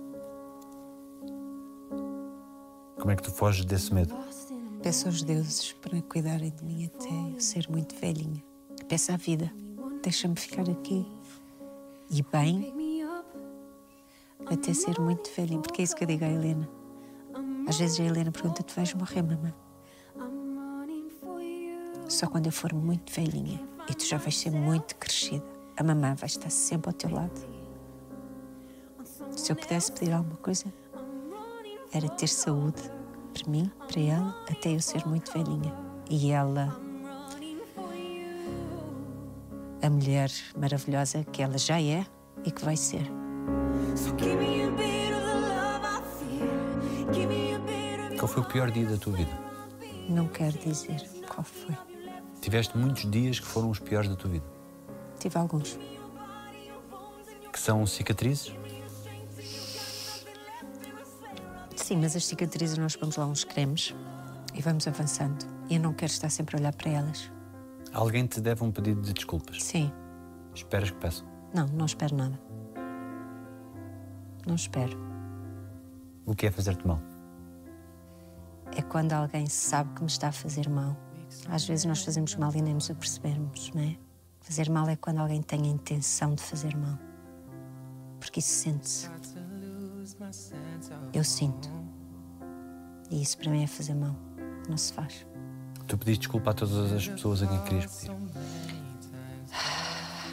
Como 2.98 3.12
é 3.12 3.14
que 3.14 3.22
tu 3.22 3.30
foges 3.30 3.64
desse 3.64 3.94
medo? 3.94 4.12
Peço 4.82 5.06
aos 5.06 5.22
deuses 5.22 5.72
para 5.72 6.02
cuidarem 6.02 6.50
de 6.50 6.64
mim 6.64 6.86
até 6.86 7.36
eu 7.36 7.40
ser 7.40 7.68
muito 7.70 7.94
velhinha. 7.94 8.42
Peço 8.88 9.12
à 9.12 9.16
vida, 9.16 9.52
deixa-me 10.02 10.36
ficar 10.36 10.68
aqui. 10.70 11.06
E 12.08 12.22
bem, 12.22 12.72
até 14.46 14.72
ser 14.72 15.00
muito 15.00 15.30
velhinha. 15.36 15.60
Porque 15.60 15.82
é 15.82 15.84
isso 15.84 15.96
que 15.96 16.04
eu 16.04 16.08
digo 16.08 16.24
à 16.24 16.28
Helena. 16.28 16.68
Às 17.68 17.78
vezes 17.78 17.98
a 17.98 18.04
Helena 18.04 18.30
pergunta: 18.30 18.62
Tu 18.62 18.74
vais 18.74 18.94
morrer, 18.94 19.22
mamãe? 19.22 19.54
Só 22.08 22.28
quando 22.28 22.46
eu 22.46 22.52
for 22.52 22.72
muito 22.72 23.12
velhinha 23.12 23.60
e 23.88 23.94
tu 23.94 24.06
já 24.06 24.16
vais 24.16 24.38
ser 24.38 24.50
muito 24.50 24.94
crescida, 24.96 25.44
a 25.76 25.82
mamã 25.82 26.14
vai 26.14 26.28
estar 26.28 26.50
sempre 26.50 26.88
ao 26.88 26.94
teu 26.94 27.10
lado. 27.10 27.56
Se 29.36 29.50
eu 29.50 29.56
pudesse 29.56 29.90
pedir 29.90 30.12
alguma 30.12 30.36
coisa, 30.36 30.72
era 31.92 32.08
ter 32.08 32.28
saúde 32.28 32.80
para 33.34 33.50
mim, 33.50 33.70
para 33.88 34.00
ela, 34.00 34.44
até 34.48 34.74
eu 34.74 34.80
ser 34.80 35.06
muito 35.06 35.32
velhinha. 35.32 35.74
E 36.08 36.30
ela, 36.30 36.80
a 39.82 39.90
mulher 39.90 40.30
maravilhosa 40.56 41.24
que 41.24 41.42
ela 41.42 41.58
já 41.58 41.80
é 41.80 42.06
e 42.44 42.50
que 42.50 42.64
vai 42.64 42.76
ser. 42.76 43.02
Qual 48.18 48.28
foi 48.28 48.42
o 48.42 48.46
pior 48.46 48.70
dia 48.70 48.86
da 48.86 48.96
tua 48.96 49.12
vida? 49.12 49.30
Não 50.08 50.28
quero 50.28 50.56
dizer 50.58 51.02
qual 51.28 51.44
foi. 51.44 51.76
Tiveste 52.40 52.76
muitos 52.76 53.10
dias 53.10 53.40
que 53.40 53.46
foram 53.46 53.70
os 53.70 53.78
piores 53.78 54.08
da 54.08 54.16
tua 54.16 54.30
vida. 54.30 54.44
Tive 55.18 55.38
alguns. 55.38 55.78
Que 57.52 57.58
são 57.58 57.86
cicatrizes? 57.86 58.52
Sim, 61.74 61.98
mas 61.98 62.16
as 62.16 62.24
cicatrizes 62.24 62.76
nós 62.78 62.96
pomos 62.96 63.16
lá 63.16 63.26
uns 63.26 63.44
cremes 63.44 63.94
e 64.54 64.60
vamos 64.60 64.86
avançando. 64.86 65.46
E 65.68 65.76
eu 65.76 65.80
não 65.80 65.92
quero 65.92 66.10
estar 66.10 66.30
sempre 66.30 66.56
a 66.56 66.60
olhar 66.60 66.72
para 66.74 66.90
elas. 66.90 67.30
Alguém 67.96 68.26
te 68.26 68.42
deve 68.42 68.62
um 68.62 68.70
pedido 68.70 69.00
de 69.00 69.14
desculpas. 69.14 69.64
Sim. 69.64 69.90
Esperas 70.54 70.90
que 70.90 70.98
peçam. 70.98 71.26
Não, 71.54 71.66
não 71.68 71.86
espero 71.86 72.14
nada. 72.14 72.38
Não 74.46 74.54
espero. 74.54 74.98
O 76.26 76.34
que 76.34 76.46
é 76.46 76.50
fazer-te 76.50 76.86
mal? 76.86 77.00
É 78.76 78.82
quando 78.82 79.14
alguém 79.14 79.46
sabe 79.46 79.94
que 79.94 80.02
me 80.02 80.08
está 80.08 80.28
a 80.28 80.32
fazer 80.32 80.68
mal. 80.68 80.94
Às 81.48 81.66
vezes 81.66 81.86
nós 81.86 82.04
fazemos 82.04 82.36
mal 82.36 82.54
e 82.54 82.60
nem 82.60 82.74
nos 82.74 82.90
apercebemos, 82.90 83.72
não 83.72 83.82
é? 83.82 83.96
Fazer 84.40 84.68
mal 84.68 84.86
é 84.90 84.96
quando 84.96 85.20
alguém 85.20 85.40
tem 85.40 85.62
a 85.62 85.68
intenção 85.68 86.34
de 86.34 86.42
fazer 86.42 86.76
mal. 86.76 86.98
Porque 88.20 88.40
isso 88.40 88.62
sente-se. 88.62 89.08
Eu 91.14 91.24
sinto. 91.24 91.70
E 93.10 93.22
isso 93.22 93.38
para 93.38 93.50
mim 93.50 93.62
é 93.62 93.66
fazer 93.66 93.94
mal. 93.94 94.14
Não 94.68 94.76
se 94.76 94.92
faz. 94.92 95.26
Tu 95.86 95.96
pediste 95.96 96.22
desculpa 96.22 96.50
a 96.50 96.54
todas 96.54 96.92
as 96.92 97.08
pessoas 97.08 97.42
a 97.42 97.46
quem 97.46 97.62
querias 97.62 97.86
pedir. 97.86 98.16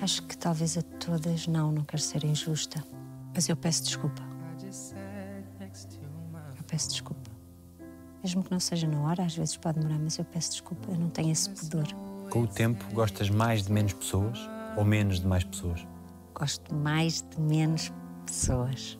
Acho 0.02 0.24
que 0.24 0.38
talvez 0.38 0.78
a 0.78 0.82
todas 0.82 1.48
não, 1.48 1.72
não 1.72 1.84
quero 1.84 2.02
ser 2.02 2.24
injusta. 2.24 2.84
Mas 3.34 3.48
eu 3.48 3.56
peço 3.56 3.84
desculpa. 3.84 4.22
Eu 6.58 6.64
peço 6.68 6.90
desculpa. 6.90 7.32
Mesmo 8.24 8.44
que 8.44 8.52
não 8.52 8.60
seja 8.60 8.88
na 8.88 9.00
hora, 9.02 9.24
às 9.24 9.36
vezes 9.36 9.56
pode 9.58 9.80
demorar, 9.80 10.00
mas 10.00 10.18
eu 10.18 10.26
peço 10.26 10.52
desculpa. 10.52 10.92
Eu 10.92 10.98
não 10.98 11.10
tenho 11.10 11.32
esse 11.32 11.50
pudor. 11.50 11.88
Com 12.30 12.44
o 12.44 12.48
tempo, 12.48 12.86
gostas 12.94 13.30
mais 13.30 13.64
de 13.64 13.72
menos 13.72 13.94
pessoas 13.94 14.40
ou 14.76 14.84
menos 14.84 15.20
de 15.20 15.28
mais 15.28 15.44
pessoas? 15.44 15.86
Gosto 16.34 16.74
mais 16.74 17.22
de 17.22 17.40
menos 17.40 17.92
pessoas. 18.26 18.98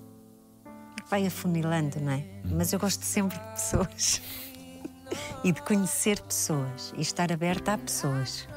Vai 1.10 1.26
afunilando, 1.26 2.00
não 2.00 2.12
é? 2.12 2.24
Mas 2.46 2.72
eu 2.74 2.80
gosto 2.80 3.04
sempre 3.04 3.38
de 3.38 3.46
pessoas. 3.52 4.22
E 5.44 5.52
de 5.52 5.62
conhecer 5.62 6.20
pessoas. 6.22 6.94
E 6.98 7.02
estar 7.02 7.32
aberta 7.32 7.74
a 7.74 7.78
pessoas 7.78 8.48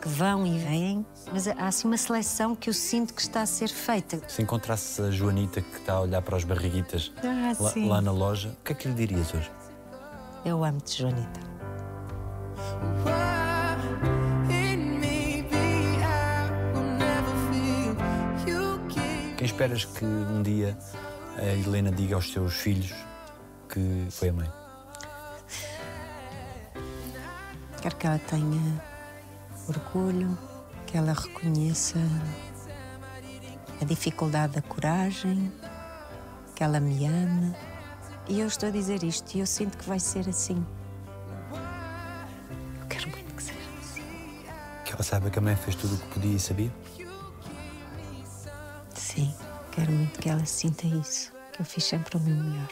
que 0.00 0.08
vão 0.08 0.46
e 0.46 0.58
vêm. 0.58 1.06
Mas 1.32 1.48
há 1.48 1.66
assim 1.66 1.88
uma 1.88 1.96
seleção 1.96 2.54
que 2.54 2.68
eu 2.68 2.74
sinto 2.74 3.14
que 3.14 3.22
está 3.22 3.42
a 3.42 3.46
ser 3.46 3.68
feita. 3.68 4.20
Se 4.28 4.42
encontrasses 4.42 5.00
a 5.00 5.10
Joanita 5.10 5.60
que 5.62 5.76
está 5.78 5.94
a 5.94 6.00
olhar 6.02 6.20
para 6.22 6.36
os 6.36 6.44
barriguitas 6.44 7.10
Ah, 7.22 7.52
lá, 7.58 7.72
lá 7.86 8.00
na 8.02 8.12
loja, 8.12 8.50
o 8.60 8.64
que 8.64 8.72
é 8.72 8.74
que 8.74 8.88
lhe 8.88 8.94
dirias 8.94 9.32
hoje? 9.32 9.50
Eu 10.44 10.62
amo-te, 10.62 11.00
Joanita. 11.00 11.40
Quem 19.36 19.46
esperas 19.46 19.84
que 19.84 20.04
um 20.04 20.42
dia 20.42 20.76
a 21.36 21.44
Helena 21.44 21.90
diga 21.90 22.14
aos 22.14 22.32
seus 22.32 22.54
filhos 22.54 22.94
que 23.68 24.06
foi 24.10 24.28
a 24.28 24.32
mãe? 24.32 24.63
Quero 27.84 27.96
que 27.96 28.06
ela 28.06 28.18
tenha 28.18 28.82
orgulho, 29.68 30.38
que 30.86 30.96
ela 30.96 31.12
reconheça 31.12 31.98
a 33.78 33.84
dificuldade 33.84 34.54
da 34.54 34.62
coragem, 34.62 35.52
que 36.54 36.64
ela 36.64 36.80
me 36.80 37.04
ame. 37.04 37.54
E 38.26 38.40
eu 38.40 38.46
estou 38.46 38.70
a 38.70 38.72
dizer 38.72 39.02
isto 39.02 39.34
e 39.34 39.40
eu 39.40 39.46
sinto 39.46 39.76
que 39.76 39.86
vai 39.86 40.00
ser 40.00 40.26
assim. 40.26 40.64
Eu 42.80 42.86
quero 42.86 43.10
muito 43.10 43.34
que 43.34 43.42
seja 43.42 43.60
assim. 43.78 44.02
Que 44.82 44.92
ela 44.94 45.02
saiba 45.02 45.28
que 45.28 45.38
a 45.38 45.42
mãe 45.42 45.54
fez 45.54 45.76
tudo 45.76 45.96
o 45.96 45.98
que 45.98 46.06
podia 46.06 46.36
e 46.36 46.40
sabia? 46.40 46.74
Sim, 48.94 49.34
quero 49.72 49.92
muito 49.92 50.18
que 50.20 50.30
ela 50.30 50.46
sinta 50.46 50.86
isso, 50.86 51.30
que 51.52 51.60
eu 51.60 51.66
fiz 51.66 51.84
sempre 51.84 52.16
o 52.16 52.20
meu 52.20 52.34
melhor. 52.34 52.68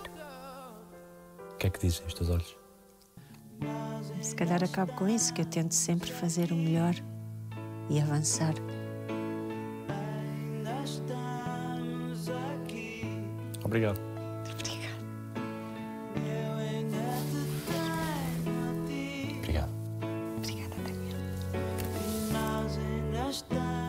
O 1.53 1.57
que 1.59 1.67
é 1.67 1.71
que 1.71 1.81
dizem 1.81 2.07
os 2.07 2.15
teus 2.15 2.31
olhos? 2.31 2.62
Se 4.21 4.35
calhar 4.35 4.63
acabo 4.63 4.93
com 4.93 5.09
isso, 5.09 5.33
que 5.35 5.41
eu 5.41 5.45
tento 5.45 5.73
sempre 5.75 6.11
fazer 6.11 6.53
o 6.53 6.55
melhor 6.55 6.95
e 7.91 8.01
avançar. 8.01 8.55
Obrigado. 13.65 13.99
Obrigada. 14.51 14.93
Obrigado. 19.39 19.71
Obrigada, 20.37 20.75
Daniel. 20.85 21.19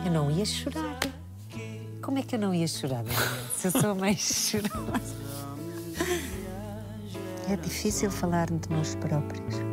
Eu 0.06 0.12
não 0.12 0.30
ia 0.30 0.44
chorar. 0.44 0.98
Como 2.02 2.18
é 2.18 2.22
que 2.22 2.34
eu 2.34 2.38
não 2.38 2.54
ia 2.54 2.66
chorar, 2.66 3.02
Daniel? 3.02 3.22
Se 3.56 3.68
eu 3.68 3.72
sou 3.72 3.94
mais 3.94 4.18
chorosa. 4.50 5.24
É 7.48 7.56
difícil 7.56 8.10
falar 8.10 8.46
de 8.50 8.70
nós 8.70 8.94
próprios. 8.94 9.63